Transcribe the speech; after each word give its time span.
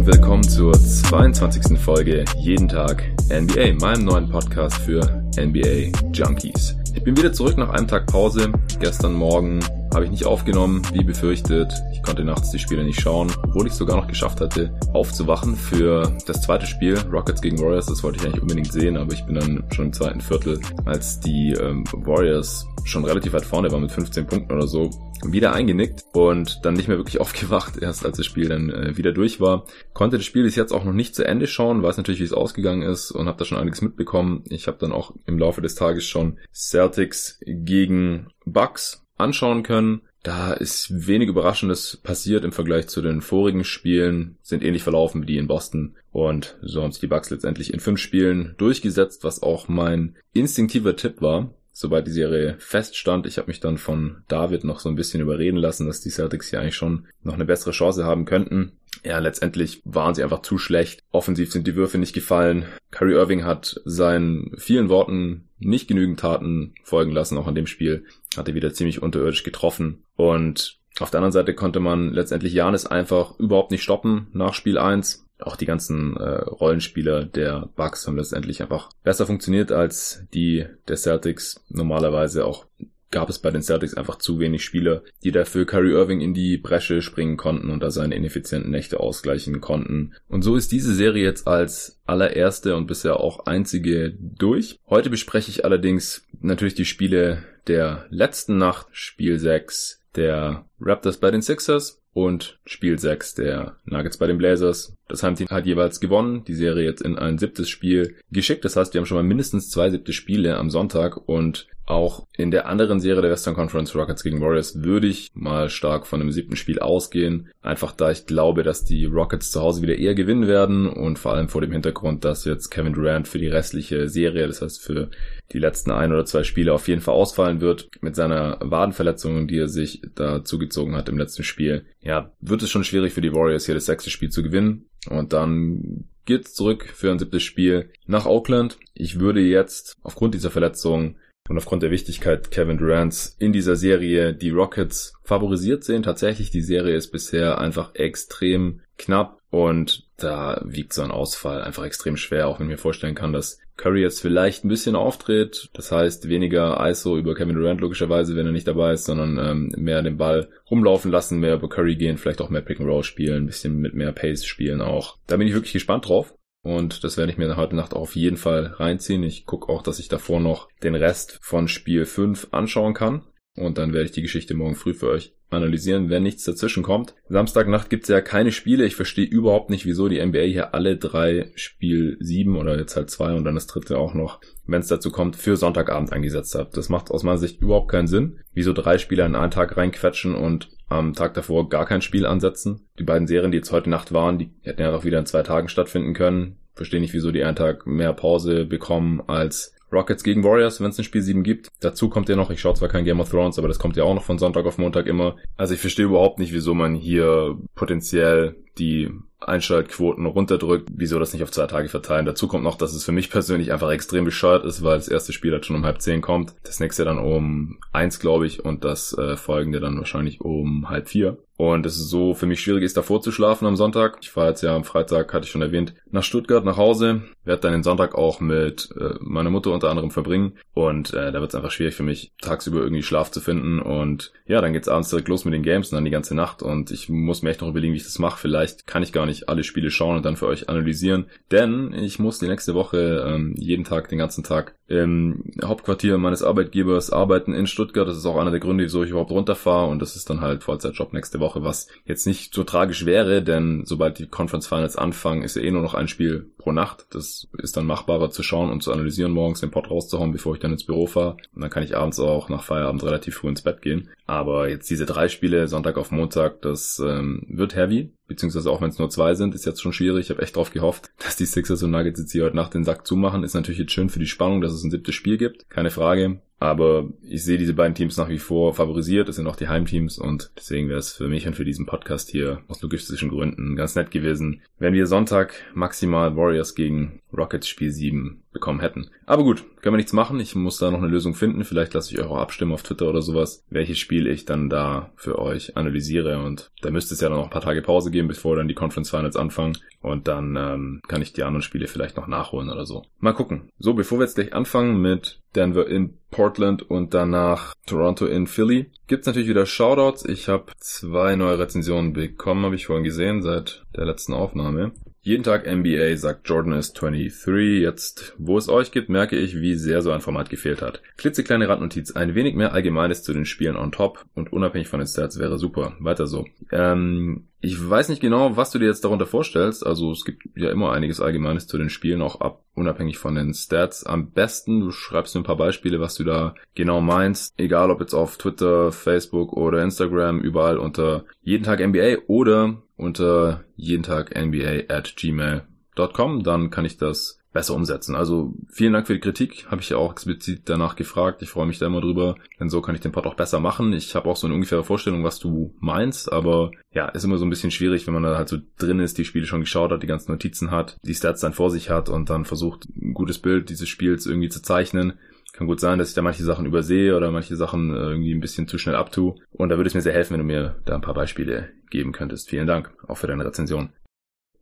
und 0.00 0.06
willkommen 0.06 0.42
zur 0.42 0.72
22. 0.72 1.78
Folge 1.78 2.24
Jeden 2.36 2.68
Tag 2.68 3.02
NBA, 3.28 3.74
meinem 3.80 4.04
neuen 4.04 4.28
Podcast 4.30 4.76
für 4.76 5.00
NBA 5.36 5.90
Junkies. 6.12 6.76
Ich 6.94 7.02
bin 7.02 7.16
wieder 7.16 7.32
zurück 7.32 7.58
nach 7.58 7.70
einem 7.70 7.88
Tag 7.88 8.06
Pause. 8.06 8.52
Gestern 8.78 9.14
Morgen 9.14 9.60
habe 9.94 10.04
ich 10.04 10.10
nicht 10.10 10.24
aufgenommen, 10.24 10.82
wie 10.92 11.04
befürchtet. 11.04 11.72
Ich 11.92 12.02
konnte 12.02 12.24
nachts 12.24 12.50
die 12.50 12.58
Spiele 12.58 12.84
nicht 12.84 13.00
schauen, 13.00 13.30
obwohl 13.42 13.66
ich 13.66 13.72
sogar 13.72 13.96
noch 13.96 14.06
geschafft 14.06 14.40
hatte, 14.40 14.72
aufzuwachen 14.92 15.56
für 15.56 16.16
das 16.26 16.42
zweite 16.42 16.66
Spiel, 16.66 16.98
Rockets 17.10 17.40
gegen 17.40 17.58
Warriors. 17.58 17.86
Das 17.86 18.02
wollte 18.02 18.18
ich 18.18 18.26
eigentlich 18.26 18.42
unbedingt 18.42 18.72
sehen, 18.72 18.96
aber 18.96 19.12
ich 19.12 19.24
bin 19.24 19.34
dann 19.34 19.64
schon 19.72 19.86
im 19.86 19.92
zweiten 19.92 20.20
Viertel, 20.20 20.60
als 20.84 21.20
die 21.20 21.52
ähm, 21.52 21.84
Warriors 21.92 22.66
schon 22.84 23.04
relativ 23.04 23.32
weit 23.32 23.44
vorne 23.44 23.70
waren 23.70 23.82
mit 23.82 23.92
15 23.92 24.26
Punkten 24.26 24.52
oder 24.52 24.66
so, 24.66 24.90
wieder 25.24 25.52
eingenickt 25.52 26.04
und 26.12 26.60
dann 26.64 26.74
nicht 26.74 26.88
mehr 26.88 26.96
wirklich 26.96 27.20
aufgewacht, 27.20 27.76
erst 27.80 28.04
als 28.04 28.16
das 28.16 28.26
Spiel 28.26 28.48
dann 28.48 28.70
äh, 28.70 28.96
wieder 28.96 29.12
durch 29.12 29.40
war. 29.40 29.64
Konnte 29.92 30.16
das 30.16 30.26
Spiel 30.26 30.44
bis 30.44 30.56
jetzt 30.56 30.72
auch 30.72 30.84
noch 30.84 30.92
nicht 30.92 31.14
zu 31.14 31.24
Ende 31.24 31.46
schauen, 31.46 31.82
weiß 31.82 31.96
natürlich, 31.96 32.20
wie 32.20 32.24
es 32.24 32.32
ausgegangen 32.32 32.82
ist 32.82 33.10
und 33.10 33.26
habe 33.26 33.38
da 33.38 33.44
schon 33.44 33.58
einiges 33.58 33.82
mitbekommen. 33.82 34.44
Ich 34.48 34.66
habe 34.66 34.78
dann 34.78 34.92
auch 34.92 35.14
im 35.26 35.38
Laufe 35.38 35.60
des 35.60 35.74
Tages 35.74 36.04
schon 36.04 36.38
Celtics 36.52 37.40
gegen 37.44 38.28
Bucks 38.46 38.99
anschauen 39.20 39.62
können. 39.62 40.02
Da 40.22 40.52
ist 40.52 41.06
wenig 41.06 41.28
Überraschendes 41.28 41.98
passiert 42.02 42.44
im 42.44 42.52
Vergleich 42.52 42.88
zu 42.88 43.00
den 43.00 43.22
vorigen 43.22 43.64
Spielen, 43.64 44.36
sind 44.42 44.62
ähnlich 44.62 44.82
verlaufen 44.82 45.22
wie 45.22 45.26
die 45.26 45.38
in 45.38 45.46
Boston 45.46 45.96
und 46.12 46.58
so 46.60 46.82
haben 46.82 46.92
sich 46.92 47.00
die 47.00 47.06
Bucks 47.06 47.30
letztendlich 47.30 47.72
in 47.72 47.80
fünf 47.80 48.00
Spielen 48.00 48.54
durchgesetzt, 48.58 49.24
was 49.24 49.42
auch 49.42 49.68
mein 49.68 50.16
instinktiver 50.32 50.96
Tipp 50.96 51.22
war 51.22 51.54
sobald 51.80 52.06
die 52.06 52.12
Serie 52.12 52.56
feststand. 52.58 53.26
Ich 53.26 53.38
habe 53.38 53.48
mich 53.48 53.60
dann 53.60 53.78
von 53.78 54.22
David 54.28 54.64
noch 54.64 54.80
so 54.80 54.88
ein 54.88 54.96
bisschen 54.96 55.22
überreden 55.22 55.56
lassen, 55.56 55.86
dass 55.86 56.00
die 56.00 56.10
Celtics 56.10 56.50
hier 56.50 56.60
eigentlich 56.60 56.76
schon 56.76 57.06
noch 57.22 57.34
eine 57.34 57.46
bessere 57.46 57.70
Chance 57.72 58.04
haben 58.04 58.26
könnten. 58.26 58.72
Ja, 59.02 59.18
letztendlich 59.18 59.80
waren 59.84 60.14
sie 60.14 60.22
einfach 60.22 60.42
zu 60.42 60.58
schlecht. 60.58 61.02
Offensiv 61.10 61.50
sind 61.50 61.66
die 61.66 61.76
Würfe 61.76 61.96
nicht 61.96 62.12
gefallen. 62.12 62.66
Kyrie 62.90 63.14
Irving 63.14 63.44
hat 63.44 63.80
seinen 63.84 64.52
vielen 64.58 64.90
Worten 64.90 65.48
nicht 65.58 65.88
genügend 65.88 66.20
Taten 66.20 66.74
folgen 66.82 67.12
lassen, 67.12 67.38
auch 67.38 67.46
an 67.46 67.54
dem 67.54 67.66
Spiel. 67.66 68.04
Hat 68.36 68.48
er 68.48 68.54
wieder 68.54 68.74
ziemlich 68.74 69.02
unterirdisch 69.02 69.42
getroffen. 69.42 70.02
Und 70.16 70.78
auf 70.98 71.10
der 71.10 71.18
anderen 71.18 71.32
Seite 71.32 71.54
konnte 71.54 71.80
man 71.80 72.12
letztendlich 72.12 72.52
Janis 72.52 72.84
einfach 72.84 73.38
überhaupt 73.38 73.70
nicht 73.70 73.82
stoppen 73.82 74.26
nach 74.32 74.52
Spiel 74.52 74.76
1 74.76 75.24
auch 75.42 75.56
die 75.56 75.66
ganzen 75.66 76.16
äh, 76.16 76.42
Rollenspieler 76.42 77.24
der 77.24 77.68
Bucks 77.76 78.06
haben 78.06 78.16
letztendlich 78.16 78.62
einfach 78.62 78.90
besser 79.02 79.26
funktioniert 79.26 79.72
als 79.72 80.24
die 80.34 80.66
der 80.88 80.96
Celtics. 80.96 81.64
Normalerweise 81.68 82.44
auch 82.44 82.66
gab 83.10 83.28
es 83.28 83.38
bei 83.38 83.50
den 83.50 83.62
Celtics 83.62 83.94
einfach 83.94 84.18
zu 84.18 84.38
wenig 84.38 84.64
Spieler, 84.64 85.02
die 85.22 85.32
dafür 85.32 85.66
Kyrie 85.66 85.92
Irving 85.92 86.20
in 86.20 86.32
die 86.32 86.56
Bresche 86.56 87.02
springen 87.02 87.36
konnten 87.36 87.70
und 87.70 87.82
da 87.82 87.90
seine 87.90 88.14
ineffizienten 88.14 88.70
Nächte 88.70 89.00
ausgleichen 89.00 89.60
konnten. 89.60 90.14
Und 90.28 90.42
so 90.42 90.56
ist 90.56 90.72
diese 90.72 90.94
Serie 90.94 91.24
jetzt 91.24 91.46
als 91.46 92.00
allererste 92.06 92.76
und 92.76 92.86
bisher 92.86 93.18
auch 93.18 93.46
einzige 93.46 94.16
durch. 94.20 94.78
Heute 94.88 95.10
bespreche 95.10 95.50
ich 95.50 95.64
allerdings 95.64 96.24
natürlich 96.40 96.74
die 96.74 96.84
Spiele 96.84 97.44
der 97.66 98.06
letzten 98.10 98.58
Nacht, 98.58 98.86
Spiel 98.92 99.38
6 99.38 100.00
der 100.16 100.66
Raptors 100.80 101.18
bei 101.18 101.30
den 101.30 101.42
Sixers 101.42 102.00
und 102.12 102.58
Spiel 102.64 102.98
6 102.98 103.34
der 103.34 103.76
Nuggets 103.84 104.18
bei 104.18 104.26
den 104.26 104.38
Blazers. 104.38 104.96
Das 105.10 105.22
Heimteam 105.24 105.48
hat 105.50 105.66
jeweils 105.66 105.98
gewonnen, 105.98 106.44
die 106.44 106.54
Serie 106.54 106.84
jetzt 106.84 107.02
in 107.02 107.18
ein 107.18 107.38
siebtes 107.38 107.68
Spiel 107.68 108.16
geschickt. 108.30 108.64
Das 108.64 108.76
heißt, 108.76 108.94
wir 108.94 109.00
haben 109.00 109.06
schon 109.06 109.16
mal 109.16 109.24
mindestens 109.24 109.70
zwei 109.70 109.90
siebte 109.90 110.12
Spiele 110.12 110.56
am 110.56 110.70
Sonntag 110.70 111.28
und 111.28 111.66
auch 111.90 112.26
in 112.36 112.52
der 112.52 112.66
anderen 112.66 113.00
Serie 113.00 113.20
der 113.20 113.32
Western 113.32 113.54
Conference 113.54 113.94
Rockets 113.96 114.22
gegen 114.22 114.40
Warriors 114.40 114.82
würde 114.82 115.08
ich 115.08 115.28
mal 115.34 115.68
stark 115.68 116.06
von 116.06 116.20
einem 116.20 116.30
siebten 116.30 116.54
Spiel 116.54 116.78
ausgehen. 116.78 117.50
Einfach 117.62 117.92
da 117.92 118.12
ich 118.12 118.26
glaube, 118.26 118.62
dass 118.62 118.84
die 118.84 119.06
Rockets 119.06 119.50
zu 119.50 119.60
Hause 119.60 119.82
wieder 119.82 119.96
eher 119.96 120.14
gewinnen 120.14 120.46
werden 120.46 120.88
und 120.88 121.18
vor 121.18 121.34
allem 121.34 121.48
vor 121.48 121.60
dem 121.60 121.72
Hintergrund, 121.72 122.24
dass 122.24 122.44
jetzt 122.44 122.70
Kevin 122.70 122.92
Durant 122.92 123.26
für 123.26 123.38
die 123.38 123.48
restliche 123.48 124.08
Serie, 124.08 124.46
das 124.46 124.62
heißt 124.62 124.80
für 124.80 125.10
die 125.52 125.58
letzten 125.58 125.90
ein 125.90 126.12
oder 126.12 126.24
zwei 126.24 126.44
Spiele 126.44 126.72
auf 126.72 126.86
jeden 126.86 127.00
Fall 127.00 127.14
ausfallen 127.14 127.60
wird 127.60 127.88
mit 128.00 128.14
seiner 128.14 128.58
Wadenverletzung, 128.60 129.48
die 129.48 129.58
er 129.58 129.68
sich 129.68 130.00
da 130.14 130.44
zugezogen 130.44 130.94
hat 130.94 131.08
im 131.08 131.18
letzten 131.18 131.42
Spiel. 131.42 131.86
Ja, 132.02 132.30
wird 132.40 132.62
es 132.62 132.70
schon 132.70 132.84
schwierig 132.84 133.12
für 133.12 133.20
die 133.20 133.34
Warriors 133.34 133.66
hier 133.66 133.74
das 133.74 133.86
sechste 133.86 134.10
Spiel 134.10 134.30
zu 134.30 134.44
gewinnen. 134.44 134.86
Und 135.08 135.32
dann 135.32 136.04
geht's 136.26 136.54
zurück 136.54 136.84
für 136.94 137.10
ein 137.10 137.18
siebtes 137.18 137.42
Spiel 137.42 137.90
nach 138.06 138.26
Oakland. 138.26 138.78
Ich 138.94 139.18
würde 139.18 139.40
jetzt 139.40 139.96
aufgrund 140.02 140.34
dieser 140.34 140.50
Verletzung 140.50 141.16
und 141.48 141.56
aufgrund 141.56 141.82
der 141.82 141.90
Wichtigkeit 141.90 142.50
Kevin 142.50 142.78
Durants 142.78 143.34
in 143.38 143.52
dieser 143.52 143.74
Serie 143.74 144.34
die 144.34 144.50
Rockets 144.50 145.14
favorisiert 145.24 145.82
sehen. 145.82 146.02
Tatsächlich, 146.02 146.50
die 146.50 146.62
Serie 146.62 146.94
ist 146.94 147.10
bisher 147.10 147.58
einfach 147.58 147.94
extrem 147.94 148.82
knapp 148.98 149.40
und 149.50 150.08
da 150.22 150.60
wiegt 150.64 150.92
so 150.92 151.02
ein 151.02 151.10
Ausfall 151.10 151.62
einfach 151.62 151.84
extrem 151.84 152.16
schwer, 152.16 152.48
auch 152.48 152.58
wenn 152.58 152.66
ich 152.66 152.72
mir 152.72 152.78
vorstellen 152.78 153.14
kann, 153.14 153.32
dass 153.32 153.58
Curry 153.76 154.02
jetzt 154.02 154.20
vielleicht 154.20 154.64
ein 154.64 154.68
bisschen 154.68 154.94
auftritt. 154.94 155.70
Das 155.72 155.90
heißt, 155.90 156.28
weniger 156.28 156.78
ISO 156.88 157.16
über 157.16 157.34
Kevin 157.34 157.56
Durant 157.56 157.80
logischerweise, 157.80 158.36
wenn 158.36 158.46
er 158.46 158.52
nicht 158.52 158.68
dabei 158.68 158.92
ist, 158.92 159.06
sondern 159.06 159.38
ähm, 159.38 159.72
mehr 159.76 160.02
den 160.02 160.18
Ball 160.18 160.48
rumlaufen 160.70 161.10
lassen, 161.10 161.40
mehr 161.40 161.54
über 161.54 161.68
Curry 161.68 161.96
gehen, 161.96 162.18
vielleicht 162.18 162.42
auch 162.42 162.50
mehr 162.50 162.60
Pick 162.60 162.78
and 162.78 162.88
Roll 162.88 163.04
spielen, 163.04 163.44
ein 163.44 163.46
bisschen 163.46 163.78
mit 163.78 163.94
mehr 163.94 164.12
Pace 164.12 164.44
spielen 164.44 164.82
auch. 164.82 165.16
Da 165.26 165.38
bin 165.38 165.48
ich 165.48 165.54
wirklich 165.54 165.72
gespannt 165.72 166.08
drauf. 166.08 166.34
Und 166.62 167.04
das 167.04 167.16
werde 167.16 167.32
ich 167.32 167.38
mir 167.38 167.56
heute 167.56 167.74
Nacht 167.74 167.94
auf 167.94 168.16
jeden 168.16 168.36
Fall 168.36 168.74
reinziehen. 168.76 169.22
Ich 169.22 169.46
gucke 169.46 169.72
auch, 169.72 169.82
dass 169.82 169.98
ich 169.98 170.08
davor 170.08 170.40
noch 170.40 170.68
den 170.82 170.94
Rest 170.94 171.38
von 171.40 171.68
Spiel 171.68 172.04
5 172.04 172.48
anschauen 172.50 172.92
kann. 172.92 173.22
Und 173.56 173.78
dann 173.78 173.94
werde 173.94 174.04
ich 174.04 174.12
die 174.12 174.22
Geschichte 174.22 174.54
morgen 174.54 174.76
früh 174.76 174.92
für 174.92 175.08
euch 175.08 175.32
analysieren, 175.50 176.10
wenn 176.10 176.22
nichts 176.22 176.44
dazwischen 176.44 176.82
kommt. 176.82 177.14
Samstagnacht 177.28 177.90
gibt's 177.90 178.08
ja 178.08 178.20
keine 178.20 178.52
Spiele. 178.52 178.84
Ich 178.84 178.96
verstehe 178.96 179.26
überhaupt 179.26 179.70
nicht, 179.70 179.86
wieso 179.86 180.08
die 180.08 180.24
NBA 180.24 180.42
hier 180.42 180.74
alle 180.74 180.96
drei 180.96 181.50
Spiel 181.54 182.16
7 182.20 182.56
oder 182.56 182.78
jetzt 182.78 182.96
halt 182.96 183.10
zwei 183.10 183.34
und 183.34 183.44
dann 183.44 183.54
das 183.54 183.66
dritte 183.66 183.98
auch 183.98 184.14
noch, 184.14 184.40
wenn 184.66 184.80
es 184.80 184.88
dazu 184.88 185.10
kommt, 185.10 185.36
für 185.36 185.56
Sonntagabend 185.56 186.12
eingesetzt 186.12 186.54
hat. 186.54 186.76
Das 186.76 186.88
macht 186.88 187.10
aus 187.10 187.22
meiner 187.22 187.38
Sicht 187.38 187.60
überhaupt 187.60 187.90
keinen 187.90 188.08
Sinn. 188.08 188.40
Wieso 188.52 188.72
drei 188.72 188.98
Spieler 188.98 189.26
in 189.26 189.34
einen 189.34 189.50
Tag 189.50 189.76
reinquetschen 189.76 190.34
und 190.34 190.68
am 190.88 191.14
Tag 191.14 191.34
davor 191.34 191.68
gar 191.68 191.86
kein 191.86 192.02
Spiel 192.02 192.26
ansetzen. 192.26 192.88
Die 192.98 193.04
beiden 193.04 193.28
Serien, 193.28 193.52
die 193.52 193.58
jetzt 193.58 193.72
heute 193.72 193.88
Nacht 193.90 194.12
waren, 194.12 194.38
die 194.38 194.50
hätten 194.62 194.82
ja 194.82 194.94
auch 194.94 195.04
wieder 195.04 195.20
in 195.20 195.26
zwei 195.26 195.42
Tagen 195.42 195.68
stattfinden 195.68 196.14
können. 196.14 196.56
Verstehe 196.74 197.00
nicht, 197.00 197.14
wieso 197.14 197.30
die 197.30 197.44
einen 197.44 197.56
Tag 197.56 197.86
mehr 197.86 198.12
Pause 198.12 198.64
bekommen 198.64 199.22
als 199.26 199.74
Rockets 199.92 200.22
gegen 200.22 200.44
Warriors, 200.44 200.80
wenn 200.80 200.90
es 200.90 200.98
ein 200.98 201.04
Spiel 201.04 201.22
7 201.22 201.42
gibt. 201.42 201.68
Dazu 201.80 202.08
kommt 202.08 202.28
ja 202.28 202.36
noch, 202.36 202.50
ich 202.50 202.60
schaue 202.60 202.74
zwar 202.74 202.88
kein 202.88 203.04
Game 203.04 203.20
of 203.20 203.30
Thrones, 203.30 203.58
aber 203.58 203.68
das 203.68 203.78
kommt 203.78 203.96
ja 203.96 204.04
auch 204.04 204.14
noch 204.14 204.24
von 204.24 204.38
Sonntag 204.38 204.66
auf 204.66 204.78
Montag 204.78 205.06
immer. 205.06 205.36
Also 205.56 205.74
ich 205.74 205.80
verstehe 205.80 206.06
überhaupt 206.06 206.38
nicht, 206.38 206.52
wieso 206.52 206.74
man 206.74 206.94
hier 206.94 207.58
potenziell 207.74 208.56
die 208.78 209.10
Einschaltquoten 209.40 210.26
runterdrückt, 210.26 210.88
wieso 210.92 211.18
das 211.18 211.32
nicht 211.32 211.42
auf 211.42 211.50
zwei 211.50 211.66
Tage 211.66 211.88
verteilen. 211.88 212.26
Dazu 212.26 212.48
kommt 212.48 212.64
noch, 212.64 212.76
dass 212.76 212.94
es 212.94 213.04
für 213.04 213.12
mich 213.12 213.30
persönlich 213.30 213.72
einfach 213.72 213.90
extrem 213.90 214.24
bescheuert 214.24 214.64
ist, 214.64 214.82
weil 214.82 214.98
das 214.98 215.08
erste 215.08 215.32
Spiel 215.32 215.52
halt 215.52 215.66
schon 215.66 215.76
um 215.76 215.84
halb 215.84 216.00
zehn 216.00 216.20
kommt, 216.20 216.54
das 216.62 216.80
nächste 216.80 217.04
dann 217.04 217.18
um 217.18 217.78
eins, 217.92 218.20
glaube 218.20 218.46
ich, 218.46 218.64
und 218.64 218.84
das 218.84 219.16
äh, 219.16 219.36
folgende 219.36 219.80
dann 219.80 219.98
wahrscheinlich 219.98 220.40
um 220.40 220.88
halb 220.88 221.08
vier. 221.08 221.38
Und 221.60 221.84
es 221.84 221.96
ist 221.96 222.08
so 222.08 222.32
für 222.32 222.46
mich 222.46 222.62
schwierig 222.62 222.84
ist, 222.84 222.96
davor 222.96 223.20
zu 223.20 223.30
schlafen 223.30 223.66
am 223.66 223.76
Sonntag. 223.76 224.16
Ich 224.22 224.30
fahre 224.30 224.48
jetzt 224.48 224.62
ja 224.62 224.74
am 224.74 224.82
Freitag, 224.82 225.34
hatte 225.34 225.44
ich 225.44 225.50
schon 225.50 225.60
erwähnt, 225.60 225.92
nach 226.10 226.22
Stuttgart 226.22 226.64
nach 226.64 226.78
Hause. 226.78 227.20
Werde 227.44 227.60
dann 227.60 227.72
den 227.72 227.82
Sonntag 227.82 228.14
auch 228.14 228.40
mit 228.40 228.88
äh, 228.98 229.16
meiner 229.20 229.50
Mutter 229.50 229.70
unter 229.70 229.90
anderem 229.90 230.10
verbringen. 230.10 230.54
Und 230.72 231.12
äh, 231.12 231.30
da 231.30 231.38
wird 231.42 231.50
es 231.50 231.54
einfach 231.54 231.70
schwierig 231.70 231.94
für 231.94 232.02
mich, 232.02 232.32
tagsüber 232.40 232.80
irgendwie 232.80 233.02
Schlaf 233.02 233.30
zu 233.30 233.42
finden. 233.42 233.78
Und 233.78 234.32
ja, 234.46 234.62
dann 234.62 234.72
geht's 234.72 234.88
abends 234.88 235.10
direkt 235.10 235.28
los 235.28 235.44
mit 235.44 235.52
den 235.52 235.62
Games 235.62 235.92
und 235.92 235.96
dann 235.96 236.06
die 236.06 236.10
ganze 236.10 236.34
Nacht. 236.34 236.62
Und 236.62 236.90
ich 236.92 237.10
muss 237.10 237.42
mir 237.42 237.50
echt 237.50 237.60
noch 237.60 237.68
überlegen, 237.68 237.92
wie 237.92 237.98
ich 237.98 238.04
das 238.04 238.18
mache. 238.18 238.38
Vielleicht 238.38 238.86
kann 238.86 239.02
ich 239.02 239.12
gar 239.12 239.26
nicht 239.26 239.29
alle 239.48 239.64
Spiele 239.64 239.90
schauen 239.90 240.16
und 240.16 240.24
dann 240.24 240.36
für 240.36 240.46
euch 240.46 240.68
analysieren. 240.68 241.26
Denn 241.50 241.92
ich 241.92 242.18
muss 242.18 242.38
die 242.38 242.48
nächste 242.48 242.74
Woche 242.74 243.24
ähm, 243.26 243.54
jeden 243.56 243.84
Tag, 243.84 244.08
den 244.08 244.18
ganzen 244.18 244.44
Tag 244.44 244.74
im 244.90 245.44
Hauptquartier 245.64 246.18
meines 246.18 246.42
Arbeitgebers 246.42 247.10
arbeiten 247.10 247.54
in 247.54 247.68
Stuttgart. 247.68 248.08
Das 248.08 248.16
ist 248.16 248.26
auch 248.26 248.36
einer 248.36 248.50
der 248.50 248.58
Gründe, 248.58 248.84
wieso 248.84 249.04
ich 249.04 249.10
überhaupt 249.10 249.30
runterfahre. 249.30 249.88
Und 249.88 250.02
das 250.02 250.16
ist 250.16 250.28
dann 250.28 250.40
halt 250.40 250.64
Vollzeitjob 250.64 251.12
nächste 251.12 251.38
Woche 251.38 251.60
was 251.62 251.88
jetzt 252.04 252.26
nicht 252.26 252.54
so 252.54 252.64
tragisch 252.64 253.06
wäre, 253.06 253.42
denn 253.42 253.82
sobald 253.84 254.18
die 254.18 254.26
Conference 254.26 254.66
Finals 254.66 254.96
anfangen, 254.96 255.42
ist 255.42 255.56
ja 255.56 255.62
eh 255.62 255.70
nur 255.70 255.82
noch 255.82 255.94
ein 255.94 256.08
Spiel 256.08 256.50
pro 256.58 256.72
Nacht. 256.72 257.06
Das 257.10 257.48
ist 257.58 257.76
dann 257.76 257.86
machbarer 257.86 258.30
zu 258.30 258.42
schauen 258.42 258.70
und 258.70 258.82
zu 258.82 258.92
analysieren, 258.92 259.32
morgens 259.32 259.60
den 259.60 259.70
Pod 259.70 259.90
rauszuhauen, 259.90 260.32
bevor 260.32 260.54
ich 260.54 260.60
dann 260.60 260.72
ins 260.72 260.84
Büro 260.84 261.06
fahre. 261.06 261.36
Und 261.54 261.62
dann 261.62 261.70
kann 261.70 261.82
ich 261.82 261.96
abends 261.96 262.18
auch 262.18 262.48
nach 262.48 262.64
Feierabend 262.64 263.04
relativ 263.04 263.36
früh 263.36 263.48
ins 263.48 263.62
Bett 263.62 263.82
gehen. 263.82 264.10
Aber 264.26 264.68
jetzt 264.68 264.88
diese 264.90 265.06
drei 265.06 265.28
Spiele, 265.28 265.66
Sonntag 265.68 265.98
auf 265.98 266.10
Montag, 266.10 266.62
das 266.62 267.02
ähm, 267.04 267.44
wird 267.48 267.74
heavy. 267.74 268.12
Beziehungsweise 268.28 268.70
auch 268.70 268.80
wenn 268.80 268.90
es 268.90 268.98
nur 269.00 269.10
zwei 269.10 269.34
sind, 269.34 269.56
ist 269.56 269.66
jetzt 269.66 269.82
schon 269.82 269.92
schwierig. 269.92 270.26
Ich 270.26 270.30
habe 270.30 270.40
echt 270.40 270.54
drauf 270.54 270.70
gehofft, 270.70 271.10
dass 271.18 271.34
die 271.34 271.46
Sixers 271.46 271.82
und 271.82 271.90
Nuggets 271.90 272.20
jetzt 272.20 272.30
hier 272.30 272.44
heute 272.44 272.54
Nacht 272.54 272.74
den 272.74 272.84
Sack 272.84 273.06
zumachen. 273.06 273.42
Ist 273.42 273.54
natürlich 273.54 273.80
jetzt 273.80 273.92
schön 273.92 274.08
für 274.08 274.20
die 274.20 274.26
Spannung, 274.26 274.60
dass 274.60 274.72
es 274.72 274.79
ein 274.84 274.90
siebtes 274.90 275.14
Spiel 275.14 275.38
gibt. 275.38 275.70
Keine 275.70 275.90
Frage. 275.90 276.40
Aber 276.60 277.08
ich 277.22 277.42
sehe 277.42 277.56
diese 277.56 277.72
beiden 277.72 277.94
Teams 277.94 278.18
nach 278.18 278.28
wie 278.28 278.38
vor 278.38 278.74
favorisiert. 278.74 279.30
Es 279.30 279.36
sind 279.36 279.46
auch 279.46 279.56
die 279.56 279.68
Heimteams 279.68 280.18
und 280.18 280.52
deswegen 280.56 280.88
wäre 280.88 280.98
es 280.98 281.12
für 281.12 281.26
mich 281.26 281.46
und 281.46 281.56
für 281.56 281.64
diesen 281.64 281.86
Podcast 281.86 282.28
hier 282.28 282.60
aus 282.68 282.82
logistischen 282.82 283.30
Gründen 283.30 283.76
ganz 283.76 283.96
nett 283.96 284.10
gewesen, 284.10 284.60
wenn 284.78 284.92
wir 284.92 285.06
Sonntag 285.06 285.54
maximal 285.74 286.36
Warriors 286.36 286.74
gegen 286.74 287.20
Rockets 287.32 287.66
Spiel 287.66 287.90
7 287.90 288.42
bekommen 288.52 288.80
hätten. 288.80 289.08
Aber 289.26 289.44
gut, 289.44 289.64
können 289.80 289.94
wir 289.94 289.98
nichts 289.98 290.12
machen. 290.12 290.40
Ich 290.40 290.54
muss 290.54 290.78
da 290.78 290.90
noch 290.90 290.98
eine 290.98 291.08
Lösung 291.08 291.34
finden. 291.34 291.64
Vielleicht 291.64 291.94
lasse 291.94 292.12
ich 292.12 292.20
euch 292.20 292.26
auch 292.26 292.36
abstimmen 292.36 292.72
auf 292.72 292.82
Twitter 292.82 293.08
oder 293.08 293.22
sowas, 293.22 293.64
welches 293.70 293.98
Spiel 293.98 294.26
ich 294.26 294.44
dann 294.44 294.68
da 294.68 295.12
für 295.16 295.38
euch 295.38 295.76
analysiere. 295.76 296.44
Und 296.44 296.70
da 296.82 296.90
müsste 296.90 297.14
es 297.14 297.20
ja 297.20 297.28
dann 297.28 297.38
noch 297.38 297.44
ein 297.44 297.50
paar 297.50 297.62
Tage 297.62 297.80
Pause 297.80 298.10
geben, 298.10 298.28
bevor 298.28 298.56
dann 298.56 298.68
die 298.68 298.74
Conference 298.74 299.10
Finals 299.10 299.36
anfangen. 299.36 299.78
Und 300.02 300.28
dann 300.28 300.56
ähm, 300.56 301.02
kann 301.06 301.22
ich 301.22 301.32
die 301.32 301.44
anderen 301.44 301.62
Spiele 301.62 301.86
vielleicht 301.86 302.16
noch 302.16 302.26
nachholen 302.26 302.70
oder 302.70 302.84
so. 302.84 303.04
Mal 303.18 303.32
gucken. 303.32 303.70
So, 303.78 303.94
bevor 303.94 304.18
wir 304.18 304.24
jetzt 304.24 304.34
gleich 304.34 304.52
anfangen 304.52 305.00
mit 305.00 305.40
Denver 305.54 305.86
in 305.86 306.19
Portland 306.30 306.88
und 306.88 307.14
danach 307.14 307.74
Toronto 307.86 308.26
in 308.26 308.46
Philly. 308.46 308.90
Gibt's 309.06 309.26
natürlich 309.26 309.48
wieder 309.48 309.66
Shoutouts. 309.66 310.24
Ich 310.24 310.48
habe 310.48 310.72
zwei 310.78 311.36
neue 311.36 311.58
Rezensionen 311.58 312.12
bekommen, 312.12 312.64
habe 312.64 312.76
ich 312.76 312.86
vorhin 312.86 313.04
gesehen, 313.04 313.42
seit 313.42 313.84
der 313.96 314.04
letzten 314.04 314.34
Aufnahme. 314.34 314.92
Jeden 315.22 315.44
Tag 315.44 315.66
NBA 315.70 316.16
sagt 316.16 316.48
Jordan 316.48 316.72
ist 316.72 316.94
23. 316.94 317.82
Jetzt, 317.82 318.34
wo 318.38 318.56
es 318.56 318.70
euch 318.70 318.90
gibt, 318.90 319.10
merke 319.10 319.36
ich, 319.36 319.60
wie 319.60 319.74
sehr 319.74 320.00
so 320.00 320.12
ein 320.12 320.22
Format 320.22 320.48
gefehlt 320.48 320.80
hat. 320.80 321.02
Klitzekleine 321.18 321.68
Randnotiz. 321.68 322.12
Ein 322.12 322.34
wenig 322.34 322.54
mehr 322.54 322.72
Allgemeines 322.72 323.22
zu 323.22 323.34
den 323.34 323.44
Spielen 323.44 323.76
on 323.76 323.92
top 323.92 324.24
und 324.34 324.50
unabhängig 324.50 324.88
von 324.88 324.98
den 324.98 325.06
Stats 325.06 325.38
wäre 325.38 325.58
super. 325.58 325.92
Weiter 326.00 326.26
so. 326.26 326.46
Ähm, 326.72 327.48
ich 327.60 327.90
weiß 327.90 328.08
nicht 328.08 328.22
genau, 328.22 328.56
was 328.56 328.70
du 328.70 328.78
dir 328.78 328.86
jetzt 328.86 329.04
darunter 329.04 329.26
vorstellst. 329.26 329.84
Also 329.84 330.10
es 330.12 330.24
gibt 330.24 330.42
ja 330.56 330.70
immer 330.70 330.92
einiges 330.92 331.20
Allgemeines 331.20 331.66
zu 331.66 331.76
den 331.76 331.90
Spielen, 331.90 332.22
auch 332.22 332.40
ab, 332.40 332.64
unabhängig 332.74 333.18
von 333.18 333.34
den 333.34 333.52
Stats. 333.52 334.06
Am 334.06 334.30
besten, 334.30 334.80
du 334.80 334.90
schreibst 334.90 335.34
mir 335.34 335.42
ein 335.42 335.44
paar 335.44 335.58
Beispiele, 335.58 336.00
was 336.00 336.14
du 336.14 336.24
da 336.24 336.54
genau 336.74 337.02
meinst. 337.02 337.52
Egal 337.58 337.90
ob 337.90 338.00
jetzt 338.00 338.14
auf 338.14 338.38
Twitter, 338.38 338.90
Facebook 338.92 339.52
oder 339.52 339.82
Instagram, 339.82 340.40
überall 340.40 340.78
unter 340.78 341.26
jeden 341.42 341.64
Tag 341.64 341.86
NBA 341.86 342.22
oder 342.28 342.82
unter 343.00 343.64
jeden 343.76 344.02
Tag 344.02 344.36
NBA 344.36 344.92
at 344.94 345.16
gmail.com. 345.16 346.42
Dann 346.42 346.70
kann 346.70 346.84
ich 346.84 346.96
das 346.96 347.40
besser 347.52 347.74
umsetzen. 347.74 348.14
Also 348.14 348.54
vielen 348.68 348.92
Dank 348.92 349.06
für 349.06 349.14
die 349.14 349.20
Kritik, 349.20 349.66
habe 349.68 349.80
ich 349.80 349.90
ja 349.90 349.96
auch 349.96 350.12
explizit 350.12 350.62
danach 350.66 350.94
gefragt. 350.94 351.42
Ich 351.42 351.50
freue 351.50 351.66
mich 351.66 351.78
da 351.78 351.86
immer 351.86 352.00
drüber, 352.00 352.36
denn 352.60 352.68
so 352.68 352.80
kann 352.80 352.94
ich 352.94 353.00
den 353.00 353.10
Pod 353.10 353.26
auch 353.26 353.34
besser 353.34 353.58
machen. 353.58 353.92
Ich 353.92 354.14
habe 354.14 354.28
auch 354.28 354.36
so 354.36 354.46
eine 354.46 354.54
ungefähre 354.54 354.84
Vorstellung, 354.84 355.24
was 355.24 355.40
du 355.40 355.74
meinst, 355.80 356.32
aber 356.32 356.70
ja, 356.92 357.06
ist 357.08 357.24
immer 357.24 357.38
so 357.38 357.44
ein 357.44 357.50
bisschen 357.50 357.72
schwierig, 357.72 358.06
wenn 358.06 358.14
man 358.14 358.22
da 358.22 358.36
halt 358.36 358.48
so 358.48 358.58
drin 358.78 359.00
ist, 359.00 359.18
die 359.18 359.24
Spiele 359.24 359.46
schon 359.46 359.60
geschaut 359.60 359.90
hat, 359.90 360.02
die 360.02 360.06
ganzen 360.06 360.30
Notizen 360.30 360.70
hat, 360.70 360.96
die 361.02 361.14
Stats 361.14 361.40
dann 361.40 361.52
vor 361.52 361.70
sich 361.70 361.90
hat 361.90 362.08
und 362.08 362.30
dann 362.30 362.44
versucht, 362.44 362.86
ein 362.94 363.14
gutes 363.14 363.40
Bild 363.40 363.68
dieses 363.68 363.88
Spiels 363.88 364.26
irgendwie 364.26 364.48
zu 364.48 364.62
zeichnen. 364.62 365.14
Kann 365.60 365.66
gut 365.66 365.78
sein, 365.78 365.98
dass 365.98 366.08
ich 366.08 366.14
da 366.14 366.22
manche 366.22 366.42
Sachen 366.42 366.64
übersehe 366.64 367.14
oder 367.14 367.30
manche 367.30 367.54
Sachen 367.54 367.94
äh, 367.94 367.98
irgendwie 367.98 368.32
ein 368.32 368.40
bisschen 368.40 368.66
zu 368.66 368.78
schnell 368.78 368.94
abtue. 368.94 369.34
Und 369.50 369.68
da 369.68 369.76
würde 369.76 369.88
es 369.88 369.94
mir 369.94 370.00
sehr 370.00 370.14
helfen, 370.14 370.32
wenn 370.32 370.40
du 370.40 370.46
mir 370.46 370.76
da 370.86 370.94
ein 370.94 371.02
paar 371.02 371.12
Beispiele 371.12 371.68
geben 371.90 372.12
könntest. 372.12 372.48
Vielen 372.48 372.66
Dank 372.66 372.94
auch 373.08 373.18
für 373.18 373.26
deine 373.26 373.44
Rezension. 373.44 373.90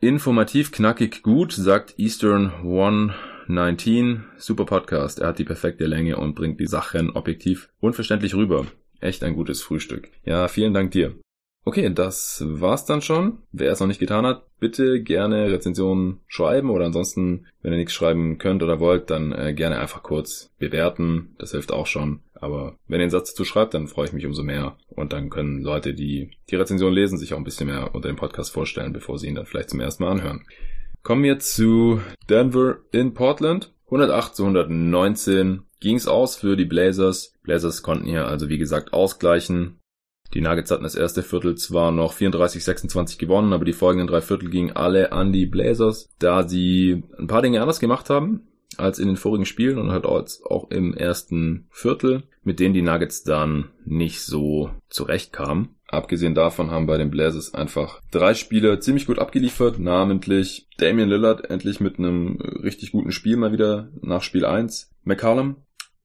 Informativ, 0.00 0.72
knackig, 0.72 1.22
gut, 1.22 1.52
sagt 1.52 2.00
Eastern 2.00 2.52
119. 2.64 4.24
Super 4.38 4.64
Podcast. 4.64 5.20
Er 5.20 5.28
hat 5.28 5.38
die 5.38 5.44
perfekte 5.44 5.86
Länge 5.86 6.16
und 6.16 6.34
bringt 6.34 6.58
die 6.58 6.66
Sachen 6.66 7.10
objektiv 7.10 7.68
unverständlich 7.78 8.34
rüber. 8.34 8.66
Echt 8.98 9.22
ein 9.22 9.36
gutes 9.36 9.62
Frühstück. 9.62 10.10
Ja, 10.24 10.48
vielen 10.48 10.74
Dank 10.74 10.90
dir. 10.90 11.14
Okay, 11.64 11.92
das 11.92 12.42
war's 12.46 12.86
dann 12.86 13.02
schon. 13.02 13.38
Wer 13.52 13.72
es 13.72 13.80
noch 13.80 13.86
nicht 13.86 14.00
getan 14.00 14.24
hat, 14.24 14.46
bitte 14.58 15.02
gerne 15.02 15.50
Rezensionen 15.52 16.20
schreiben 16.26 16.70
oder 16.70 16.86
ansonsten, 16.86 17.46
wenn 17.60 17.72
ihr 17.72 17.78
nichts 17.78 17.92
schreiben 17.92 18.38
könnt 18.38 18.62
oder 18.62 18.80
wollt, 18.80 19.10
dann 19.10 19.32
äh, 19.32 19.52
gerne 19.52 19.78
einfach 19.78 20.02
kurz 20.02 20.50
bewerten. 20.58 21.34
Das 21.38 21.50
hilft 21.50 21.72
auch 21.72 21.86
schon. 21.86 22.20
Aber 22.34 22.76
wenn 22.86 23.00
ihr 23.00 23.04
einen 23.04 23.10
Satz 23.10 23.32
dazu 23.34 23.44
schreibt, 23.44 23.74
dann 23.74 23.88
freue 23.88 24.06
ich 24.06 24.12
mich 24.12 24.24
umso 24.24 24.42
mehr. 24.42 24.76
Und 24.88 25.12
dann 25.12 25.28
können 25.28 25.62
Leute, 25.62 25.92
die 25.92 26.30
die 26.50 26.56
Rezension 26.56 26.92
lesen, 26.92 27.18
sich 27.18 27.34
auch 27.34 27.38
ein 27.38 27.44
bisschen 27.44 27.66
mehr 27.66 27.94
unter 27.94 28.08
dem 28.08 28.16
Podcast 28.16 28.52
vorstellen, 28.52 28.92
bevor 28.92 29.18
sie 29.18 29.26
ihn 29.26 29.34
dann 29.34 29.46
vielleicht 29.46 29.70
zum 29.70 29.80
ersten 29.80 30.04
Mal 30.04 30.12
anhören. 30.12 30.46
Kommen 31.02 31.22
wir 31.22 31.38
zu 31.38 32.00
Denver 32.28 32.78
in 32.92 33.14
Portland. 33.14 33.72
108 33.86 34.36
zu 34.36 34.42
119 34.44 35.62
ging's 35.80 36.06
aus 36.06 36.36
für 36.36 36.56
die 36.56 36.64
Blazers. 36.64 37.34
Blazers 37.42 37.82
konnten 37.82 38.06
hier 38.06 38.26
also 38.26 38.48
wie 38.48 38.58
gesagt 38.58 38.92
ausgleichen. 38.92 39.77
Die 40.34 40.40
Nuggets 40.40 40.70
hatten 40.70 40.82
das 40.82 40.94
erste 40.94 41.22
Viertel 41.22 41.56
zwar 41.56 41.90
noch 41.90 42.12
34-26 42.12 43.18
gewonnen, 43.18 43.52
aber 43.52 43.64
die 43.64 43.72
folgenden 43.72 44.08
drei 44.08 44.20
Viertel 44.20 44.50
gingen 44.50 44.76
alle 44.76 45.12
an 45.12 45.32
die 45.32 45.46
Blazers, 45.46 46.08
da 46.18 46.46
sie 46.46 47.04
ein 47.18 47.26
paar 47.26 47.42
Dinge 47.42 47.60
anders 47.60 47.80
gemacht 47.80 48.10
haben 48.10 48.42
als 48.76 48.98
in 48.98 49.08
den 49.08 49.16
vorigen 49.16 49.46
Spielen 49.46 49.78
und 49.78 49.90
halt 49.90 50.06
auch 50.06 50.70
im 50.70 50.94
ersten 50.94 51.66
Viertel, 51.70 52.24
mit 52.44 52.60
denen 52.60 52.74
die 52.74 52.82
Nuggets 52.82 53.24
dann 53.24 53.70
nicht 53.84 54.22
so 54.22 54.70
zurechtkamen. 54.88 55.70
Abgesehen 55.88 56.34
davon 56.34 56.70
haben 56.70 56.86
bei 56.86 56.98
den 56.98 57.10
Blazers 57.10 57.54
einfach 57.54 58.02
drei 58.10 58.34
Spieler 58.34 58.78
ziemlich 58.78 59.06
gut 59.06 59.18
abgeliefert, 59.18 59.78
namentlich 59.78 60.68
Damian 60.76 61.08
Lillard 61.08 61.50
endlich 61.50 61.80
mit 61.80 61.98
einem 61.98 62.38
richtig 62.62 62.92
guten 62.92 63.10
Spiel 63.10 63.36
mal 63.38 63.52
wieder 63.52 63.88
nach 64.02 64.22
Spiel 64.22 64.44
1, 64.44 64.90
McCallum 65.04 65.56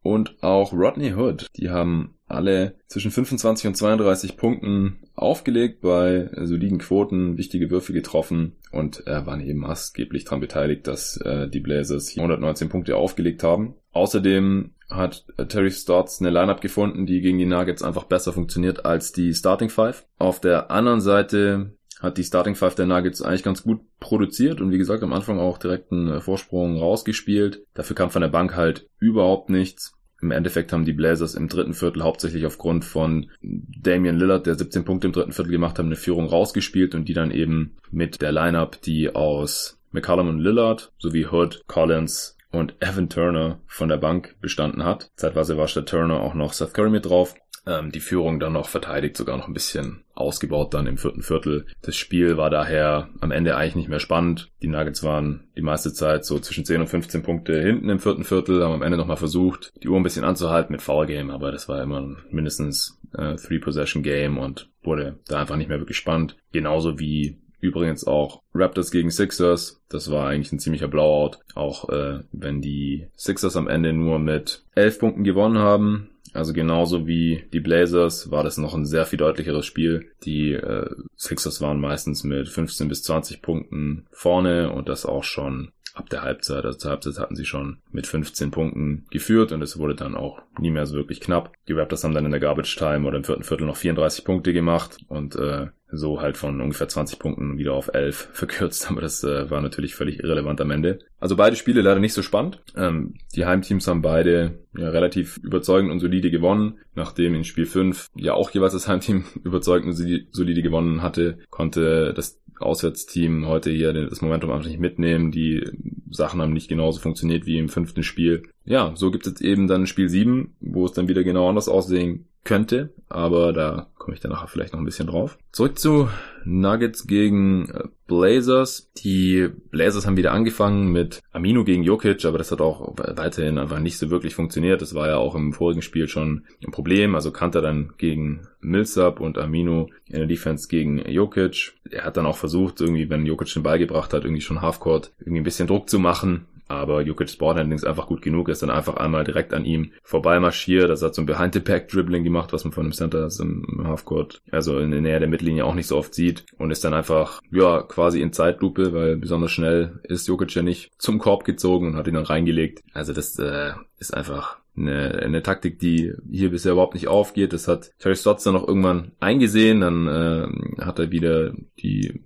und 0.03 0.35
auch 0.43 0.73
Rodney 0.73 1.13
Hood. 1.13 1.47
Die 1.55 1.69
haben 1.69 2.15
alle 2.27 2.75
zwischen 2.87 3.11
25 3.11 3.67
und 3.67 3.75
32 3.75 4.37
Punkten 4.37 4.99
aufgelegt 5.15 5.81
bei 5.81 6.29
soliden 6.41 6.79
Quoten, 6.79 7.37
wichtige 7.37 7.69
Würfe 7.69 7.93
getroffen 7.93 8.55
und 8.71 9.07
äh, 9.07 9.25
waren 9.25 9.41
eben 9.41 9.59
maßgeblich 9.59 10.25
daran 10.25 10.39
beteiligt, 10.39 10.87
dass 10.87 11.17
äh, 11.17 11.47
die 11.47 11.59
Blazers 11.59 12.17
119 12.17 12.69
Punkte 12.69 12.95
aufgelegt 12.97 13.43
haben. 13.43 13.75
Außerdem 13.91 14.71
hat 14.89 15.25
äh, 15.37 15.45
Terry 15.45 15.71
Stotts 15.71 16.19
eine 16.19 16.31
Lineup 16.31 16.61
gefunden, 16.61 17.05
die 17.05 17.21
gegen 17.21 17.37
die 17.37 17.45
Nuggets 17.45 17.83
einfach 17.83 18.05
besser 18.05 18.33
funktioniert 18.33 18.85
als 18.85 19.11
die 19.11 19.33
Starting 19.33 19.69
Five. 19.69 20.05
Auf 20.17 20.41
der 20.41 20.71
anderen 20.71 21.01
Seite 21.01 21.77
hat 22.03 22.17
die 22.17 22.23
Starting 22.23 22.55
Five 22.55 22.75
der 22.75 22.85
Nuggets 22.85 23.21
eigentlich 23.21 23.43
ganz 23.43 23.63
gut 23.63 23.79
produziert 23.99 24.59
und 24.61 24.71
wie 24.71 24.77
gesagt 24.77 25.01
am 25.01 25.13
Anfang 25.13 25.39
auch 25.39 25.57
direkt 25.57 25.91
einen 25.91 26.09
äh, 26.09 26.19
Vorsprung 26.21 26.77
rausgespielt. 26.77 27.65
Dafür 27.73 27.95
kam 27.95 28.11
von 28.11 28.21
der 28.21 28.29
Bank 28.29 28.55
halt 28.55 28.87
überhaupt 28.99 29.49
nichts. 29.49 29.93
Im 30.21 30.31
Endeffekt 30.31 30.71
haben 30.71 30.85
die 30.85 30.93
Blazers 30.93 31.33
im 31.33 31.47
dritten 31.47 31.73
Viertel 31.73 32.03
hauptsächlich 32.03 32.45
aufgrund 32.45 32.85
von 32.85 33.31
Damian 33.41 34.17
Lillard, 34.17 34.45
der 34.45 34.55
17 34.55 34.85
Punkte 34.85 35.07
im 35.07 35.13
dritten 35.13 35.33
Viertel 35.33 35.51
gemacht 35.51 35.79
hat, 35.79 35.85
eine 35.85 35.95
Führung 35.95 36.27
rausgespielt 36.27 36.93
und 36.93 37.09
die 37.09 37.13
dann 37.13 37.31
eben 37.31 37.75
mit 37.91 38.21
der 38.21 38.31
Lineup, 38.31 38.81
die 38.81 39.13
aus 39.15 39.79
McCallum 39.91 40.29
und 40.29 40.39
Lillard 40.39 40.91
sowie 40.97 41.27
Hood, 41.27 41.63
Collins 41.67 42.37
und 42.51 42.75
Evan 42.79 43.09
Turner 43.09 43.59
von 43.65 43.89
der 43.89 43.97
Bank 43.97 44.35
bestanden 44.39 44.83
hat. 44.83 45.09
Zeitweise 45.15 45.57
war 45.57 45.67
statt 45.67 45.89
Turner 45.89 46.19
auch 46.19 46.35
noch 46.35 46.53
Seth 46.53 46.73
Curry 46.73 46.89
mit 46.89 47.05
drauf 47.05 47.35
ähm, 47.65 47.91
die 47.91 47.99
Führung 47.99 48.39
dann 48.39 48.53
noch 48.53 48.67
verteidigt, 48.69 49.17
sogar 49.17 49.37
noch 49.37 49.47
ein 49.47 49.53
bisschen 49.53 50.03
ausgebaut 50.13 50.73
dann 50.73 50.87
im 50.87 50.97
vierten 50.97 51.23
Viertel. 51.23 51.65
Das 51.81 51.95
Spiel 51.95 52.37
war 52.37 52.49
daher 52.49 53.09
am 53.19 53.31
Ende 53.31 53.55
eigentlich 53.55 53.75
nicht 53.75 53.89
mehr 53.89 53.99
spannend. 53.99 54.51
Die 54.61 54.67
Nuggets 54.67 55.03
waren 55.03 55.47
die 55.55 55.61
meiste 55.61 55.93
Zeit 55.93 56.25
so 56.25 56.39
zwischen 56.39 56.65
10 56.65 56.81
und 56.81 56.87
15 56.87 57.23
Punkte 57.23 57.59
hinten 57.61 57.89
im 57.89 57.99
vierten 57.99 58.23
Viertel, 58.23 58.63
haben 58.63 58.73
am 58.73 58.81
Ende 58.81 58.97
nochmal 58.97 59.17
versucht, 59.17 59.73
die 59.81 59.89
Uhr 59.89 59.97
ein 59.97 60.03
bisschen 60.03 60.25
anzuhalten 60.25 60.71
mit 60.71 60.81
Foul 60.81 61.07
Game, 61.07 61.29
aber 61.29 61.51
das 61.51 61.67
war 61.67 61.81
immer 61.81 62.15
mindestens 62.29 62.99
äh, 63.17 63.35
Three-Possession-Game 63.35 64.37
und 64.37 64.69
wurde 64.83 65.19
da 65.27 65.39
einfach 65.39 65.55
nicht 65.55 65.69
mehr 65.69 65.79
wirklich 65.79 65.97
spannend. 65.97 66.35
Genauso 66.51 66.99
wie 66.99 67.37
Übrigens 67.63 68.05
auch 68.05 68.41
Raptors 68.53 68.91
gegen 68.91 69.09
Sixers. 69.09 69.81
Das 69.87 70.11
war 70.11 70.27
eigentlich 70.27 70.51
ein 70.51 70.59
ziemlicher 70.59 70.89
Blowout. 70.89 71.37
Auch 71.55 71.87
äh, 71.87 72.19
wenn 72.33 72.59
die 72.61 73.07
Sixers 73.15 73.55
am 73.55 73.69
Ende 73.69 73.93
nur 73.93 74.19
mit 74.19 74.65
11 74.75 74.99
Punkten 74.99 75.23
gewonnen 75.23 75.59
haben, 75.59 76.09
also 76.33 76.51
genauso 76.51 77.07
wie 77.07 77.45
die 77.53 77.61
Blazers 77.61 78.31
war 78.31 78.43
das 78.43 78.57
noch 78.57 78.73
ein 78.73 78.85
sehr 78.85 79.05
viel 79.05 79.17
deutlicheres 79.17 79.65
Spiel. 79.65 80.11
Die 80.25 80.51
äh, 80.51 80.89
Sixers 81.15 81.61
waren 81.61 81.79
meistens 81.79 82.25
mit 82.25 82.49
15 82.49 82.89
bis 82.89 83.03
20 83.03 83.41
Punkten 83.41 84.07
vorne 84.11 84.69
und 84.73 84.89
das 84.89 85.05
auch 85.05 85.23
schon 85.23 85.71
ab 85.93 86.09
der 86.09 86.23
Halbzeit. 86.23 86.65
Also 86.65 86.77
zur 86.77 86.91
Halbzeit 86.91 87.17
hatten 87.17 87.35
sie 87.37 87.45
schon 87.45 87.77
mit 87.91 88.07
15 88.07 88.51
Punkten 88.51 89.05
geführt 89.09 89.53
und 89.53 89.61
es 89.61 89.77
wurde 89.77 89.95
dann 89.95 90.15
auch 90.15 90.41
nie 90.59 90.71
mehr 90.71 90.85
so 90.85 90.95
wirklich 90.95 91.21
knapp. 91.21 91.53
Die 91.69 91.73
Raptors 91.73 92.03
haben 92.03 92.13
dann 92.13 92.25
in 92.25 92.31
der 92.31 92.39
Garbage 92.39 92.75
Time 92.75 93.07
oder 93.07 93.17
im 93.17 93.23
vierten 93.23 93.43
Viertel 93.43 93.67
noch 93.67 93.77
34 93.77 94.25
Punkte 94.25 94.51
gemacht 94.51 94.97
und 95.07 95.35
äh, 95.35 95.67
so 95.95 96.21
halt 96.21 96.37
von 96.37 96.59
ungefähr 96.61 96.87
20 96.87 97.19
Punkten 97.19 97.57
wieder 97.57 97.73
auf 97.73 97.93
11 97.93 98.29
verkürzt, 98.33 98.89
aber 98.89 99.01
das 99.01 99.23
äh, 99.23 99.49
war 99.49 99.61
natürlich 99.61 99.95
völlig 99.95 100.19
irrelevant 100.19 100.59
am 100.61 100.71
Ende. 100.71 100.99
Also 101.19 101.35
beide 101.35 101.55
Spiele 101.55 101.81
leider 101.81 101.99
nicht 101.99 102.13
so 102.13 102.21
spannend. 102.21 102.61
Ähm, 102.75 103.13
die 103.35 103.45
Heimteams 103.45 103.87
haben 103.87 104.01
beide 104.01 104.59
ja 104.77 104.89
relativ 104.89 105.37
überzeugend 105.37 105.91
und 105.91 105.99
solide 105.99 106.31
gewonnen. 106.31 106.79
Nachdem 106.95 107.35
in 107.35 107.43
Spiel 107.43 107.65
5 107.65 108.07
ja 108.15 108.33
auch 108.33 108.51
jeweils 108.51 108.73
das 108.73 108.87
Heimteam 108.87 109.25
überzeugend 109.43 109.97
und 109.97 110.27
solide 110.31 110.61
gewonnen 110.61 111.01
hatte, 111.01 111.37
konnte 111.49 112.13
das 112.13 112.39
Auswärtsteam 112.59 113.47
heute 113.47 113.71
hier 113.71 113.93
das 113.93 114.21
Momentum 114.21 114.51
einfach 114.51 114.67
nicht 114.67 114.79
mitnehmen. 114.79 115.31
Die 115.31 115.63
Sachen 116.09 116.41
haben 116.41 116.53
nicht 116.53 116.69
genauso 116.69 116.99
funktioniert 116.99 117.45
wie 117.45 117.57
im 117.57 117.69
fünften 117.69 118.03
Spiel. 118.03 118.43
Ja, 118.65 118.93
so 118.95 119.11
gibt 119.11 119.27
es 119.27 119.41
eben 119.41 119.67
dann 119.67 119.87
Spiel 119.87 120.07
7, 120.07 120.55
wo 120.59 120.85
es 120.85 120.93
dann 120.93 121.07
wieder 121.07 121.23
genau 121.23 121.49
anders 121.49 121.67
aussehen 121.67 122.27
könnte, 122.43 122.93
aber 123.07 123.53
da 123.53 123.87
komme 123.97 124.15
ich 124.15 124.21
danach 124.21 124.49
vielleicht 124.49 124.73
noch 124.73 124.79
ein 124.79 124.85
bisschen 124.85 125.07
drauf. 125.07 125.37
Zurück 125.51 125.79
zu 125.79 126.09
Nuggets 126.43 127.07
gegen 127.07 127.69
äh, 127.69 127.83
Blazers. 128.05 128.91
Die 128.97 129.49
Blazers 129.71 130.05
haben 130.05 130.17
wieder 130.17 130.33
angefangen 130.33 130.91
mit 130.91 131.21
Amino 131.31 131.63
gegen 131.63 131.83
Jokic, 131.83 132.25
aber 132.25 132.37
das 132.37 132.51
hat 132.51 132.59
auch 132.59 132.95
weiterhin 132.97 133.57
einfach 133.57 133.79
nicht 133.79 133.97
so 133.97 134.09
wirklich 134.09 134.35
funktioniert. 134.35 134.81
Das 134.81 134.93
war 134.93 135.07
ja 135.07 135.17
auch 135.17 135.35
im 135.35 135.53
vorigen 135.53 135.81
Spiel 135.81 136.07
schon 136.07 136.43
ein 136.65 136.71
Problem. 136.71 137.15
Also 137.15 137.31
Kanter 137.31 137.61
dann 137.61 137.93
gegen 137.97 138.47
Millsap 138.59 139.21
und 139.21 139.37
Amino 139.37 139.89
in 140.07 140.17
der 140.17 140.27
Defense 140.27 140.67
gegen 140.67 140.99
Jokic. 141.09 141.73
Er 141.89 142.03
hat 142.03 142.17
dann 142.17 142.25
auch 142.25 142.37
versucht, 142.37 142.81
irgendwie, 142.81 143.09
wenn 143.09 143.25
Jokic 143.25 143.53
den 143.53 143.63
Ball 143.63 143.79
gebracht 143.79 144.13
hat, 144.13 144.25
irgendwie 144.25 144.41
schon 144.41 144.61
Halfcourt 144.61 145.13
irgendwie 145.19 145.39
ein 145.39 145.45
bisschen 145.45 145.67
Druck 145.67 145.89
zu 145.89 145.99
machen. 145.99 146.45
Aber 146.73 147.01
Jokic's 147.01 147.37
ist 147.71 147.85
einfach 147.85 148.07
gut 148.07 148.21
genug, 148.21 148.49
ist 148.49 148.61
dann 148.61 148.69
einfach 148.69 148.97
einmal 148.97 149.23
direkt 149.23 149.53
an 149.53 149.65
ihm 149.65 149.91
vorbei 150.03 150.39
marschiert. 150.39 150.89
Das 150.89 151.01
hat 151.01 151.15
so 151.15 151.21
ein 151.21 151.25
Behind-the-Pack-Dribbling 151.25 152.23
gemacht, 152.23 152.53
was 152.53 152.63
man 152.63 152.73
von 152.73 152.83
einem 152.83 152.93
Center 152.93 153.29
im 153.39 153.83
Halfcourt, 153.85 154.41
also 154.51 154.79
in 154.79 154.91
der 154.91 155.01
Nähe 155.01 155.19
der 155.19 155.29
Mittellinie 155.29 155.65
auch 155.65 155.75
nicht 155.75 155.87
so 155.87 155.97
oft 155.97 156.13
sieht. 156.13 156.45
Und 156.57 156.71
ist 156.71 156.83
dann 156.83 156.93
einfach, 156.93 157.41
ja, 157.51 157.81
quasi 157.81 158.21
in 158.21 158.33
Zeitlupe, 158.33 158.93
weil 158.93 159.17
besonders 159.17 159.51
schnell 159.51 159.99
ist 160.03 160.27
Jokic 160.27 160.53
ja 160.55 160.61
nicht 160.61 160.91
zum 160.97 161.19
Korb 161.19 161.45
gezogen 161.45 161.87
und 161.87 161.95
hat 161.95 162.07
ihn 162.07 162.15
dann 162.15 162.25
reingelegt. 162.25 162.83
Also 162.93 163.13
das 163.13 163.37
äh, 163.39 163.73
ist 163.99 164.13
einfach 164.13 164.57
eine, 164.75 165.19
eine 165.19 165.43
Taktik, 165.43 165.79
die 165.79 166.13
hier 166.31 166.49
bisher 166.49 166.71
überhaupt 166.73 166.95
nicht 166.95 167.07
aufgeht. 167.07 167.53
Das 167.53 167.67
hat 167.67 167.91
Terry 167.99 168.15
Stotts 168.15 168.43
dann 168.43 168.53
noch 168.53 168.67
irgendwann 168.67 169.11
eingesehen. 169.19 169.81
Dann 169.81 170.07
äh, 170.07 170.83
hat 170.83 170.99
er 170.99 171.11
wieder 171.11 171.53
die 171.79 172.21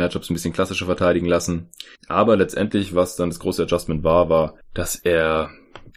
Matchups 0.00 0.30
ein 0.30 0.34
bisschen 0.34 0.52
klassischer 0.52 0.86
verteidigen 0.86 1.26
lassen. 1.26 1.68
Aber 2.08 2.36
letztendlich, 2.36 2.94
was 2.94 3.16
dann 3.16 3.30
das 3.30 3.38
große 3.38 3.62
Adjustment 3.62 4.02
war, 4.02 4.28
war, 4.28 4.54
dass 4.74 4.96
er 4.96 5.50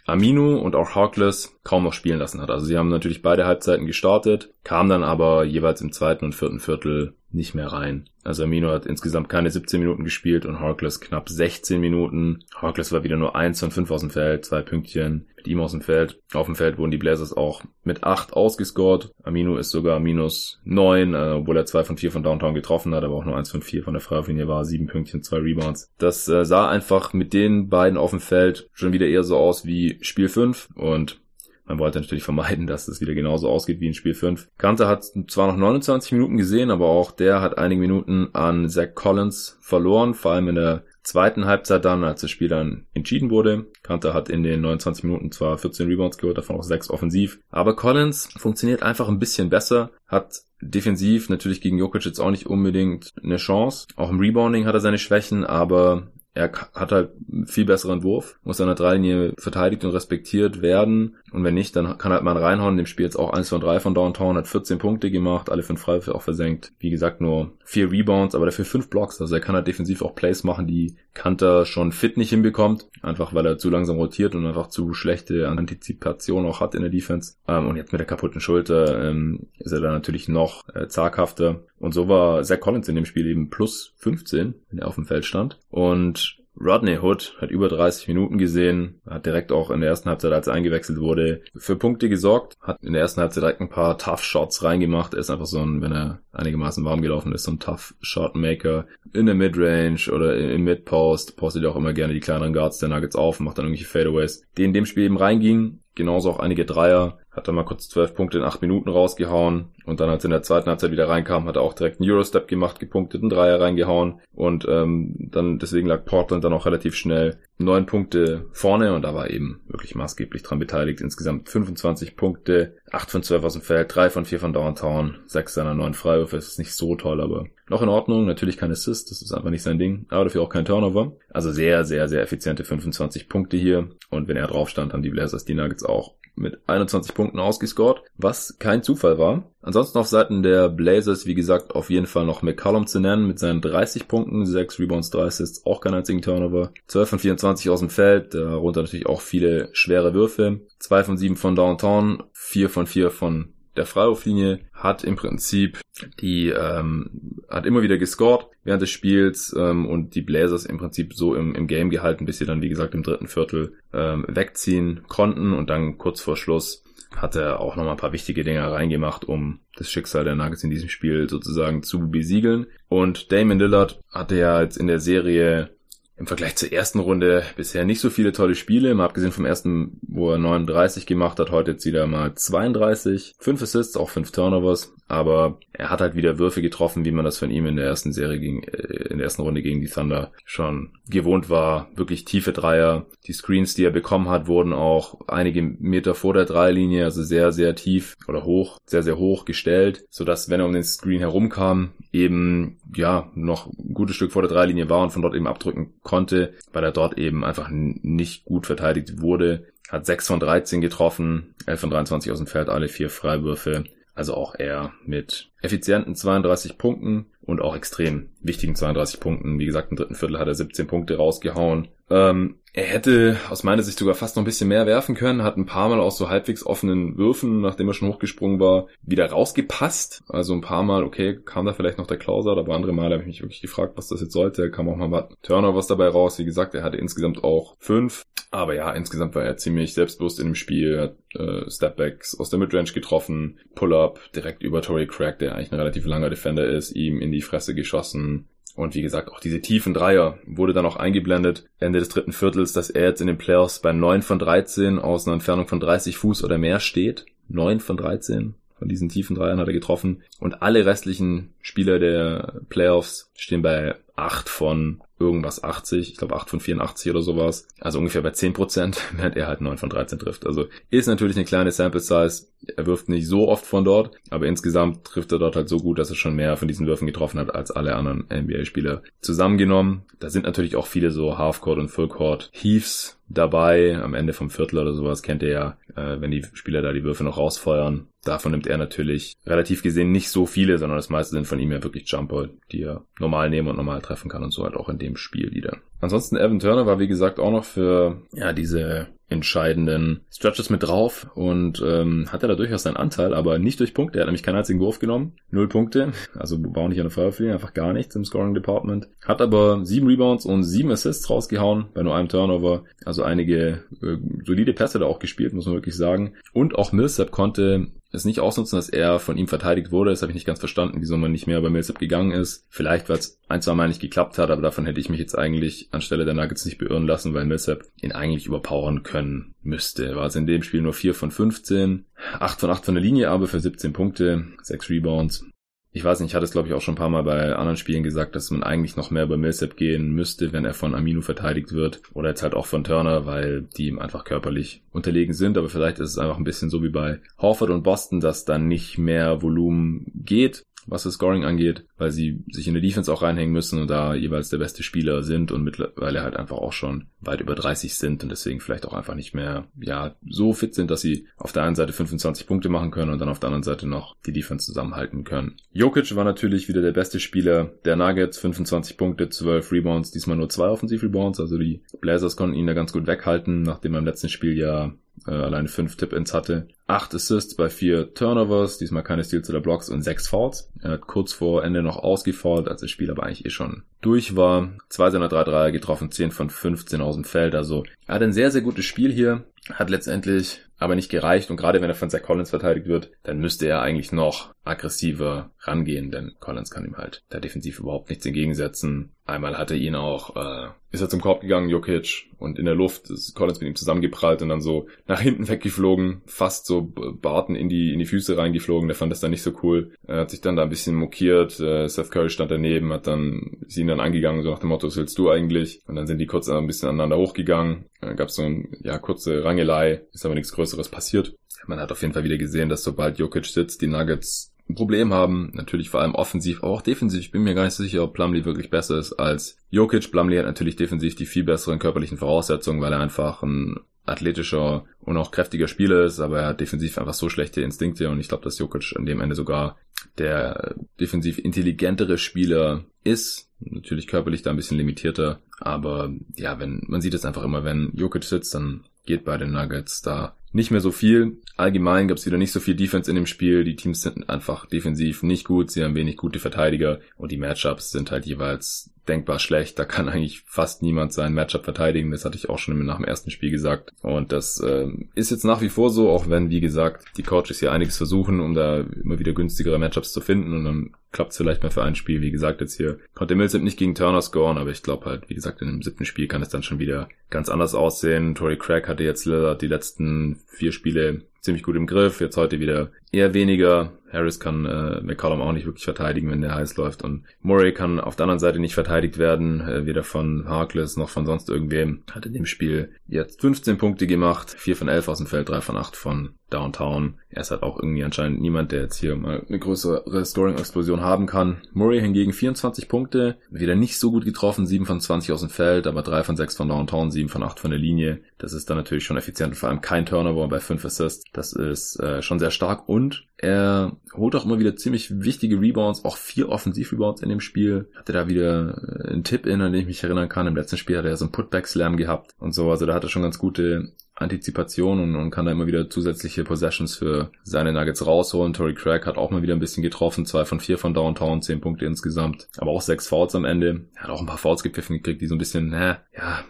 Aminu 0.06 0.58
und 0.58 0.76
auch 0.76 0.96
Harkless 0.96 1.58
kaum 1.64 1.84
noch 1.84 1.94
spielen 1.94 2.20
lassen 2.20 2.42
hat. 2.42 2.52
Also 2.52 2.66
sie 2.66 2.78
haben 2.78 2.90
natürlich 2.90 3.22
beide 3.22 3.46
Halbzeiten 3.46 3.86
gestartet, 3.86 4.50
kam 4.64 4.90
dann 4.90 5.04
aber 5.04 5.46
jeweils 5.46 5.82
im 5.82 5.94
zweiten 5.94 6.26
und 6.26 6.36
vierten 6.36 6.60
Viertel 6.60 7.14
nicht 7.34 7.56
mehr 7.56 7.68
rein. 7.68 8.10
Also 8.24 8.44
Amino 8.44 8.70
hat 8.70 8.86
insgesamt 8.86 9.28
keine 9.28 9.52
17 9.52 9.80
Minuten 9.80 10.04
gespielt 10.04 10.46
und 10.46 10.60
Harkless 10.60 11.02
knapp 11.02 11.28
16 11.28 11.80
Minuten. 11.80 12.44
Harkless 12.56 12.92
war 12.92 13.04
wieder 13.04 13.18
nur 13.18 13.36
eins 13.36 13.60
von 13.60 13.72
fünf 13.72 13.92
aus 13.92 14.02
dem 14.02 14.12
Feld, 14.12 14.46
zwei 14.46 14.62
Pünktchen 14.62 15.28
mit 15.36 15.48
ihm 15.48 15.60
aus 15.60 15.72
dem 15.72 15.82
Feld. 15.82 16.22
Auf 16.34 16.46
dem 16.46 16.56
Feld 16.56 16.78
wurden 16.78 16.92
die 16.92 16.98
Blazers 16.98 17.36
auch 17.36 17.64
mit 17.84 18.04
acht 18.04 18.34
ausgescored. 18.34 19.12
Amino 19.24 19.58
ist 19.58 19.72
sogar 19.72 20.00
minus 20.00 20.62
neun, 20.64 21.14
äh, 21.14 21.34
obwohl 21.36 21.58
er 21.58 21.66
zwei 21.66 21.84
von 21.84 21.98
vier 21.98 22.12
von 22.12 22.24
Downtown 22.24 22.54
getroffen 22.54 22.96
hat, 22.96 23.04
aber 23.04 23.16
auch 23.16 23.26
nur 23.26 23.36
eins 23.36 23.52
von 23.52 23.62
vier 23.62 23.84
von 23.84 23.94
der 23.94 24.02
Freiwurflinie 24.02 24.48
war, 24.48 24.64
sieben 24.64 24.88
Pünktchen, 24.88 25.22
zwei 25.22 25.38
Rebounds. 25.38 25.92
Das 25.98 26.28
äh, 26.30 26.46
sah 26.46 26.70
einfach 26.70 27.14
mit 27.14 27.34
den 27.34 27.68
beiden 27.68 27.98
auf 27.98 28.12
dem 28.12 28.22
Feld 28.22 28.70
schon 28.74 28.94
wieder 28.94 29.08
eher 29.08 29.24
so 29.24 29.38
aus 29.38 29.66
wie 29.66 29.98
Spiel 30.02 30.30
5 30.30 30.70
und 30.76 31.20
man 31.66 31.80
wollte 31.80 32.00
natürlich 32.00 32.24
vermeiden, 32.24 32.68
dass 32.68 32.88
es 32.88 33.02
wieder 33.02 33.14
genauso 33.14 33.50
ausgeht 33.50 33.80
wie 33.80 33.88
in 33.88 33.94
Spiel 33.94 34.14
5. 34.14 34.50
Kante 34.58 34.88
hat 34.88 35.06
zwar 35.28 35.48
noch 35.48 35.58
29 35.58 36.12
Minuten 36.12 36.38
gesehen, 36.38 36.72
aber 36.72 36.88
auch 36.88 37.12
der 37.12 37.42
hat 37.42 37.58
einige 37.58 37.82
Minuten 37.82 38.30
an 38.34 38.70
Zach 38.70 38.94
Collins 38.96 39.58
verloren, 39.62 40.14
vor 40.14 40.34
allem 40.34 40.50
in 40.50 40.56
der 40.56 40.84
zweiten 41.04 41.46
Halbzeit 41.46 41.86
dann, 41.86 42.04
als 42.04 42.22
das 42.22 42.32
Spiel 42.32 42.48
dann 42.48 42.86
entschieden 42.94 43.30
wurde. 43.30 43.68
Kante 43.82 44.14
hat 44.14 44.30
in 44.30 44.44
den 44.44 44.62
29 44.62 45.04
Minuten 45.04 45.32
zwar 45.32 45.58
14 45.58 45.88
Rebounds 45.88 46.18
geholt, 46.18 46.38
davon 46.38 46.58
auch 46.58 46.64
6 46.64 46.90
offensiv, 46.90 47.40
aber 47.50 47.76
Collins 47.76 48.30
funktioniert 48.38 48.84
einfach 48.84 49.08
ein 49.08 49.20
bisschen 49.20 49.50
besser, 49.50 49.92
hat 50.08 50.44
defensiv 50.62 51.30
natürlich 51.30 51.62
gegen 51.62 51.78
Jokic 51.78 52.06
jetzt 52.06 52.20
auch 52.20 52.32
nicht 52.32 52.48
unbedingt 52.48 53.14
eine 53.22 53.38
Chance. 53.38 53.88
Auch 53.98 54.10
im 54.10 54.20
Rebounding 54.20 54.66
hat 54.66 54.74
er 54.74 54.80
seine 54.80 54.98
Schwächen, 54.98 55.44
aber 55.44 56.08
er 56.36 56.52
hat 56.74 56.92
halt 56.92 57.12
viel 57.46 57.66
besseren 57.66 58.02
Wurf, 58.02 58.40
muss 58.44 58.60
an 58.60 58.68
der 58.68 58.76
Dreilinie 58.76 59.34
verteidigt 59.38 59.86
und 59.86 59.92
respektiert 59.92 60.62
werden. 60.64 61.18
Und 61.32 61.44
wenn 61.44 61.54
nicht, 61.54 61.76
dann 61.76 61.98
kann 62.00 62.12
halt 62.12 62.24
mal 62.24 62.36
reinhauen. 62.36 62.76
Dem 62.78 62.88
Spiel 62.88 63.06
jetzt 63.06 63.18
auch 63.18 63.32
eins 63.32 63.50
von 63.50 63.62
drei 63.62 63.80
von 63.80 63.94
Downtown, 63.94 64.38
hat 64.38 64.48
14 64.48 64.80
Punkte 64.80 65.12
gemacht, 65.12 65.52
alle 65.52 65.62
fünf 65.62 65.82
Freiwürfe 65.82 66.16
auch 66.16 66.24
versenkt. 66.24 66.74
Wie 66.80 66.90
gesagt, 66.90 67.22
nur 67.22 67.52
vier 67.64 67.92
Rebounds, 67.92 68.34
aber 68.34 68.46
dafür 68.46 68.66
fünf 68.66 68.90
Blocks. 68.90 69.22
Also 69.22 69.36
er 69.36 69.42
kann 69.42 69.56
halt 69.56 69.68
defensiv 69.68 70.02
auch 70.02 70.16
Plays 70.16 70.44
machen, 70.44 70.66
die 70.66 70.96
Kanter 71.14 71.66
schon 71.66 71.92
fit 71.92 72.18
nicht 72.18 72.30
hinbekommt. 72.30 72.88
Einfach 73.02 73.34
weil 73.34 73.46
er 73.46 73.58
zu 73.58 73.70
langsam 73.70 73.98
rotiert 73.98 74.36
und 74.36 74.46
einfach 74.46 74.68
zu 74.68 74.94
schlechte 74.94 75.48
Antizipation 75.48 76.46
auch 76.46 76.60
hat 76.60 76.76
in 76.76 76.82
der 76.82 76.90
Defense. 76.90 77.36
Ähm, 77.48 77.68
und 77.68 77.76
jetzt 77.76 77.92
mit 77.92 78.00
der 78.00 78.08
kaputten 78.08 78.42
Schulter 78.42 79.10
ähm, 79.10 79.48
ist 79.60 79.72
er 79.72 79.82
dann 79.82 79.94
natürlich 79.94 80.28
noch 80.28 80.68
äh, 80.74 80.88
zaghafter. 80.88 81.64
Und 81.80 81.94
so 81.94 82.08
war 82.08 82.44
Zach 82.44 82.60
Collins 82.60 82.88
in 82.88 82.96
dem 82.96 83.06
Spiel 83.06 83.28
eben 83.28 83.50
plus 83.50 83.94
15, 83.98 84.56
wenn 84.70 84.80
er 84.80 84.88
auf 84.88 84.96
dem 84.96 85.06
Feld 85.06 85.26
stand. 85.26 85.60
Und 85.70 86.43
Rodney 86.60 87.00
Hood 87.00 87.36
hat 87.40 87.52
über 87.52 87.68
30 87.68 88.08
Minuten 88.08 88.38
gesehen, 88.38 89.02
hat 89.08 89.26
direkt 89.26 89.52
auch 89.52 89.72
in 89.72 89.82
der 89.82 89.90
ersten 89.90 90.10
Halbzeit, 90.10 90.32
als 90.32 90.48
er 90.48 90.54
eingewechselt 90.54 91.00
wurde, 91.00 91.42
für 91.56 91.76
Punkte 91.76 92.10
gesorgt, 92.10 92.58
hat 92.62 92.78
in 92.82 92.94
der 92.94 93.02
ersten 93.02 93.22
Halbzeit 93.22 93.44
direkt 93.44 93.62
ein 93.62 93.70
paar 93.70 93.98
Tough 93.98 94.24
Shots 94.24 94.64
reingemacht. 94.64 95.14
Er 95.14 95.20
ist 95.20 95.30
einfach 95.30 95.46
so 95.46 95.60
ein, 95.60 95.82
wenn 95.82 95.92
er 95.92 96.20
einigermaßen 96.32 96.86
warm 96.86 97.02
gelaufen 97.02 97.34
ist, 97.34 97.44
so 97.44 97.52
ein 97.52 97.60
Tough 97.60 97.96
Shot 98.02 98.36
Maker 98.36 98.86
in 99.14 99.26
der 99.26 99.36
Midrange 99.36 100.12
oder 100.12 100.38
im 100.38 100.64
Mid-Post, 100.64 101.38
postet 101.38 101.64
ja 101.64 101.70
auch 101.70 101.76
immer 101.76 101.94
gerne 101.94 102.14
die 102.14 102.20
kleineren 102.20 102.54
Guards 102.54 102.78
der 102.78 102.90
Nuggets 102.90 103.16
auf 103.16 103.40
macht 103.40 103.58
dann 103.58 103.66
irgendwelche 103.66 103.90
Fadeaways, 103.90 104.44
die 104.58 104.64
in 104.64 104.74
dem 104.74 104.86
Spiel 104.86 105.06
eben 105.06 105.18
reingingen. 105.18 105.80
Genauso 105.96 106.32
auch 106.32 106.40
einige 106.40 106.66
Dreier. 106.66 107.20
Hat 107.34 107.48
dann 107.48 107.56
mal 107.56 107.66
kurz 107.66 107.90
zwölf 107.90 108.14
Punkte 108.14 108.38
in 108.38 108.44
acht 108.44 108.62
Minuten 108.62 108.90
rausgehauen. 108.90 109.70
Und 109.86 110.00
dann, 110.00 110.10
als 110.10 110.24
er 110.24 110.28
in 110.28 110.32
der 110.32 110.44
zweiten 110.44 110.70
Halbzeit 110.70 110.92
wieder 110.92 111.10
reinkam, 111.10 111.48
hat 111.48 111.56
er 111.56 111.64
auch 111.64 111.74
direkt 111.74 112.00
einen 112.00 112.10
Eurostep 112.10 112.48
gemacht, 112.48 112.80
gepunktet, 112.80 113.22
einen 113.22 113.30
Dreier 113.30 113.60
reingehauen. 113.60 114.22
Und 114.34 114.68
ähm, 114.70 115.16
dann, 115.32 115.58
deswegen 115.58 115.88
lag 115.88 116.06
Portland 116.06 116.44
dann 116.44 116.54
auch 116.54 116.68
relativ 116.68 116.96
schnell 116.96 117.38
neun 117.58 117.88
Punkte 117.88 118.46
vorne. 118.52 118.94
Und 118.94 119.02
da 119.02 119.16
war 119.16 119.32
eben 119.32 119.62
wirklich 119.68 119.96
maßgeblich 119.96 120.44
dran 120.44 120.60
beteiligt. 120.60 121.02
Insgesamt 121.02 121.50
25 121.50 122.16
Punkte, 122.16 122.76
acht 122.92 123.10
von 123.10 123.24
zwölf 123.24 123.44
aus 123.44 123.54
dem 123.54 123.64
Feld, 123.64 123.94
drei 123.94 124.12
von 124.12 124.26
vier 124.26 124.40
von 124.40 124.54
Downtown, 124.54 125.18
sechs 125.26 125.56
seiner 125.56 125.74
neun 125.74 125.96
Freiwürfe. 125.96 126.36
Das 126.36 126.48
ist 126.48 126.60
nicht 126.60 126.74
so 126.74 126.96
toll, 126.96 127.20
aber 127.20 127.46
noch 127.68 127.82
in 127.82 127.90
Ordnung. 127.90 128.26
Natürlich 128.26 128.58
kein 128.58 128.72
Assist, 128.72 129.10
das 129.10 129.24
ist 129.24 129.34
einfach 129.34 129.50
nicht 129.50 129.64
sein 129.64 129.80
Ding. 129.80 130.06
Aber 130.10 130.26
dafür 130.26 130.44
auch 130.44 130.50
kein 130.50 130.66
Turnover. 130.66 131.14
Also 131.32 131.52
sehr, 131.52 131.84
sehr, 131.84 132.08
sehr 132.08 132.22
effiziente 132.22 132.64
25 132.64 133.28
Punkte 133.28 133.58
hier. 133.58 133.90
Und 134.12 134.28
wenn 134.28 134.38
er 134.38 134.48
drauf 134.48 134.70
stand, 134.70 134.94
haben 134.94 135.04
die 135.04 135.10
Blazers 135.10 135.46
die 135.46 135.56
Nuggets 135.56 135.84
auch 135.84 136.14
mit 136.36 136.60
21 136.68 137.14
Punkten 137.14 137.23
ausgescored, 137.32 138.02
was 138.18 138.58
kein 138.60 138.84
Zufall 138.84 139.18
war. 139.18 139.52
Ansonsten 139.62 139.98
auf 139.98 140.08
Seiten 140.08 140.44
der 140.44 140.70
Blazers, 140.70 141.26
wie 141.26 141.36
gesagt, 141.36 141.74
auf 141.74 141.90
jeden 141.90 142.06
Fall 142.06 142.26
noch 142.26 142.42
McCollum 142.42 142.88
zu 142.88 143.00
nennen 143.00 143.28
mit 143.28 143.40
seinen 143.40 143.62
30 143.62 144.08
Punkten, 144.08 144.46
6 144.46 144.80
Rebounds, 144.80 145.10
3 145.10 145.24
Assists, 145.24 145.66
auch 145.66 145.82
kein 145.82 145.94
einzigen 145.94 146.22
Turnover. 146.22 146.72
12 146.88 147.10
von 147.10 147.20
24 147.20 147.70
aus 147.70 147.80
dem 147.80 147.90
Feld, 147.90 148.34
darunter 148.34 148.82
natürlich 148.82 149.06
auch 149.06 149.22
viele 149.22 149.70
schwere 149.72 150.14
Würfe. 150.14 150.62
2 150.80 151.04
von 151.04 151.18
7 151.18 151.36
von 151.36 151.56
Downtown, 151.56 152.24
4 152.34 152.70
von 152.70 152.88
4 152.88 153.10
von 153.10 153.54
der 153.76 153.86
Freiwurflinie 153.86 154.60
hat 154.74 155.04
im 155.04 155.16
Prinzip 155.16 155.80
die 156.20 156.50
ähm, 156.50 157.42
hat 157.50 157.66
immer 157.66 157.82
wieder 157.82 157.98
gescored 157.98 158.48
während 158.64 158.82
des 158.82 158.90
Spiels 158.90 159.56
ähm, 159.58 159.86
und 159.86 160.16
die 160.16 160.22
Blazers 160.22 160.66
im 160.66 160.78
Prinzip 160.78 161.14
so 161.14 161.36
im, 161.36 161.56
im 161.56 161.68
Game 161.68 161.90
gehalten, 161.90 162.26
bis 162.26 162.40
sie 162.40 162.46
dann 162.46 162.62
wie 162.62 162.70
gesagt 162.70 162.94
im 162.96 163.04
dritten 163.04 163.28
Viertel 163.28 163.76
ähm, 163.94 164.26
wegziehen 164.28 165.02
konnten 165.08 165.54
und 165.54 165.70
dann 165.70 165.98
kurz 165.98 166.22
vor 166.22 166.38
Schluss 166.38 166.83
hat 167.18 167.36
er 167.36 167.60
auch 167.60 167.76
nochmal 167.76 167.94
ein 167.94 168.00
paar 168.00 168.14
wichtige 168.14 168.44
Dinge 168.44 168.70
reingemacht, 168.72 169.26
um 169.26 169.60
das 169.76 169.90
Schicksal 169.90 170.24
der 170.24 170.36
Nuggets 170.36 170.64
in 170.64 170.70
diesem 170.70 170.90
Spiel 170.90 171.30
sozusagen 171.30 171.84
zu 171.84 172.10
besiegeln. 172.10 172.68
Und 172.90 173.32
Damon 173.32 173.60
Lillard 173.60 174.00
hatte 174.12 174.38
ja 174.38 174.62
jetzt 174.62 174.78
in 174.78 174.88
der 174.88 175.00
Serie 175.00 175.70
im 176.16 176.28
Vergleich 176.28 176.56
zur 176.56 176.72
ersten 176.72 177.00
Runde 177.00 177.44
bisher 177.56 177.86
nicht 177.86 178.00
so 178.00 178.10
viele 178.10 178.32
tolle 178.32 178.56
Spiele. 178.56 178.94
Mal 178.94 179.06
abgesehen 179.06 179.32
vom 179.32 179.46
ersten, 179.46 180.00
wo 180.04 180.32
er 180.32 180.38
39 180.38 181.06
gemacht 181.06 181.40
hat, 181.40 181.52
heute 181.52 181.72
jetzt 181.72 181.86
wieder 181.86 182.06
mal 182.06 182.36
32. 182.36 183.34
Fünf 183.40 183.62
Assists, 183.62 183.98
auch 183.98 184.10
fünf 184.10 184.32
Turnovers 184.32 184.94
aber 185.14 185.60
er 185.72 185.90
hat 185.90 186.02
halt 186.02 186.16
wieder 186.16 186.40
Würfe 186.40 186.62
getroffen, 186.62 187.06
wie 187.06 187.12
man 187.12 187.26
das 187.26 187.38
von 187.38 187.50
ihm 187.50 187.66
in 187.66 187.76
der 187.76 187.86
ersten 187.86 188.14
Serie 188.14 188.40
gegen, 188.40 188.64
äh, 188.64 189.10
in 189.10 189.18
der 189.18 189.26
ersten 189.26 189.42
Runde 189.42 189.62
gegen 189.62 189.82
die 189.82 189.88
Thunder 189.88 190.32
schon 190.46 190.92
gewohnt 191.08 191.50
war. 191.50 191.90
Wirklich 191.96 192.26
tiefe 192.26 192.54
Dreier. 192.54 193.06
Die 193.28 193.34
Screens, 193.34 193.74
die 193.74 193.86
er 193.86 193.92
bekommen 193.92 194.30
hat, 194.30 194.48
wurden 194.48 194.74
auch 194.74 195.20
einige 195.28 195.62
Meter 195.62 196.16
vor 196.16 196.34
der 196.34 196.46
Dreilinie, 196.46 197.06
also 197.06 197.24
sehr, 197.24 197.52
sehr 197.52 197.76
tief 197.76 198.16
oder 198.28 198.44
hoch, 198.44 198.80
sehr, 198.86 199.04
sehr 199.04 199.18
hoch 199.18 199.46
gestellt, 199.46 200.06
sodass, 200.10 200.50
wenn 200.50 200.60
er 200.60 200.66
um 200.66 200.74
den 200.74 200.84
Screen 200.84 201.20
herumkam, 201.20 201.92
eben, 202.12 202.78
ja, 202.96 203.32
noch 203.36 203.68
ein 203.68 203.94
gutes 203.94 204.16
Stück 204.16 204.32
vor 204.32 204.42
der 204.42 204.52
Dreilinie 204.52 204.90
war 204.90 205.02
und 205.02 205.12
von 205.12 205.22
dort 205.22 205.36
eben 205.36 205.48
abdrücken 205.48 205.94
konnte, 206.04 206.54
weil 206.72 206.84
er 206.84 206.92
dort 206.92 207.18
eben 207.18 207.44
einfach 207.44 207.70
nicht 207.72 208.46
gut 208.46 208.66
verteidigt 208.66 209.22
wurde. 209.22 209.68
Hat 209.90 210.06
6 210.06 210.28
von 210.28 210.40
13 210.40 210.82
getroffen, 210.82 211.54
11 211.66 211.80
von 211.80 211.90
23 211.90 212.32
aus 212.32 212.38
dem 212.40 212.48
Feld, 212.48 212.70
alle 212.70 212.88
vier 212.88 213.10
Freiwürfe. 213.10 213.84
Also 214.14 214.36
auch 214.36 214.56
er 214.56 214.94
mit 215.06 215.52
effizienten 215.64 216.16
32 216.16 216.78
Punkten 216.78 217.28
und 217.42 217.62
auch 217.62 217.76
extrem 217.76 218.30
wichtigen 218.42 218.76
32 218.76 219.20
Punkten. 219.20 219.60
Wie 219.60 219.66
gesagt, 219.66 219.92
im 219.92 219.98
dritten 219.98 220.16
Viertel 220.16 220.40
hat 220.40 220.48
er 220.48 220.56
17 220.56 220.88
Punkte 220.88 221.18
rausgehauen. 221.18 221.88
Ähm, 222.10 222.58
er 222.74 222.84
hätte 222.84 223.38
aus 223.50 223.64
meiner 223.64 223.84
Sicht 223.84 223.98
sogar 223.98 224.16
fast 224.16 224.36
noch 224.36 224.44
ein 224.44 224.46
bisschen 224.46 224.68
mehr 224.68 224.86
werfen 224.86 225.16
können, 225.16 225.44
hat 225.44 225.58
ein 225.58 225.66
paar 225.66 225.90
Mal 225.90 226.00
aus 226.00 226.18
so 226.18 226.30
halbwegs 226.30 226.66
offenen 226.66 227.18
Würfen, 227.18 227.62
nachdem 227.62 227.88
er 227.88 227.94
schon 227.94 228.10
hochgesprungen 228.10 228.60
war, 228.60 228.88
wieder 229.04 229.30
rausgepasst. 229.30 230.24
Also 230.28 230.54
ein 230.54 230.62
paar 230.62 230.84
Mal, 230.84 231.04
okay, 231.04 231.40
kam 231.46 231.66
da 231.66 231.74
vielleicht 231.74 231.98
noch 231.98 232.08
der 232.08 232.18
Klauser, 232.18 232.58
aber 232.58 232.74
andere 232.74 232.94
Mal 232.94 233.12
habe 233.12 233.22
ich 233.22 233.28
mich 233.28 233.42
wirklich 233.42 233.62
gefragt, 233.62 233.94
was 233.96 234.10
das 234.10 234.22
jetzt 234.22 234.34
sollte. 234.34 234.72
Kam 234.72 234.90
auch 234.90 234.98
mal 234.98 235.30
Turner 235.44 235.76
was 235.76 235.88
dabei 235.88 236.08
raus. 236.08 236.40
Wie 236.40 236.46
gesagt, 236.46 236.76
er 236.76 236.84
hatte 236.84 236.98
insgesamt 236.98 237.44
auch 237.44 237.76
fünf. 237.80 238.24
Aber 238.54 238.76
ja, 238.76 238.92
insgesamt 238.92 239.34
war 239.34 239.44
er 239.44 239.58
ziemlich 239.58 239.96
selbstbewusst 239.96 240.40
in 240.40 240.50
dem 240.50 240.56
Spiel, 240.56 241.00
hat 241.00 241.16
äh, 241.40 241.68
Stepbacks 241.72 242.40
aus 242.40 242.52
der 242.52 242.60
Midrange 242.60 242.92
getroffen, 242.94 243.58
Pull-up 243.74 244.20
direkt 244.36 244.62
über 244.62 244.84
Tory 244.84 245.08
Craig, 245.08 245.40
der 245.40 245.53
eigentlich 245.54 245.72
ein 245.72 245.80
relativ 245.80 246.06
langer 246.06 246.30
Defender 246.30 246.68
ist, 246.68 246.92
ihm 246.92 247.20
in 247.22 247.32
die 247.32 247.42
Fresse 247.42 247.76
geschossen. 247.76 248.48
Und 248.76 248.96
wie 248.96 249.02
gesagt, 249.02 249.30
auch 249.30 249.40
diese 249.40 249.62
tiefen 249.62 249.94
Dreier 249.94 250.40
wurde 250.46 250.74
dann 250.74 250.86
auch 250.86 250.96
eingeblendet 250.96 251.66
Ende 251.80 252.00
des 252.00 252.10
dritten 252.10 252.34
Viertels, 252.34 252.74
dass 252.74 252.90
er 252.90 253.10
jetzt 253.10 253.22
in 253.22 253.28
den 253.28 253.38
Playoffs 253.38 253.80
bei 253.80 253.94
9 253.94 254.24
von 254.24 254.40
13 254.40 254.98
aus 254.98 255.28
einer 255.28 255.36
Entfernung 255.36 255.68
von 255.68 255.80
30 255.80 256.18
Fuß 256.18 256.44
oder 256.44 256.58
mehr 256.58 256.80
steht. 256.80 257.26
9 257.50 257.80
von 257.80 257.98
13 257.98 258.56
von 258.80 258.90
diesen 258.90 259.10
tiefen 259.10 259.36
Dreiern 259.36 259.60
hat 259.60 259.68
er 259.68 259.74
getroffen. 259.74 260.24
Und 260.40 260.64
alle 260.64 260.86
restlichen 260.86 261.54
Spieler 261.62 262.00
der 262.00 262.62
Playoffs 262.70 263.32
stehen 263.36 263.62
bei 263.62 263.96
8 264.16 264.50
von 264.50 265.03
irgendwas 265.20 265.64
80, 265.64 266.12
ich 266.12 266.18
glaube 266.18 266.36
8 266.36 266.50
von 266.50 266.60
84 266.60 267.12
oder 267.12 267.22
sowas. 267.22 267.68
Also 267.80 268.00
ungefähr 268.00 268.22
bei 268.22 268.32
10 268.32 268.54
Prozent, 268.54 269.02
während 269.16 269.36
er 269.36 269.48
halt 269.48 269.62
9 269.62 269.78
von 269.78 269.90
13 269.90 270.20
trifft. 270.20 270.46
Also 270.46 270.68
ist 270.90 271.08
natürlich 271.08 271.36
eine 271.36 271.46
kleine 271.46 271.72
Sample 271.72 272.00
Size. 272.00 272.48
Er 272.76 272.86
wirft 272.86 273.10
nicht 273.10 273.28
so 273.28 273.50
oft 273.50 273.66
von 273.66 273.84
dort, 273.84 274.16
aber 274.30 274.48
insgesamt 274.48 275.04
trifft 275.04 275.32
er 275.32 275.40
dort 275.40 275.56
halt 275.56 275.70
so 275.70 275.78
gut, 275.78 276.00
dass 276.00 276.10
er 276.10 276.16
schon 276.16 276.36
mehr 276.36 276.56
von 276.56 276.68
diesen 276.68 276.88
Würfen 276.88 277.08
getroffen 277.08 277.40
hat 277.40 277.54
als 277.54 277.72
alle 277.72 277.96
anderen 277.96 278.26
NBA-Spieler 278.32 279.04
zusammengenommen. 279.20 280.04
Da 280.20 280.30
sind 280.30 280.46
natürlich 280.46 280.76
auch 280.76 280.88
viele 280.88 281.12
so 281.12 281.38
Halfcourt 281.38 281.80
und 281.80 281.90
Fullcourt 281.90 282.50
Heaves 282.54 283.20
dabei. 283.34 283.98
Am 284.02 284.14
Ende 284.14 284.34
vom 284.34 284.50
Viertel 284.50 284.80
oder 284.80 284.94
sowas 284.94 285.24
kennt 285.24 285.44
ihr 285.44 285.50
ja, 285.50 285.78
äh, 285.96 286.20
wenn 286.22 286.32
die 286.32 286.46
Spieler 286.54 286.82
da 286.82 286.94
die 286.94 287.04
Würfe 287.04 287.24
noch 287.24 287.38
rausfeuern. 287.38 288.08
Davon 288.24 288.52
nimmt 288.52 288.68
er 288.68 288.78
natürlich 288.78 289.36
relativ 289.46 289.84
gesehen 289.84 290.12
nicht 290.12 290.30
so 290.30 290.46
viele, 290.46 290.78
sondern 290.78 290.98
das 290.98 291.10
meiste 291.10 291.36
sind 291.36 291.46
von 291.46 291.60
ihm 291.60 291.72
ja 291.72 291.84
wirklich 291.84 292.10
Jumper, 292.10 292.50
die 292.72 292.84
er 292.84 293.04
normal 293.20 293.50
nehmen 293.50 293.68
und 293.68 293.78
normal 293.78 294.02
treffen 294.02 294.30
kann 294.30 294.44
und 294.44 294.52
so 294.52 294.64
halt 294.64 294.76
auch 294.76 294.90
in 294.90 295.00
dem 295.00 295.18
Spiel 295.18 295.52
wieder. 295.54 295.78
Ansonsten 296.00 296.38
Evan 296.38 296.60
Turner 296.60 296.86
war 296.86 297.00
wie 297.00 297.08
gesagt 297.08 297.40
auch 297.40 297.52
noch 297.52 297.66
für 297.66 298.22
ja 298.34 298.54
diese 298.54 299.08
entscheidenden 299.34 300.22
Stretches 300.32 300.70
mit 300.70 300.84
drauf 300.84 301.28
und 301.36 301.84
ähm, 301.86 302.32
hatte 302.32 302.48
da 302.48 302.56
durchaus 302.56 302.84
seinen 302.84 302.98
Anteil, 302.98 303.34
aber 303.34 303.60
nicht 303.60 303.80
durch 303.80 303.94
Punkte. 303.94 304.20
Er 304.20 304.22
hat 304.22 304.28
nämlich 304.28 304.44
keinen 304.44 304.58
einzigen 304.58 304.80
Wurf 304.80 305.00
genommen. 305.00 305.34
Null 305.50 305.68
Punkte. 305.68 306.14
Also 306.36 306.58
war 306.62 306.88
nicht 306.88 307.00
an 307.00 307.06
der 307.06 307.12
Feuerfliege, 307.12 307.54
einfach 307.54 307.74
gar 307.74 307.94
nichts 307.94 308.16
im 308.16 308.26
Scoring 308.26 308.54
Department. 308.54 309.10
Hat 309.26 309.42
aber 309.42 309.84
sieben 309.86 310.08
Rebounds 310.08 310.46
und 310.46 310.64
sieben 310.64 310.92
Assists 310.92 311.30
rausgehauen 311.30 311.86
bei 311.94 312.04
nur 312.04 312.16
einem 312.16 312.30
Turnover. 312.30 312.84
Also 313.04 313.24
einige 313.24 313.84
äh, 314.02 314.18
solide 314.46 314.74
Pässe 314.74 315.00
da 315.00 315.06
auch 315.06 315.20
gespielt, 315.20 315.54
muss 315.54 315.66
man 315.66 315.76
wirklich 315.76 315.98
sagen. 315.98 316.36
Und 316.54 316.76
auch 316.76 316.92
Millsap 316.92 317.32
konnte 317.32 317.88
es 318.14 318.26
nicht 318.26 318.40
ausnutzen, 318.40 318.78
dass 318.78 318.90
er 318.90 319.20
von 319.20 319.38
ihm 319.38 319.48
verteidigt 319.48 319.92
wurde. 319.92 320.12
Das 320.12 320.22
habe 320.22 320.32
ich 320.32 320.36
nicht 320.36 320.46
ganz 320.46 320.60
verstanden, 320.60 321.02
wieso 321.02 321.18
man 321.18 321.32
nicht 321.32 321.48
mehr 321.48 321.60
bei 321.62 321.70
Millsap 321.70 321.98
gegangen 321.98 322.32
ist. 322.32 322.66
Vielleicht, 322.70 323.10
weil 323.10 323.18
es 323.18 323.40
ein, 323.50 323.62
zwei 323.62 323.74
Mal 323.74 323.88
nicht 323.88 324.02
geklappt 324.02 324.38
hat, 324.38 324.52
aber 324.52 324.62
davon 324.62 324.86
hätte 324.86 325.00
ich 325.00 325.10
mich 325.10 325.20
jetzt 325.20 325.38
eigentlich 325.38 325.90
anstelle 325.92 326.24
der 326.24 326.36
Nuggets 326.36 326.66
nicht 326.66 326.78
beirren 326.78 327.08
lassen, 327.08 327.34
weil 327.34 327.46
Millsap 327.46 327.84
ihn 328.02 328.12
eigentlich 328.12 328.46
überpowern 328.46 329.04
können 329.04 329.56
müsste. 329.64 330.16
War 330.16 330.24
also 330.24 330.40
in 330.40 330.48
dem 330.48 330.62
Spiel 330.64 330.82
nur 330.82 330.94
4 330.94 331.16
von 331.16 331.32
15, 331.32 332.06
8 332.40 332.60
von 332.60 332.70
8 332.70 332.86
von 332.86 332.96
der 332.96 333.04
Linie, 333.04 333.30
aber 333.30 333.48
für 333.48 333.60
17 333.60 333.94
Punkte, 333.94 334.46
6 334.62 334.90
Rebounds 334.90 335.46
ich 335.96 336.04
weiß 336.04 336.20
nicht, 336.20 336.32
ich 336.32 336.36
hatte 336.36 336.46
es 336.46 336.52
glaube 336.52 336.68
ich 336.68 336.74
auch 336.74 336.82
schon 336.82 336.96
ein 336.96 336.98
paar 336.98 337.10
Mal 337.10 337.24
bei 337.24 337.56
anderen 337.56 337.78
Spielen 337.78 338.02
gesagt, 338.02 338.36
dass 338.36 338.50
man 338.50 338.64
eigentlich 338.64 338.98
noch 338.98 339.12
mehr 339.12 339.28
bei 339.28 339.38
Millsap 339.38 339.78
gehen 339.78 340.12
müsste, 340.12 340.52
wenn 340.52 340.66
er 340.66 340.74
von 340.74 340.96
Amino 340.96 341.22
verteidigt 341.22 341.72
wird. 341.72 342.02
Oder 342.14 342.30
jetzt 342.30 342.42
halt 342.42 342.56
auch 342.56 342.66
von 342.66 342.84
Turner, 342.84 343.28
weil 343.28 343.62
die 343.78 343.88
ihm 343.88 344.00
einfach 344.00 344.24
körperlich 344.24 344.82
unterlegen 344.92 345.36
sind. 345.36 345.56
Aber 345.56 345.70
vielleicht 345.70 346.00
ist 346.00 346.10
es 346.10 346.18
einfach 346.18 346.38
ein 346.38 346.44
bisschen 346.44 346.72
so 346.72 346.82
wie 346.82 346.90
bei 346.90 347.20
Horford 347.38 347.70
und 347.70 347.84
Boston, 347.84 348.20
dass 348.20 348.44
dann 348.44 348.68
nicht 348.68 348.98
mehr 348.98 349.44
Volumen 349.44 350.12
geht 350.16 350.66
was 350.88 351.04
das 351.04 351.14
Scoring 351.14 351.46
angeht, 351.46 351.86
weil 351.98 352.12
sie 352.12 352.44
sich 352.52 352.68
in 352.68 352.74
der 352.74 352.82
Defense 352.82 353.12
auch 353.12 353.22
reinhängen 353.22 353.54
müssen 353.54 353.82
und 353.82 353.90
da 353.90 354.14
jeweils 354.14 354.50
der 354.50 354.58
beste 354.58 354.84
Spieler 354.84 355.24
sind 355.24 355.52
und 355.52 355.64
mittlerweile 355.64 356.24
halt 356.24 356.36
einfach 356.36 356.58
auch 356.58 356.74
schon 356.74 357.08
weit 357.22 357.42
über 357.42 357.56
30 357.56 357.96
sind 357.96 358.24
und 358.24 358.30
deswegen 358.30 358.60
vielleicht 358.60 358.86
auch 358.86 358.94
einfach 358.94 359.16
nicht 359.16 359.34
mehr, 359.34 359.68
ja, 359.80 360.16
so 360.28 360.54
fit 360.54 360.76
sind, 360.76 360.92
dass 360.92 361.02
sie 361.02 361.28
auf 361.38 361.52
der 361.52 361.64
einen 361.64 361.76
Seite 361.76 361.94
25 361.94 362.48
Punkte 362.48 362.70
machen 362.70 362.92
können 362.92 363.12
und 363.12 363.20
dann 363.20 363.30
auf 363.30 363.40
der 363.40 363.48
anderen 363.48 363.64
Seite 363.64 363.88
noch 363.88 364.16
die 364.26 364.34
Defense 364.34 364.66
zusammenhalten 364.66 365.24
können. 365.24 365.56
Jokic 365.72 366.16
war 366.16 366.24
natürlich 366.24 366.68
wieder 366.68 366.82
der 366.82 366.92
beste 366.92 367.20
Spieler 367.20 367.72
der 367.86 367.96
Nuggets, 367.96 368.38
25 368.38 368.98
Punkte, 368.98 369.30
12 369.30 369.72
Rebounds, 369.72 370.12
diesmal 370.12 370.38
nur 370.38 370.50
zwei 370.50 370.68
Offensiv-Rebounds, 370.68 371.40
also 371.40 371.58
die 371.58 371.82
Blazers 372.02 372.36
konnten 372.36 372.56
ihn 372.56 372.68
da 372.68 372.74
ganz 372.74 372.92
gut 372.92 373.08
weghalten, 373.08 373.64
nachdem 373.64 373.94
er 373.94 374.00
im 374.00 374.06
letzten 374.06 374.30
Spiel 374.30 374.58
ja 374.58 374.94
äh, 375.28 375.32
alleine 375.32 375.68
fünf 375.68 375.96
Tip-Ins 375.96 376.34
hatte. 376.34 376.68
Acht 376.88 377.14
Assists 377.16 377.56
bei 377.56 377.70
vier 377.70 378.14
Turnovers, 378.14 378.78
diesmal 378.78 379.04
keine 379.04 379.24
Steals 379.24 379.50
oder 379.50 379.62
Blocks 379.62 379.90
und 379.90 380.02
sechs 380.02 380.28
Fouls. 380.28 380.70
Er 380.82 380.92
hat 380.92 381.02
kurz 381.02 381.34
vor 381.34 381.64
Ende 381.64 381.82
noch 381.82 381.98
ausgefault, 381.98 382.68
als 382.68 382.82
das 382.82 382.92
Spiel 382.92 383.10
aber 383.10 383.24
eigentlich 383.24 383.46
eh 383.46 383.50
schon 383.50 383.84
durch 384.02 384.36
war. 384.36 384.74
Zwei 384.90 385.10
seiner 385.10 385.30
drei 385.30 385.44
Dreier 385.44 385.72
getroffen, 385.72 386.12
10 386.12 386.32
von 386.32 386.50
15 386.50 387.02
aus 387.02 387.16
dem 387.16 387.24
Feld. 387.24 387.56
Also 387.56 387.84
er 388.06 388.16
hat 388.16 388.22
ein 388.22 388.34
sehr, 388.34 388.52
sehr 388.52 388.62
gutes 388.62 388.86
Spiel 388.86 389.12
hier. 389.12 389.46
Hat 389.72 389.90
letztendlich 389.90 390.62
aber 390.78 390.96
nicht 390.96 391.10
gereicht 391.10 391.50
und 391.50 391.56
gerade 391.56 391.82
wenn 391.82 391.90
er 391.90 391.96
von 391.96 392.10
Zach 392.10 392.22
Collins 392.22 392.50
verteidigt 392.50 392.88
wird, 392.88 393.12
dann 393.24 393.40
müsste 393.40 393.68
er 393.68 393.82
eigentlich 393.82 394.12
noch 394.12 394.54
aggressiver 394.64 395.52
rangehen, 395.60 396.10
denn 396.10 396.34
Collins 396.40 396.72
kann 396.72 396.86
ihm 396.86 396.98
halt 396.98 397.24
da 397.30 397.40
defensiv 397.40 397.80
überhaupt 397.80 398.10
nichts 398.10 398.26
entgegensetzen. 398.26 399.12
Einmal 399.26 399.58
hat 399.58 399.72
er 399.72 399.78
ihn 399.78 399.96
auch, 399.96 400.36
äh, 400.36 400.70
ist 400.92 401.02
er 401.02 401.10
zum 401.10 401.22
Korb 401.22 401.42
gegangen, 401.42 401.70
Jokic, 401.70 402.30
und 402.38 402.60
in 402.60 402.66
der 402.66 402.76
Luft 402.76 403.10
ist 403.10 403.34
Collins 403.36 403.60
mit 403.60 403.70
ihm 403.70 403.76
zusammengeprallt 403.76 404.42
und 404.42 404.50
dann 404.50 404.62
so 404.62 404.88
nach 405.08 405.22
hinten 405.22 405.48
weggeflogen, 405.48 406.22
fast 406.26 406.66
so 406.66 406.82
Barton 406.82 407.56
in 407.56 407.70
die, 407.70 407.94
in 407.94 408.00
die 408.00 408.06
Füße 408.06 408.38
reingeflogen, 408.38 408.88
der 408.88 408.96
fand 408.96 409.12
das 409.12 409.22
dann 409.22 409.32
nicht 409.32 409.44
so 409.44 409.54
cool. 409.64 409.92
Er 410.06 410.22
hat 410.22 410.32
sich 410.32 410.42
dann 410.42 410.56
da 410.56 410.64
ein 410.64 410.70
bisschen 410.70 410.96
mokiert, 410.96 411.60
äh, 411.60 411.88
Seth 411.88 412.12
Curry 412.12 412.30
stand 412.30 412.52
daneben, 412.52 412.92
hat 412.92 413.08
dann, 413.08 413.58
sie 413.68 413.82
ihn 413.82 413.88
dann 413.88 414.02
angegangen, 414.02 414.44
so 414.44 414.52
nach 414.52 414.60
dem 414.60 414.70
Motto, 414.70 414.88
was 414.88 414.98
willst 414.98 415.18
du 415.18 415.30
eigentlich? 415.30 415.82
Und 415.88 415.96
dann 415.96 416.08
sind 416.08 416.20
die 416.20 416.26
kurz 416.26 416.50
ein 416.50 416.68
bisschen 416.68 416.90
aneinander 416.90 417.18
hochgegangen, 417.18 417.86
äh, 418.02 418.16
gab 418.16 418.32
so 418.32 418.44
ein, 418.44 418.72
ja, 418.82 418.98
kurze 418.98 419.44
Rangelei, 419.44 420.04
ist 420.12 420.26
aber 420.26 420.36
nichts 420.36 420.54
Größeres 420.54 420.90
passiert. 420.90 421.34
Man 421.66 421.80
hat 421.80 421.92
auf 421.94 422.02
jeden 422.02 422.14
Fall 422.14 422.26
wieder 422.26 422.38
gesehen, 422.38 422.68
dass 422.68 422.84
sobald 422.84 423.20
Jokic 423.20 423.46
sitzt, 423.46 423.82
die 423.82 423.88
Nuggets 423.88 424.53
ein 424.70 424.76
Problem 424.76 425.14
haben. 425.14 425.52
Natürlich 425.54 425.90
vor 425.90 426.02
allem 426.02 426.16
offensiv, 426.16 426.64
aber 426.64 426.74
auch 426.74 426.82
defensiv. 426.82 427.22
Ich 427.22 427.32
bin 427.32 427.44
mir 427.44 427.54
gar 427.54 427.66
nicht 427.66 427.74
sicher, 427.74 428.04
ob 428.04 428.14
Plumlee 428.14 428.46
wirklich 428.46 428.70
besser 428.70 428.98
ist 428.98 429.14
als 429.14 429.58
Jokic. 429.70 430.12
Plumlee 430.12 430.40
hat 430.40 430.46
natürlich 430.46 430.76
defensiv 430.76 431.16
die 431.16 431.26
viel 431.26 431.44
besseren 431.44 431.80
körperlichen 431.80 432.18
Voraussetzungen, 432.18 432.82
weil 432.82 432.94
er 432.94 433.00
einfach 433.00 433.44
ein 433.44 433.80
athletischer 434.06 434.86
und 435.02 435.18
auch 435.18 435.32
kräftiger 435.32 435.68
Spieler 435.68 436.04
ist, 436.04 436.20
aber 436.20 436.42
er 436.42 436.48
hat 436.48 436.60
defensiv 436.60 436.98
einfach 436.98 437.14
so 437.14 437.30
schlechte 437.30 437.62
Instinkte 437.62 438.10
und 438.10 438.20
ich 438.20 438.28
glaube, 438.28 438.44
dass 438.44 438.60
Jokic 438.60 438.96
an 438.98 439.06
dem 439.06 439.22
Ende 439.22 439.36
sogar 439.36 439.78
der 440.18 440.76
defensiv 441.00 441.40
intelligentere 441.40 442.18
Spieler 442.18 442.84
ist. 443.04 443.50
Natürlich 443.60 444.08
körperlich 444.08 444.42
da 444.42 444.50
ein 444.50 444.58
bisschen 444.58 444.78
limitierter, 444.78 445.40
aber 445.60 446.12
ja, 446.36 446.60
wenn 446.60 446.84
man 446.88 447.02
sieht 447.02 447.14
es 447.14 447.26
einfach 447.26 447.44
immer, 447.44 447.64
wenn 447.64 447.92
Jokic 447.96 448.26
sitzt, 448.26 448.54
dann 448.54 448.84
geht 449.06 449.24
bei 449.24 449.38
den 449.38 449.52
Nuggets 449.52 450.02
da 450.02 450.36
nicht 450.54 450.72
mehr 450.72 450.82
so 450.82 450.92
viel. 450.92 451.38
Allgemein 451.58 452.08
gab 452.08 452.18
es 452.18 452.26
wieder 452.26 452.38
nicht 452.38 452.52
so 452.52 452.60
viel 452.60 452.76
Defense 452.76 453.10
in 453.10 453.16
dem 453.16 453.26
Spiel. 453.26 453.64
Die 453.64 453.76
Teams 453.76 454.02
sind 454.02 454.30
einfach 454.30 454.66
defensiv 454.68 455.24
nicht 455.24 455.46
gut. 455.46 455.72
Sie 455.72 455.84
haben 455.84 455.96
wenig 455.96 456.18
gute 456.18 456.40
Verteidiger 456.40 457.00
und 457.18 457.32
die 457.32 457.38
Matchups 457.38 457.92
sind 457.92 458.12
halt 458.12 458.26
jeweils 458.26 458.92
denkbar 459.08 459.40
schlecht. 459.40 459.78
Da 459.78 459.86
kann 459.86 460.10
eigentlich 460.10 460.44
fast 460.46 460.82
niemand 460.82 461.12
sein 461.12 461.34
Matchup 461.34 461.66
verteidigen. 461.66 462.12
Das 462.12 462.24
hatte 462.24 462.38
ich 462.38 462.50
auch 462.50 462.60
schon 462.60 462.86
nach 462.86 462.98
dem 462.98 463.06
ersten 463.06 463.32
Spiel 463.32 463.52
gesagt. 463.52 463.94
Und 464.02 464.32
das 464.32 464.60
äh, 464.60 464.88
ist 465.16 465.32
jetzt 465.32 465.44
nach 465.44 465.62
wie 465.62 465.70
vor 465.70 465.90
so, 465.90 466.10
auch 466.10 466.30
wenn, 466.30 466.50
wie 466.50 466.62
gesagt, 466.62 467.06
die 467.18 467.24
Coaches 467.24 467.60
hier 467.60 467.72
einiges 467.72 467.98
versuchen, 467.98 468.40
um 468.40 468.54
da 468.54 468.82
immer 469.04 469.20
wieder 469.20 469.34
günstigere 469.34 469.80
Matchups 469.80 470.14
zu 470.14 470.22
finden. 470.22 470.54
Und 470.54 470.66
dann 470.66 470.92
klappt 471.14 471.32
es 471.32 471.38
vielleicht 471.38 471.64
mal 471.64 471.70
für 471.70 471.84
ein 471.84 471.96
Spiel. 471.96 472.22
Wie 472.22 472.32
gesagt, 472.32 472.60
jetzt 472.60 472.76
hier 472.76 473.00
konnte 473.14 473.36
Millsap 473.36 473.62
nicht 473.62 473.80
gegen 473.80 473.96
Turner 473.96 474.22
scoren, 474.22 474.58
aber 474.58 474.72
ich 474.72 474.84
glaube 474.84 475.06
halt, 475.06 475.30
wie 475.30 475.36
gesagt, 475.36 475.62
in 475.62 475.70
dem 475.70 475.82
siebten 475.82 476.04
Spiel 476.04 476.28
kann 476.28 476.42
es 476.42 476.50
dann 476.50 476.64
schon 476.64 476.80
wieder 476.80 477.08
ganz 477.30 477.48
anders 477.48 477.74
aussehen. 477.74 478.36
Tory 478.36 478.58
Craig 478.58 478.90
hatte 478.90 479.04
jetzt 479.04 479.26
die 479.26 479.68
letzten 479.68 480.42
vier 480.48 480.74
Spiele 480.74 481.22
ziemlich 481.40 481.64
gut 481.64 481.78
im 481.78 481.88
Griff. 481.88 482.20
Jetzt 482.20 482.36
heute 482.36 482.60
wieder 482.60 482.92
eher 483.14 483.34
weniger. 483.34 483.94
Harris 484.12 484.40
kann 484.40 484.66
äh, 484.66 485.02
McCollum 485.02 485.42
auch 485.42 485.54
nicht 485.54 485.66
wirklich 485.66 485.86
verteidigen, 485.86 486.30
wenn 486.30 486.42
der 486.42 486.54
heiß 486.54 486.78
läuft. 486.78 487.04
Und 487.04 487.24
Murray 487.42 487.74
kann 487.74 488.00
auf 488.00 488.16
der 488.16 488.26
anderen 488.26 488.40
Seite 488.40 488.60
nicht 488.60 488.76
verteidigt 488.76 489.18
werden, 489.18 489.62
äh, 489.62 489.86
weder 489.86 490.04
von 490.04 490.46
Harkless 490.48 490.98
noch 490.98 491.10
von 491.10 491.26
sonst 491.26 491.50
irgendwem. 491.50 492.04
Hat 492.12 492.26
in 492.26 492.34
dem 492.34 492.46
Spiel 492.46 492.92
jetzt 493.08 493.42
15 493.42 493.78
Punkte 493.78 494.06
gemacht, 494.06 494.52
4 494.52 494.76
von 494.76 494.88
11 494.88 495.08
aus 495.08 495.18
dem 495.18 495.28
Feld, 495.28 495.50
3 495.50 495.62
von 495.62 495.78
8 495.78 495.96
von 495.96 496.30
Downtown. 496.54 497.16
Er 497.30 497.42
ist 497.42 497.50
halt 497.50 497.64
auch 497.64 497.80
irgendwie 497.80 498.04
anscheinend 498.04 498.40
niemand, 498.40 498.72
der 498.72 498.82
jetzt 498.82 498.98
hier 498.98 499.16
mal 499.16 499.44
eine 499.48 499.58
größere 499.58 500.24
Scoring-Explosion 500.24 501.02
haben 501.02 501.26
kann. 501.26 501.64
Murray 501.74 502.00
hingegen 502.00 502.32
24 502.32 502.88
Punkte, 502.88 503.38
wieder 503.50 503.76
nicht 503.76 503.98
so 503.98 504.12
gut 504.12 504.26
getroffen, 504.26 504.68
7 504.68 504.86
von 504.86 505.02
20 505.02 505.32
aus 505.32 505.42
dem 505.42 505.50
Feld, 505.50 505.88
aber 505.88 506.04
3 506.04 506.24
von 506.24 506.38
6 506.38 506.56
von 506.56 506.70
Downtown, 506.70 507.10
7 507.10 507.30
von 507.30 507.42
8 507.42 507.60
von 507.60 507.72
der 507.72 507.80
Linie. 507.80 508.22
Das 508.38 508.54
ist 508.54 508.70
dann 508.70 508.78
natürlich 508.78 509.04
schon 509.04 509.18
effizient 509.18 509.50
und 509.50 509.56
vor 509.56 509.70
allem 509.70 509.82
kein 509.82 510.06
Turnover 510.06 510.48
bei 510.48 510.60
5 510.60 510.86
Assists. 510.86 511.26
Das 511.34 511.54
ist 511.54 512.00
äh, 512.00 512.22
schon 512.22 512.38
sehr 512.38 512.52
stark 512.52 512.88
und 512.88 513.03
er 513.38 513.98
holt 514.14 514.36
auch 514.36 514.46
immer 514.46 514.60
wieder 514.60 514.76
ziemlich 514.76 515.22
wichtige 515.22 515.60
Rebounds, 515.60 516.06
auch 516.06 516.18
vier 516.18 516.50
Offensiv-Rebounds 516.50 517.22
in 517.22 517.30
dem 517.30 517.40
Spiel. 517.40 517.90
Hatte 517.96 518.14
da 518.14 518.28
wieder 518.28 518.78
äh, 519.06 519.12
einen 519.12 519.24
Tipp 519.24 519.46
in, 519.46 519.62
an 519.62 519.74
den 519.74 519.82
ich 519.82 519.88
mich 519.88 520.04
erinnern 520.04 520.30
kann. 520.30 520.48
Im 520.48 520.56
letzten 520.56 520.78
Spiel 520.78 520.98
hat 520.98 521.06
er 521.06 521.18
so 521.18 521.26
einen 521.26 521.32
Putback-Slam 521.32 521.98
gehabt 521.98 522.36
und 522.40 522.54
so. 522.54 522.70
Also 522.72 522.86
da 522.86 522.94
hat 522.94 523.04
er 523.04 523.10
schon 523.10 523.24
ganz 523.24 523.38
gute 523.38 523.94
Antizipation 524.24 525.00
und, 525.00 525.16
und 525.16 525.32
kann 525.32 525.46
da 525.46 525.52
immer 525.52 525.68
wieder 525.68 525.90
zusätzliche 525.90 526.44
Possessions 526.44 526.96
für 526.96 527.32
seine 527.44 527.74
Nuggets 527.74 528.06
rausholen. 528.06 528.54
Tory 528.54 528.74
Craig 528.74 529.06
hat 529.06 529.18
auch 529.18 529.32
mal 529.32 529.42
wieder 529.42 529.54
ein 529.54 529.60
bisschen 529.60 529.84
getroffen, 529.84 530.26
zwei 530.26 530.46
von 530.46 530.60
vier 530.60 530.78
von 530.78 530.94
Downtown, 530.94 531.42
zehn 531.42 531.62
Punkte 531.62 531.86
insgesamt, 531.86 532.48
aber 532.58 532.72
auch 532.72 532.82
sechs 532.82 533.08
Fouls 533.08 533.36
am 533.36 533.46
Ende. 533.46 533.86
Er 533.96 534.04
hat 534.04 534.10
auch 534.10 534.20
ein 534.20 534.26
paar 534.26 534.38
Fouls 534.38 534.64
gepfiffen 534.64 534.98
gekriegt, 534.98 535.22
die 535.22 535.28
so 535.28 535.36
ein 535.36 535.40
bisschen, 535.40 535.70
na, 535.70 536.00
ja, 536.16 536.44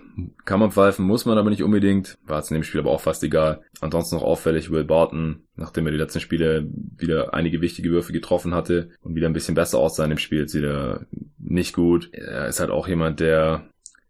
kann 0.45 0.59
man 0.59 0.71
pfeifen, 0.71 1.05
muss 1.05 1.25
man 1.25 1.38
aber 1.38 1.49
nicht 1.49 1.63
unbedingt. 1.63 2.17
War 2.25 2.38
jetzt 2.38 2.51
in 2.51 2.55
dem 2.55 2.63
Spiel 2.63 2.81
aber 2.81 2.91
auch 2.91 3.01
fast 3.01 3.23
egal. 3.23 3.62
Ansonsten 3.81 4.15
noch 4.15 4.23
auffällig 4.23 4.71
Will 4.71 4.83
Barton, 4.83 5.43
nachdem 5.55 5.86
er 5.88 5.91
die 5.91 5.97
letzten 5.97 6.19
Spiele 6.19 6.67
wieder 6.97 7.33
einige 7.33 7.62
wichtige 7.62 7.89
Würfe 7.89 8.13
getroffen 8.13 8.53
hatte 8.53 8.89
und 9.01 9.15
wieder 9.15 9.27
ein 9.27 9.33
bisschen 9.33 9.55
besser 9.55 9.79
aussah 9.79 10.03
in 10.03 10.12
dem 10.12 10.19
Spiel, 10.19 10.39
jetzt 10.39 10.55
wieder 10.55 11.05
nicht 11.39 11.75
gut. 11.75 12.09
Er 12.13 12.47
ist 12.47 12.59
halt 12.59 12.69
auch 12.69 12.88
jemand, 12.88 13.19
der 13.19 13.63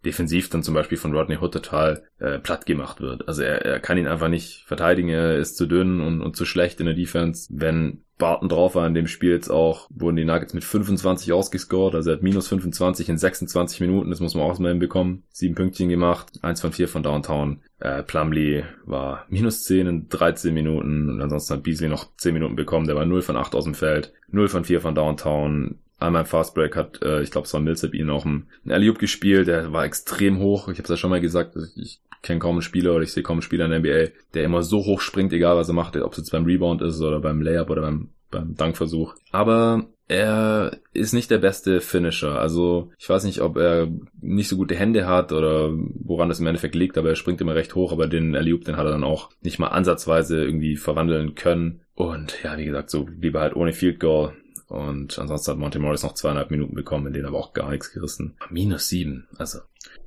defensiv 0.06 0.50
dann 0.50 0.63
zum 0.63 0.74
Beispiel 0.74 0.98
von 0.98 1.13
Rodney 1.13 1.38
Hood 1.38 1.54
total 1.54 2.04
äh, 2.20 2.39
platt 2.39 2.66
gemacht 2.66 3.02
wird. 3.02 3.28
Also 3.28 3.44
er, 3.44 3.66
er 3.66 3.80
kann 3.80 3.98
ihn 3.98 4.08
einfach 4.08 4.30
nicht 4.30 4.63
verteidigen, 4.66 5.10
er 5.10 5.38
ist 5.38 5.58
zu 5.58 5.66
dünn 5.66 6.02
und, 6.02 6.22
und 6.22 6.36
zu 6.36 6.46
schlecht 6.46 6.80
in 6.80 6.86
der 6.86 6.96
Defense. 6.96 7.48
Wenn 7.52 8.02
Barton 8.18 8.48
drauf 8.48 8.76
war 8.76 8.86
in 8.88 8.94
dem 8.94 9.08
Spiel 9.08 9.32
jetzt 9.32 9.50
auch, 9.50 9.89
wurden 9.89 10.16
die 10.16 10.26
Nuggets 10.26 10.54
mit 10.54 10.63
25 10.63 11.34
ausgescored, 11.34 11.96
also 11.96 12.12
er 12.12 12.18
hat 12.18 12.24
minus 12.24 12.48
25 12.48 13.10
in 13.10 13.18
26 13.18 13.82
Minuten, 13.82 14.12
das 14.12 14.20
muss 14.20 14.36
man 14.36 14.44
auch 14.44 14.58
mal 14.60 14.70
hinbekommen. 14.70 15.24
Sieben 15.32 15.56
Pünktchen 15.56 15.89
gemacht, 15.89 16.32
eins 16.42 16.62
von 16.62 16.72
vier 16.72 16.88
von 16.88 17.04
Downtown. 17.04 17.62
Äh, 17.80 18.04
Plumlee 18.04 18.63
war 18.86 19.26
minus 19.30 19.63
10 19.63 19.88
in 19.88 20.10
13 20.10 20.54
Minuten 20.54 21.10
und 21.10 21.22
ansonsten 21.22 21.56
hat 21.56 21.63
Beasley 21.63 21.89
noch 21.89 22.16
10 22.18 22.34
Minuten 22.34 22.56
bekommen, 22.56 22.88
der 22.88 22.96
war 22.96 23.06
0 23.06 23.22
von 23.24 23.36
8 23.36 23.56
aus 23.56 23.66
dem 23.66 23.74
Feld, 23.74 24.13
0 24.30 24.48
von 24.48 24.63
4 24.63 24.80
von 24.80 24.96
Downtown, 24.96 25.80
einmal 26.04 26.24
im 26.24 26.28
Fastbreak 26.28 26.76
hat, 26.76 27.02
äh, 27.02 27.22
ich 27.22 27.32
glaube, 27.32 27.46
es 27.46 27.54
war 27.54 27.62
Millsap 27.62 27.94
ihn 27.94 28.10
auch 28.10 28.26
einen 28.26 28.48
alley 28.68 28.94
gespielt, 28.94 29.48
der 29.48 29.74
war 29.74 29.86
extrem 29.86 30.39
hoch. 30.39 30.68
Ich 30.68 30.78
habe 30.78 30.84
es 30.84 30.89
ja 30.89 30.98
schon 30.98 31.10
mal 31.10 31.22
gesagt, 31.22 31.56
ich 31.76 32.00
kenne 32.22 32.39
kaum 32.39 32.56
einen 32.56 32.62
Spieler 32.62 32.94
oder 32.94 33.04
ich 33.04 33.12
sehe 33.12 33.24
kaum 33.24 33.36
einen 33.36 33.42
Spieler 33.42 33.66
in 33.66 33.72
der 33.72 33.80
NBA, 33.80 34.13
der 34.34 34.44
immer 34.44 34.63
so 34.63 34.86
hoch 34.86 35.02
springt, 35.02 35.34
egal 35.34 35.58
was 35.58 35.68
er 35.68 35.74
macht, 35.74 35.96
ob 35.98 36.12
es 36.13 36.20
jetzt 36.20 36.32
beim 36.32 36.46
Rebound 36.46 36.82
ist 36.82 37.02
oder 37.02 37.20
beim 37.20 37.42
Layup 37.42 37.70
oder 37.70 37.82
beim, 37.82 38.10
beim 38.32 38.56
Dankversuch. 38.56 39.16
Aber 39.32 39.88
er 40.08 40.78
ist 40.94 41.13
nicht 41.13 41.32
der 41.32 41.38
beste 41.38 41.80
Finisher. 41.82 42.39
Also 42.39 42.92
ich 42.98 43.10
weiß 43.10 43.24
nicht, 43.24 43.42
ob 43.42 43.58
er 43.58 43.89
nicht 44.22 44.48
so 44.48 44.58
gute 44.58 44.76
Hände 44.76 45.08
hat 45.08 45.32
oder 45.32 45.72
woran 45.74 46.30
das 46.30 46.39
im 46.39 46.48
Endeffekt 46.48 46.76
liegt, 46.76 46.98
aber 46.98 47.10
er 47.10 47.16
springt 47.16 47.42
immer 47.42 47.56
recht 47.56 47.76
hoch, 47.76 47.92
aber 47.92 48.08
den 48.08 48.36
alley 48.36 48.58
den 48.60 48.78
hat 48.78 48.86
er 48.86 48.92
dann 48.92 49.04
auch 49.04 49.30
nicht 49.42 49.60
mal 49.60 49.68
ansatzweise 49.68 50.44
irgendwie 50.44 50.76
verwandeln 50.76 51.36
können. 51.36 51.82
Und 51.96 52.42
ja, 52.44 52.58
wie 52.58 52.66
gesagt, 52.66 52.89
so 52.89 53.08
lieber 53.20 53.42
halt 53.42 53.56
ohne 53.56 53.74
Field 53.74 54.00
Goal 54.00 54.34
und 54.67 55.17
ansonsten 55.19 55.52
hat 55.52 55.58
Monty 55.58 55.80
Morris 55.80 56.04
noch 56.04 56.13
zweieinhalb 56.13 56.52
Minuten 56.52 56.76
bekommen, 56.76 57.08
in 57.08 57.13
denen 57.13 57.26
aber 57.26 57.38
auch 57.38 57.54
gar 57.54 57.69
nichts 57.69 57.91
gerissen. 57.91 58.36
Minus 58.49 58.88
sieben. 58.88 59.28
Also 59.38 59.60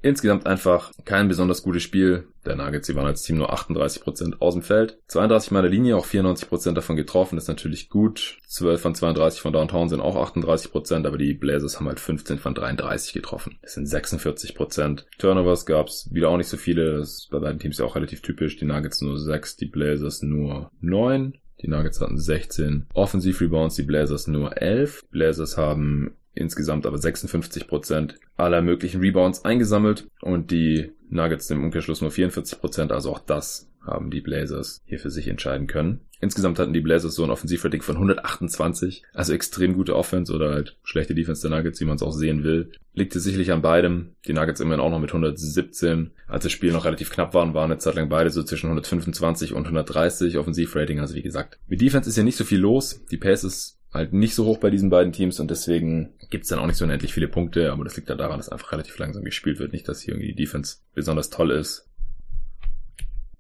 insgesamt 0.02 0.46
einfach 0.46 0.92
kein 1.04 1.28
besonders 1.28 1.62
gutes 1.62 1.82
Spiel. 1.82 2.28
Der 2.44 2.56
Nuggets, 2.56 2.86
sie 2.86 2.94
waren 2.94 3.06
als 3.06 3.22
Team 3.22 3.38
nur 3.38 3.52
38% 3.52 4.36
aus 4.40 4.54
dem 4.54 4.62
Feld. 4.62 4.98
32 5.08 5.50
mal 5.50 5.62
der 5.62 5.70
Linie, 5.70 5.96
auch 5.96 6.06
94% 6.06 6.72
davon 6.72 6.96
getroffen, 6.96 7.36
ist 7.36 7.48
natürlich 7.48 7.88
gut. 7.88 8.38
12 8.46 8.80
von 8.80 8.94
32 8.94 9.40
von 9.40 9.52
Downtown 9.52 9.88
sind 9.88 10.00
auch 10.00 10.16
38%, 10.16 11.06
aber 11.06 11.18
die 11.18 11.34
Blazers 11.34 11.76
haben 11.76 11.88
halt 11.88 12.00
15 12.00 12.38
von 12.38 12.54
33 12.54 13.12
getroffen. 13.12 13.58
Das 13.62 13.74
sind 13.74 13.88
46%. 13.88 15.04
Turnovers 15.18 15.66
gab's 15.66 16.08
wieder 16.12 16.30
auch 16.30 16.36
nicht 16.36 16.48
so 16.48 16.56
viele. 16.56 16.98
Das 16.98 17.10
ist 17.10 17.30
bei 17.30 17.40
beiden 17.40 17.58
Teams 17.58 17.78
ja 17.78 17.84
auch 17.84 17.96
relativ 17.96 18.22
typisch. 18.22 18.56
Die 18.56 18.64
Nuggets 18.64 19.02
nur 19.02 19.18
6, 19.18 19.56
die 19.56 19.66
Blazers 19.66 20.22
nur 20.22 20.70
9. 20.80 21.36
Die 21.66 21.70
Nuggets 21.70 22.00
hatten 22.00 22.16
16 22.16 22.86
Offensiv-Rebounds, 22.94 23.74
die 23.74 23.82
Blazers 23.82 24.28
nur 24.28 24.56
11. 24.62 25.02
Die 25.02 25.10
Blazers 25.10 25.56
haben 25.56 26.12
insgesamt 26.32 26.86
aber 26.86 26.98
56 26.98 27.66
Prozent 27.66 28.20
aller 28.36 28.62
möglichen 28.62 29.00
Rebounds 29.00 29.44
eingesammelt 29.44 30.06
und 30.20 30.52
die 30.52 30.92
Nuggets 31.10 31.50
im 31.50 31.64
Umkehrschluss 31.64 32.02
nur 32.02 32.10
44%, 32.10 32.60
Prozent, 32.60 32.92
also 32.92 33.10
auch 33.10 33.18
das 33.18 33.68
haben 33.84 34.10
die 34.10 34.20
Blazers 34.20 34.80
hier 34.84 35.00
für 35.00 35.10
sich 35.10 35.26
entscheiden 35.26 35.66
können. 35.66 36.00
Insgesamt 36.20 36.58
hatten 36.58 36.72
die 36.72 36.80
Blazers 36.80 37.14
so 37.14 37.24
ein 37.24 37.30
Offensivrating 37.30 37.82
von 37.82 37.96
128, 37.96 39.02
also 39.12 39.32
extrem 39.32 39.74
gute 39.74 39.94
Offense 39.94 40.32
oder 40.32 40.52
halt 40.52 40.76
schlechte 40.82 41.14
Defense 41.14 41.46
der 41.46 41.56
Nuggets, 41.56 41.80
wie 41.80 41.84
man 41.84 41.96
es 41.96 42.02
auch 42.02 42.12
sehen 42.12 42.42
will. 42.42 42.72
Liegt 42.94 43.14
es 43.14 43.24
sicherlich 43.24 43.52
an 43.52 43.62
beidem. 43.62 44.14
Die 44.26 44.32
Nuggets 44.32 44.60
immerhin 44.60 44.80
auch 44.80 44.90
noch 44.90 45.00
mit 45.00 45.10
117. 45.10 46.12
Als 46.26 46.44
das 46.44 46.52
Spiel 46.52 46.72
noch 46.72 46.86
relativ 46.86 47.10
knapp 47.10 47.34
waren, 47.34 47.52
waren 47.52 47.70
eine 47.70 47.78
Zeit 47.78 47.94
lang 47.94 48.08
beide 48.08 48.30
so 48.30 48.42
zwischen 48.42 48.66
125 48.66 49.52
und 49.52 49.64
130 49.64 50.38
Offensivrating. 50.38 51.00
Also 51.00 51.14
wie 51.14 51.22
gesagt, 51.22 51.58
mit 51.68 51.80
Defense 51.80 52.08
ist 52.08 52.16
ja 52.16 52.22
nicht 52.22 52.36
so 52.36 52.44
viel 52.44 52.60
los. 52.60 53.04
Die 53.10 53.18
Pace 53.18 53.44
ist 53.44 53.76
halt 53.92 54.12
nicht 54.12 54.34
so 54.34 54.44
hoch 54.44 54.58
bei 54.58 54.70
diesen 54.70 54.90
beiden 54.90 55.12
Teams 55.12 55.40
und 55.40 55.50
deswegen 55.50 56.14
gibt's 56.30 56.48
dann 56.48 56.58
auch 56.58 56.66
nicht 56.66 56.76
so 56.76 56.84
unendlich 56.84 57.12
viele 57.12 57.28
Punkte, 57.28 57.72
aber 57.72 57.84
das 57.84 57.96
liegt 57.96 58.08
halt 58.08 58.20
daran, 58.20 58.38
dass 58.38 58.48
einfach 58.48 58.72
relativ 58.72 58.98
langsam 58.98 59.24
gespielt 59.24 59.58
wird. 59.58 59.72
Nicht, 59.72 59.88
dass 59.88 60.00
hier 60.00 60.14
irgendwie 60.14 60.32
die 60.32 60.44
Defense 60.44 60.78
besonders 60.94 61.30
toll 61.30 61.50
ist. 61.50 61.85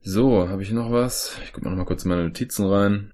So, 0.08 0.48
habe 0.48 0.62
ich 0.62 0.70
noch 0.70 0.92
was? 0.92 1.36
Ich 1.42 1.52
gucke 1.52 1.64
mal 1.64 1.70
noch 1.70 1.78
mal 1.78 1.84
kurz 1.84 2.04
in 2.04 2.10
meine 2.10 2.22
Notizen 2.22 2.64
rein. 2.64 3.12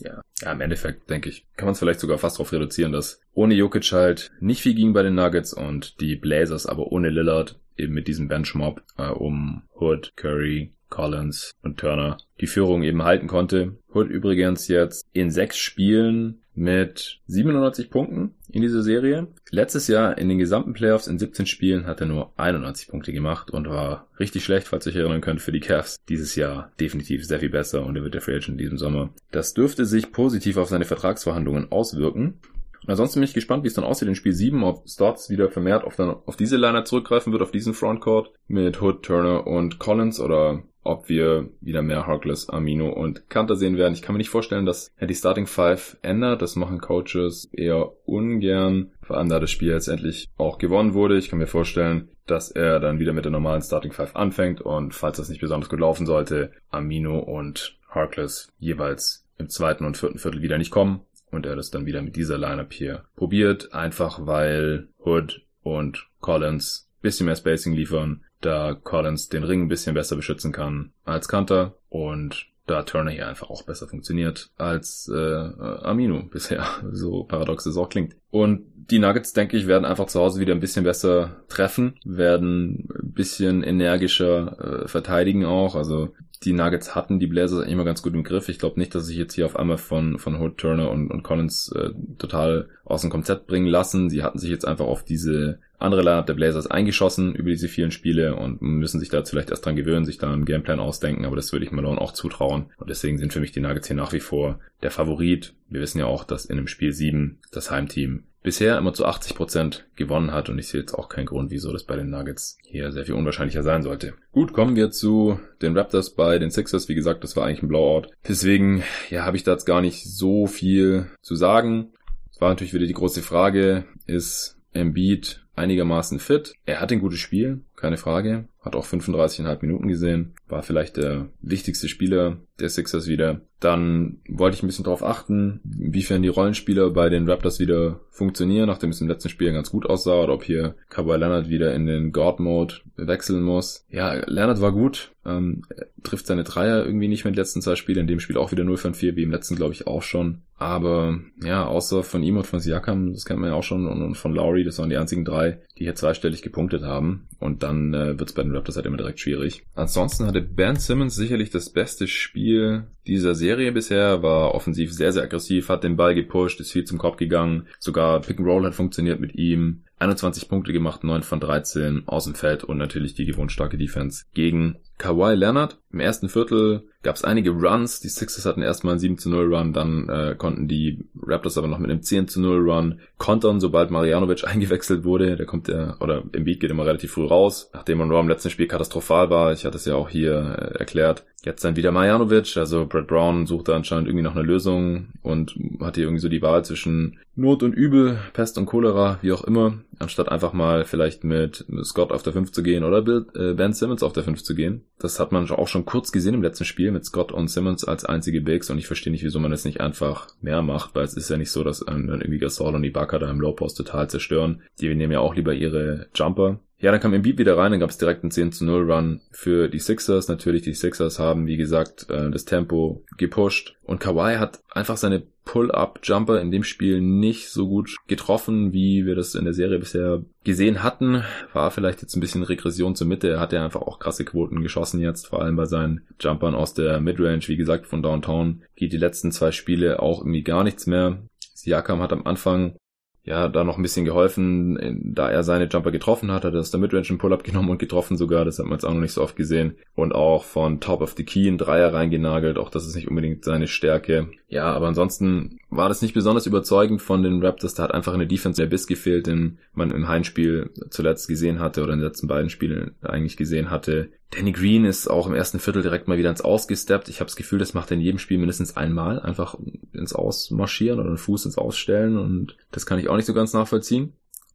Ja, 0.00 0.22
ja, 0.40 0.50
im 0.50 0.60
Endeffekt, 0.60 1.08
denke 1.08 1.28
ich, 1.28 1.46
kann 1.54 1.66
man 1.66 1.74
es 1.74 1.78
vielleicht 1.78 2.00
sogar 2.00 2.18
fast 2.18 2.36
darauf 2.36 2.52
reduzieren, 2.52 2.90
dass 2.90 3.20
ohne 3.32 3.54
Jokic 3.54 3.92
halt 3.92 4.32
nicht 4.40 4.60
viel 4.60 4.74
ging 4.74 4.92
bei 4.92 5.04
den 5.04 5.14
Nuggets 5.14 5.54
und 5.54 6.00
die 6.00 6.16
Blazers 6.16 6.66
aber 6.66 6.90
ohne 6.90 7.10
Lillard 7.10 7.60
eben 7.76 7.94
mit 7.94 8.08
diesem 8.08 8.26
Benchmob 8.26 8.82
äh, 8.98 9.06
um 9.06 9.62
Hood, 9.78 10.14
Curry, 10.16 10.72
Collins 10.88 11.52
und 11.62 11.78
Turner 11.78 12.16
die 12.40 12.48
Führung 12.48 12.82
eben 12.82 13.04
halten 13.04 13.28
konnte. 13.28 13.76
Hood 13.94 14.08
übrigens 14.08 14.66
jetzt 14.66 15.06
in 15.12 15.30
sechs 15.30 15.58
Spielen 15.58 16.41
mit 16.54 17.20
97 17.26 17.90
Punkten 17.90 18.34
in 18.50 18.62
dieser 18.62 18.82
Serie. 18.82 19.28
Letztes 19.50 19.88
Jahr 19.88 20.18
in 20.18 20.28
den 20.28 20.38
gesamten 20.38 20.72
Playoffs 20.72 21.06
in 21.06 21.18
17 21.18 21.46
Spielen 21.46 21.86
hat 21.86 22.00
er 22.00 22.06
nur 22.06 22.32
91 22.36 22.88
Punkte 22.88 23.12
gemacht 23.12 23.50
und 23.50 23.68
war 23.68 24.08
richtig 24.18 24.44
schlecht, 24.44 24.68
falls 24.68 24.86
ihr 24.86 24.92
euch 24.92 24.98
erinnern 24.98 25.20
könnt, 25.20 25.40
für 25.40 25.52
die 25.52 25.60
Cavs. 25.60 25.96
Dieses 26.08 26.36
Jahr 26.36 26.72
definitiv 26.78 27.26
sehr 27.26 27.40
viel 27.40 27.50
besser 27.50 27.84
und 27.84 27.96
er 27.96 28.02
wird 28.02 28.14
der 28.14 28.20
Free 28.20 28.36
Agent 28.36 28.48
in 28.50 28.58
diesem 28.58 28.78
Sommer. 28.78 29.10
Das 29.30 29.54
dürfte 29.54 29.86
sich 29.86 30.12
positiv 30.12 30.56
auf 30.56 30.68
seine 30.68 30.84
Vertragsverhandlungen 30.84 31.72
auswirken. 31.72 32.34
Und 32.82 32.90
ansonsten 32.90 33.20
bin 33.20 33.28
ich 33.28 33.34
gespannt, 33.34 33.62
wie 33.62 33.68
es 33.68 33.74
dann 33.74 33.84
aussieht 33.84 34.08
in 34.08 34.14
Spiel 34.14 34.32
7, 34.32 34.62
ob 34.64 34.88
Stotts 34.88 35.30
wieder 35.30 35.50
vermehrt 35.50 35.84
auf, 35.84 35.96
dann, 35.96 36.16
auf 36.26 36.36
diese 36.36 36.56
Liner 36.56 36.84
zurückgreifen 36.84 37.32
wird, 37.32 37.42
auf 37.42 37.52
diesen 37.52 37.74
Frontcourt 37.74 38.32
mit 38.48 38.82
Hood, 38.82 39.04
Turner 39.04 39.46
und 39.46 39.78
Collins 39.78 40.20
oder 40.20 40.62
ob 40.84 41.08
wir 41.08 41.48
wieder 41.60 41.82
mehr 41.82 42.08
Harkless, 42.08 42.48
Amino 42.48 42.90
und 42.90 43.28
Kanter 43.30 43.54
sehen 43.54 43.76
werden. 43.76 43.94
Ich 43.94 44.02
kann 44.02 44.14
mir 44.14 44.18
nicht 44.18 44.30
vorstellen, 44.30 44.66
dass 44.66 44.90
er 44.96 45.06
die 45.06 45.14
Starting 45.14 45.46
Five 45.46 45.96
ändert. 46.02 46.42
Das 46.42 46.56
machen 46.56 46.80
Coaches 46.80 47.48
eher 47.52 47.92
ungern. 48.04 48.90
Vor 49.00 49.16
allem 49.16 49.28
da 49.28 49.38
das 49.38 49.52
Spiel 49.52 49.68
jetzt 49.68 49.86
endlich 49.86 50.28
auch 50.36 50.58
gewonnen 50.58 50.94
wurde. 50.94 51.18
Ich 51.18 51.28
kann 51.28 51.38
mir 51.38 51.46
vorstellen, 51.46 52.08
dass 52.26 52.50
er 52.50 52.80
dann 52.80 52.98
wieder 52.98 53.12
mit 53.12 53.24
der 53.24 53.32
normalen 53.32 53.62
Starting 53.62 53.92
Five 53.92 54.16
anfängt 54.16 54.60
und 54.60 54.92
falls 54.92 55.18
das 55.18 55.28
nicht 55.28 55.40
besonders 55.40 55.70
gut 55.70 55.80
laufen 55.80 56.06
sollte, 56.06 56.50
Amino 56.70 57.18
und 57.20 57.78
Harkless 57.88 58.48
jeweils 58.58 59.24
im 59.38 59.48
zweiten 59.48 59.84
und 59.84 59.96
vierten 59.96 60.18
Viertel 60.18 60.42
wieder 60.42 60.58
nicht 60.58 60.70
kommen 60.70 61.02
und 61.32 61.46
er 61.46 61.56
das 61.56 61.70
dann 61.70 61.86
wieder 61.86 62.02
mit 62.02 62.14
dieser 62.14 62.38
Lineup 62.38 62.72
hier 62.72 63.04
probiert, 63.16 63.72
einfach 63.74 64.26
weil 64.26 64.88
Hood 65.04 65.42
und 65.62 66.06
Collins 66.20 66.88
bisschen 67.00 67.26
mehr 67.26 67.34
Spacing 67.36 67.74
liefern, 67.74 68.22
da 68.40 68.74
Collins 68.74 69.28
den 69.28 69.42
Ring 69.42 69.62
ein 69.62 69.68
bisschen 69.68 69.94
besser 69.94 70.14
beschützen 70.14 70.52
kann 70.52 70.92
als 71.04 71.26
Kanter 71.26 71.74
und 71.88 72.46
da 72.66 72.82
Turner 72.82 73.10
hier 73.10 73.28
einfach 73.28 73.50
auch 73.50 73.64
besser 73.64 73.88
funktioniert 73.88 74.50
als 74.56 75.10
äh, 75.12 75.18
Amino 75.18 76.22
bisher, 76.22 76.64
so 76.92 77.24
paradox 77.24 77.66
es 77.66 77.76
auch 77.76 77.88
klingt. 77.88 78.14
Und 78.30 78.66
die 78.90 78.98
Nuggets, 78.98 79.32
denke 79.32 79.56
ich, 79.56 79.66
werden 79.66 79.84
einfach 79.84 80.06
zu 80.06 80.20
Hause 80.20 80.40
wieder 80.40 80.54
ein 80.54 80.60
bisschen 80.60 80.84
besser 80.84 81.42
treffen, 81.48 81.94
werden 82.04 82.88
ein 82.90 83.12
bisschen 83.12 83.62
energischer 83.62 84.84
äh, 84.84 84.88
verteidigen 84.88 85.44
auch. 85.44 85.74
Also 85.74 86.10
die 86.44 86.52
Nuggets 86.52 86.94
hatten 86.94 87.20
die 87.20 87.26
Blazers 87.26 87.60
eigentlich 87.60 87.72
immer 87.72 87.84
ganz 87.84 88.02
gut 88.02 88.14
im 88.14 88.24
Griff. 88.24 88.48
Ich 88.48 88.58
glaube 88.58 88.80
nicht, 88.80 88.94
dass 88.94 89.06
sich 89.06 89.16
jetzt 89.16 89.34
hier 89.34 89.46
auf 89.46 89.56
einmal 89.56 89.78
von, 89.78 90.18
von 90.18 90.40
Hood, 90.40 90.58
Turner 90.58 90.90
und, 90.90 91.10
und 91.10 91.22
Collins 91.22 91.70
äh, 91.72 91.90
total 92.18 92.68
aus 92.84 93.02
dem 93.02 93.10
Konzept 93.10 93.46
bringen 93.46 93.66
lassen. 93.66 94.10
Sie 94.10 94.22
hatten 94.22 94.38
sich 94.38 94.50
jetzt 94.50 94.66
einfach 94.66 94.86
auf 94.86 95.04
diese 95.04 95.60
andere 95.78 96.02
Lineup 96.02 96.26
der 96.26 96.34
Blazers 96.34 96.66
eingeschossen 96.66 97.34
über 97.34 97.50
diese 97.50 97.68
vielen 97.68 97.90
Spiele 97.90 98.36
und 98.36 98.62
müssen 98.62 99.00
sich 99.00 99.08
da 99.08 99.24
vielleicht 99.24 99.50
erst 99.50 99.66
dran 99.66 99.76
gewöhnen, 99.76 100.04
sich 100.04 100.18
da 100.18 100.32
einen 100.32 100.44
Gameplan 100.44 100.78
ausdenken, 100.78 101.24
aber 101.24 101.34
das 101.36 101.52
würde 101.52 101.64
ich 101.64 101.72
Malone 101.72 102.00
auch 102.00 102.12
zutrauen. 102.12 102.66
Und 102.76 102.88
deswegen 102.88 103.18
sind 103.18 103.32
für 103.32 103.40
mich 103.40 103.52
die 103.52 103.60
Nuggets 103.60 103.88
hier 103.88 103.96
nach 103.96 104.12
wie 104.12 104.20
vor 104.20 104.60
der 104.82 104.92
Favorit. 104.92 105.54
Wir 105.68 105.80
wissen 105.80 105.98
ja 105.98 106.06
auch, 106.06 106.24
dass 106.24 106.44
in 106.44 106.56
einem 106.56 106.68
Spiel 106.68 106.92
7 106.92 107.38
das 107.50 107.70
Heimteam 107.70 108.22
bisher 108.42 108.76
immer 108.78 108.92
zu 108.92 109.04
80 109.04 109.34
Prozent 109.34 109.86
gewonnen 109.96 110.32
hat 110.32 110.48
und 110.48 110.58
ich 110.58 110.68
sehe 110.68 110.80
jetzt 110.80 110.94
auch 110.94 111.08
keinen 111.08 111.26
Grund, 111.26 111.50
wieso 111.50 111.72
das 111.72 111.84
bei 111.84 111.96
den 111.96 112.10
Nuggets 112.10 112.58
hier 112.64 112.92
sehr 112.92 113.04
viel 113.04 113.14
unwahrscheinlicher 113.14 113.62
sein 113.62 113.82
sollte. 113.82 114.14
Gut, 114.32 114.52
kommen 114.52 114.76
wir 114.76 114.90
zu 114.90 115.38
den 115.60 115.76
Raptors 115.76 116.10
bei 116.10 116.38
den 116.38 116.50
Sixers. 116.50 116.88
Wie 116.88 116.94
gesagt, 116.94 117.22
das 117.24 117.36
war 117.36 117.46
eigentlich 117.46 117.62
ein 117.62 117.68
Blowout. 117.68 118.08
Deswegen, 118.26 118.82
ja, 119.10 119.24
habe 119.24 119.36
ich 119.36 119.44
da 119.44 119.52
jetzt 119.52 119.66
gar 119.66 119.80
nicht 119.80 120.04
so 120.04 120.46
viel 120.46 121.06
zu 121.20 121.34
sagen. 121.34 121.92
Es 122.30 122.40
war 122.40 122.48
natürlich 122.48 122.74
wieder 122.74 122.86
die 122.86 122.94
große 122.94 123.22
Frage, 123.22 123.84
ist 124.06 124.56
Embiid 124.72 125.42
einigermaßen 125.54 126.18
fit. 126.18 126.54
Er 126.64 126.80
hat 126.80 126.92
ein 126.92 127.00
gutes 127.00 127.18
Spiel, 127.18 127.60
keine 127.76 127.96
Frage. 127.96 128.48
Hat 128.60 128.76
auch 128.76 128.86
35,5 128.86 129.58
Minuten 129.62 129.88
gesehen. 129.88 130.34
War 130.48 130.62
vielleicht 130.62 130.96
der 130.96 131.28
wichtigste 131.40 131.88
Spieler 131.88 132.38
der 132.60 132.68
Sixers 132.68 133.08
wieder. 133.08 133.40
Dann 133.58 134.18
wollte 134.28 134.56
ich 134.56 134.62
ein 134.62 134.68
bisschen 134.68 134.84
darauf 134.84 135.04
achten, 135.04 135.60
inwiefern 135.64 136.22
die 136.22 136.28
Rollenspieler 136.28 136.90
bei 136.90 137.08
den 137.08 137.28
Raptors 137.28 137.58
wieder 137.58 138.00
funktionieren, 138.10 138.66
nachdem 138.66 138.90
es 138.90 139.00
im 139.00 139.08
letzten 139.08 139.28
Spiel 139.28 139.52
ganz 139.52 139.70
gut 139.70 139.86
aussah, 139.86 140.22
oder 140.22 140.34
ob 140.34 140.44
hier 140.44 140.76
Kawhi 140.88 141.16
Leonard 141.16 141.48
wieder 141.48 141.74
in 141.74 141.86
den 141.86 142.12
God-Mode 142.12 142.76
wechseln 142.96 143.42
muss. 143.42 143.84
Ja, 143.88 144.14
Leonard 144.14 144.60
war 144.60 144.72
gut, 144.72 145.12
ähm, 145.24 145.62
trifft 146.02 146.26
seine 146.26 146.44
Dreier 146.44 146.84
irgendwie 146.84 147.08
nicht 147.08 147.24
mehr 147.24 147.30
in 147.30 147.34
den 147.34 147.40
letzten 147.40 147.62
zwei 147.62 147.76
Spielen, 147.76 148.00
in 148.00 148.06
dem 148.06 148.20
Spiel 148.20 148.36
auch 148.36 148.52
wieder 148.52 148.64
0 148.64 148.76
von 148.76 148.94
4, 148.94 149.16
wie 149.16 149.22
im 149.22 149.32
letzten 149.32 149.56
glaube 149.56 149.74
ich 149.74 149.86
auch 149.86 150.02
schon. 150.02 150.42
Aber 150.56 151.18
ja, 151.42 151.66
außer 151.66 152.04
von 152.04 152.22
ihm 152.22 152.36
und 152.36 152.46
von 152.46 152.60
Siakam, 152.60 153.12
das 153.12 153.24
kennt 153.24 153.40
man 153.40 153.50
ja 153.50 153.56
auch 153.56 153.64
schon, 153.64 153.86
und, 153.86 154.14
von 154.14 154.34
Lowry, 154.34 154.62
das 154.62 154.78
waren 154.78 154.90
die 154.90 154.96
einzigen 154.96 155.24
drei, 155.24 155.41
die 155.50 155.84
hier 155.84 155.94
zweistellig 155.94 156.42
gepunktet 156.42 156.82
haben. 156.82 157.28
Und 157.38 157.62
dann 157.62 157.92
äh, 157.94 158.18
wird 158.18 158.30
es 158.30 158.34
bei 158.34 158.42
den 158.42 158.54
Raptors 158.54 158.76
halt 158.76 158.86
immer 158.86 158.96
direkt 158.96 159.20
schwierig. 159.20 159.64
Ansonsten 159.74 160.26
hatte 160.26 160.40
Ben 160.40 160.76
Simmons 160.76 161.14
sicherlich 161.14 161.50
das 161.50 161.70
beste 161.70 162.06
Spiel 162.06 162.86
dieser 163.06 163.34
Serie 163.34 163.72
bisher, 163.72 164.22
war 164.22 164.54
offensiv 164.54 164.92
sehr, 164.92 165.12
sehr 165.12 165.24
aggressiv, 165.24 165.68
hat 165.68 165.84
den 165.84 165.96
Ball 165.96 166.14
gepusht, 166.14 166.60
ist 166.60 166.72
viel 166.72 166.84
zum 166.84 166.98
Korb 166.98 167.18
gegangen, 167.18 167.66
sogar 167.78 168.20
Pick 168.20 168.38
and 168.38 168.46
Roll 168.46 168.64
hat 168.64 168.74
funktioniert 168.74 169.20
mit 169.20 169.34
ihm. 169.34 169.82
21 170.02 170.48
Punkte 170.48 170.72
gemacht, 170.72 171.04
9 171.04 171.22
von 171.22 171.40
13 171.40 172.02
aus 172.06 172.24
dem 172.24 172.34
Feld 172.34 172.64
und 172.64 172.78
natürlich 172.78 173.14
die 173.14 173.24
gewohnt 173.24 173.52
starke 173.52 173.78
Defense 173.78 174.24
gegen 174.34 174.76
Kawhi 174.98 175.34
Leonard. 175.34 175.78
Im 175.92 176.00
ersten 176.00 176.28
Viertel 176.28 176.84
gab 177.02 177.16
es 177.16 177.24
einige 177.24 177.50
Runs. 177.50 178.00
Die 178.00 178.08
Sixers 178.08 178.46
hatten 178.46 178.62
erstmal 178.62 178.92
einen 178.92 179.00
7 179.00 179.18
zu 179.18 179.30
0 179.30 179.54
Run, 179.54 179.72
dann 179.72 180.08
äh, 180.08 180.34
konnten 180.36 180.68
die 180.68 181.04
Raptors 181.20 181.58
aber 181.58 181.66
noch 181.66 181.78
mit 181.78 181.90
einem 181.90 182.02
10 182.02 182.28
zu 182.28 182.40
0 182.40 182.70
Run 182.70 183.00
kontern, 183.18 183.60
sobald 183.60 183.90
Marianovic 183.90 184.44
eingewechselt 184.46 185.04
wurde. 185.04 185.36
Der 185.36 185.46
kommt 185.46 185.68
ja, 185.68 185.96
oder 186.00 186.22
im 186.32 186.44
Beat 186.44 186.60
geht 186.60 186.70
immer 186.70 186.86
relativ 186.86 187.12
früh 187.12 187.26
raus, 187.26 187.70
nachdem 187.74 187.98
Monroe 187.98 188.20
im 188.20 188.28
letzten 188.28 188.50
Spiel 188.50 188.68
katastrophal 188.68 189.28
war. 189.30 189.52
Ich 189.52 189.64
hatte 189.64 189.76
es 189.76 189.84
ja 189.84 189.96
auch 189.96 190.08
hier 190.08 190.56
äh, 190.58 190.78
erklärt. 190.78 191.24
Jetzt 191.44 191.64
dann 191.64 191.74
wieder 191.74 191.90
Marjanovic, 191.90 192.56
also 192.56 192.86
Brad 192.86 193.08
Brown 193.08 193.46
sucht 193.46 193.66
da 193.66 193.74
anscheinend 193.74 194.06
irgendwie 194.06 194.22
noch 194.22 194.36
eine 194.36 194.44
Lösung 194.44 195.08
und 195.22 195.58
hat 195.80 195.96
hier 195.96 196.04
irgendwie 196.04 196.20
so 196.20 196.28
die 196.28 196.42
Wahl 196.42 196.64
zwischen 196.64 197.18
Not 197.34 197.64
und 197.64 197.72
Übel, 197.72 198.18
Pest 198.32 198.58
und 198.58 198.66
Cholera, 198.66 199.18
wie 199.22 199.32
auch 199.32 199.42
immer, 199.42 199.78
anstatt 200.02 200.28
einfach 200.28 200.52
mal 200.52 200.84
vielleicht 200.84 201.24
mit 201.24 201.64
Scott 201.84 202.12
auf 202.12 202.22
der 202.22 202.32
5 202.32 202.52
zu 202.52 202.62
gehen 202.62 202.84
oder 202.84 203.02
Bill, 203.02 203.26
äh, 203.34 203.54
Ben 203.54 203.72
Simmons 203.72 204.02
auf 204.02 204.12
der 204.12 204.24
5 204.24 204.42
zu 204.42 204.54
gehen. 204.54 204.84
Das 204.98 205.18
hat 205.18 205.32
man 205.32 205.48
auch 205.50 205.68
schon 205.68 205.84
kurz 205.84 206.12
gesehen 206.12 206.34
im 206.34 206.42
letzten 206.42 206.64
Spiel 206.64 206.90
mit 206.90 207.04
Scott 207.04 207.32
und 207.32 207.48
Simmons 207.48 207.84
als 207.84 208.04
einzige 208.04 208.40
Bigs 208.40 208.68
und 208.70 208.78
ich 208.78 208.86
verstehe 208.86 209.12
nicht, 209.12 209.24
wieso 209.24 209.38
man 209.38 209.50
das 209.50 209.64
nicht 209.64 209.80
einfach 209.80 210.28
mehr 210.40 210.62
macht, 210.62 210.94
weil 210.94 211.04
es 211.04 211.14
ist 211.14 211.30
ja 211.30 211.36
nicht 211.36 211.50
so, 211.50 211.64
dass 211.64 211.80
dann 211.80 212.08
irgendwie 212.08 212.38
Gasol 212.38 212.74
und 212.74 212.84
Ibaka 212.84 213.18
da 213.18 213.30
im 213.30 213.40
Low 213.40 213.52
Post 213.52 213.78
total 213.78 214.10
zerstören. 214.10 214.62
Die 214.80 214.94
nehmen 214.94 215.12
ja 215.12 215.20
auch 215.20 215.34
lieber 215.34 215.54
ihre 215.54 216.08
Jumper 216.14 216.60
ja, 216.82 216.90
dann 216.90 217.00
kam 217.00 217.14
Embiid 217.14 217.38
wieder 217.38 217.56
rein, 217.56 217.70
dann 217.70 217.78
gab 217.78 217.90
es 217.90 217.98
direkt 217.98 218.24
einen 218.24 218.32
10 218.32 218.50
zu 218.50 218.64
0 218.64 218.90
Run 218.90 219.20
für 219.30 219.68
die 219.68 219.78
Sixers. 219.78 220.26
Natürlich, 220.26 220.62
die 220.62 220.74
Sixers 220.74 221.20
haben, 221.20 221.46
wie 221.46 221.56
gesagt, 221.56 222.10
äh, 222.10 222.28
das 222.28 222.44
Tempo 222.44 223.04
gepusht. 223.16 223.76
Und 223.84 224.00
Kawhi 224.00 224.38
hat 224.38 224.60
einfach 224.68 224.96
seine 224.96 225.22
Pull-Up-Jumper 225.44 226.40
in 226.40 226.50
dem 226.50 226.64
Spiel 226.64 227.00
nicht 227.00 227.50
so 227.50 227.68
gut 227.68 227.96
getroffen, 228.06 228.72
wie 228.72 229.06
wir 229.06 229.14
das 229.14 229.34
in 229.34 229.44
der 229.44 229.54
Serie 229.54 229.78
bisher 229.78 230.22
gesehen 230.44 230.82
hatten. 230.82 231.24
War 231.52 231.70
vielleicht 231.70 232.02
jetzt 232.02 232.16
ein 232.16 232.20
bisschen 232.20 232.42
Regression 232.42 232.94
zur 232.94 233.06
Mitte. 233.06 233.28
Er 233.28 233.40
hat 233.40 233.52
ja 233.52 233.64
einfach 233.64 233.82
auch 233.82 233.98
krasse 233.98 234.24
Quoten 234.24 234.62
geschossen 234.62 235.00
jetzt, 235.00 235.26
vor 235.26 235.42
allem 235.42 235.56
bei 235.56 235.66
seinen 235.66 236.02
Jumpern 236.20 236.54
aus 236.54 236.74
der 236.74 237.00
Midrange. 237.00 237.48
Wie 237.48 237.56
gesagt, 237.56 237.86
von 237.86 238.02
Downtown 238.02 238.62
geht 238.76 238.92
die 238.92 238.98
letzten 238.98 239.32
zwei 239.32 239.52
Spiele 239.52 240.00
auch 240.00 240.20
irgendwie 240.20 240.42
gar 240.42 240.64
nichts 240.64 240.86
mehr. 240.86 241.18
Siakam 241.54 242.00
hat 242.00 242.12
am 242.12 242.26
Anfang 242.26 242.76
ja, 243.24 243.48
da 243.48 243.62
noch 243.62 243.76
ein 243.76 243.82
bisschen 243.82 244.04
geholfen, 244.04 245.12
da 245.14 245.30
er 245.30 245.44
seine 245.44 245.68
Jumper 245.68 245.92
getroffen 245.92 246.32
hat, 246.32 246.44
hat 246.44 246.54
er 246.54 246.58
das 246.58 246.72
der 246.72 246.80
Midrange 246.80 247.08
einen 247.08 247.18
Pull-Up 247.18 247.44
genommen 247.44 247.70
und 247.70 247.78
getroffen 247.78 248.16
sogar, 248.16 248.44
das 248.44 248.58
hat 248.58 248.66
man 248.66 248.74
jetzt 248.74 248.84
auch 248.84 248.92
noch 248.92 249.00
nicht 249.00 249.12
so 249.12 249.22
oft 249.22 249.36
gesehen. 249.36 249.76
Und 249.94 250.12
auch 250.12 250.44
von 250.44 250.80
Top 250.80 251.02
of 251.02 251.14
the 251.16 251.24
Key 251.24 251.48
ein 251.48 251.58
Dreier 251.58 251.94
reingenagelt, 251.94 252.58
auch 252.58 252.68
das 252.68 252.86
ist 252.86 252.96
nicht 252.96 253.08
unbedingt 253.08 253.44
seine 253.44 253.68
Stärke. 253.68 254.28
Ja, 254.48 254.72
aber 254.72 254.88
ansonsten 254.88 255.58
war 255.70 255.88
das 255.88 256.02
nicht 256.02 256.14
besonders 256.14 256.46
überzeugend 256.46 257.00
von 257.00 257.22
den 257.22 257.42
Raptors, 257.44 257.74
da 257.74 257.84
hat 257.84 257.94
einfach 257.94 258.12
eine 258.12 258.26
Defense 258.26 258.60
der 258.60 258.68
Biss 258.68 258.88
gefehlt, 258.88 259.28
den 259.28 259.58
man 259.72 259.92
im 259.92 260.08
Heimspiel 260.08 260.70
zuletzt 260.90 261.28
gesehen 261.28 261.60
hatte 261.60 261.82
oder 261.82 261.92
in 261.92 262.00
den 262.00 262.08
letzten 262.08 262.26
beiden 262.26 262.50
Spielen 262.50 262.96
eigentlich 263.02 263.36
gesehen 263.36 263.70
hatte. 263.70 264.10
Danny 264.32 264.52
Green 264.52 264.86
ist 264.86 265.08
auch 265.08 265.26
im 265.26 265.34
ersten 265.34 265.58
Viertel 265.58 265.82
direkt 265.82 266.08
mal 266.08 266.16
wieder 266.16 266.30
ins 266.30 266.40
Ausgesteppt. 266.40 267.08
Ich 267.10 267.20
habe 267.20 267.28
das 267.28 267.36
Gefühl, 267.36 267.58
das 267.58 267.74
macht 267.74 267.90
er 267.90 267.96
in 267.96 268.02
jedem 268.02 268.18
Spiel 268.18 268.38
mindestens 268.38 268.76
einmal. 268.76 269.20
Einfach 269.20 269.56
ins 269.92 270.14
Ausmarschieren 270.14 270.98
oder 270.98 271.08
einen 271.08 271.18
Fuß 271.18 271.44
ins 271.44 271.58
Ausstellen 271.58 272.16
und 272.16 272.56
das 272.70 272.86
kann 272.86 272.98
ich 272.98 273.08
auch 273.08 273.16
nicht 273.16 273.26
so 273.26 273.34
ganz 273.34 273.52
nachvollziehen. 273.52 274.14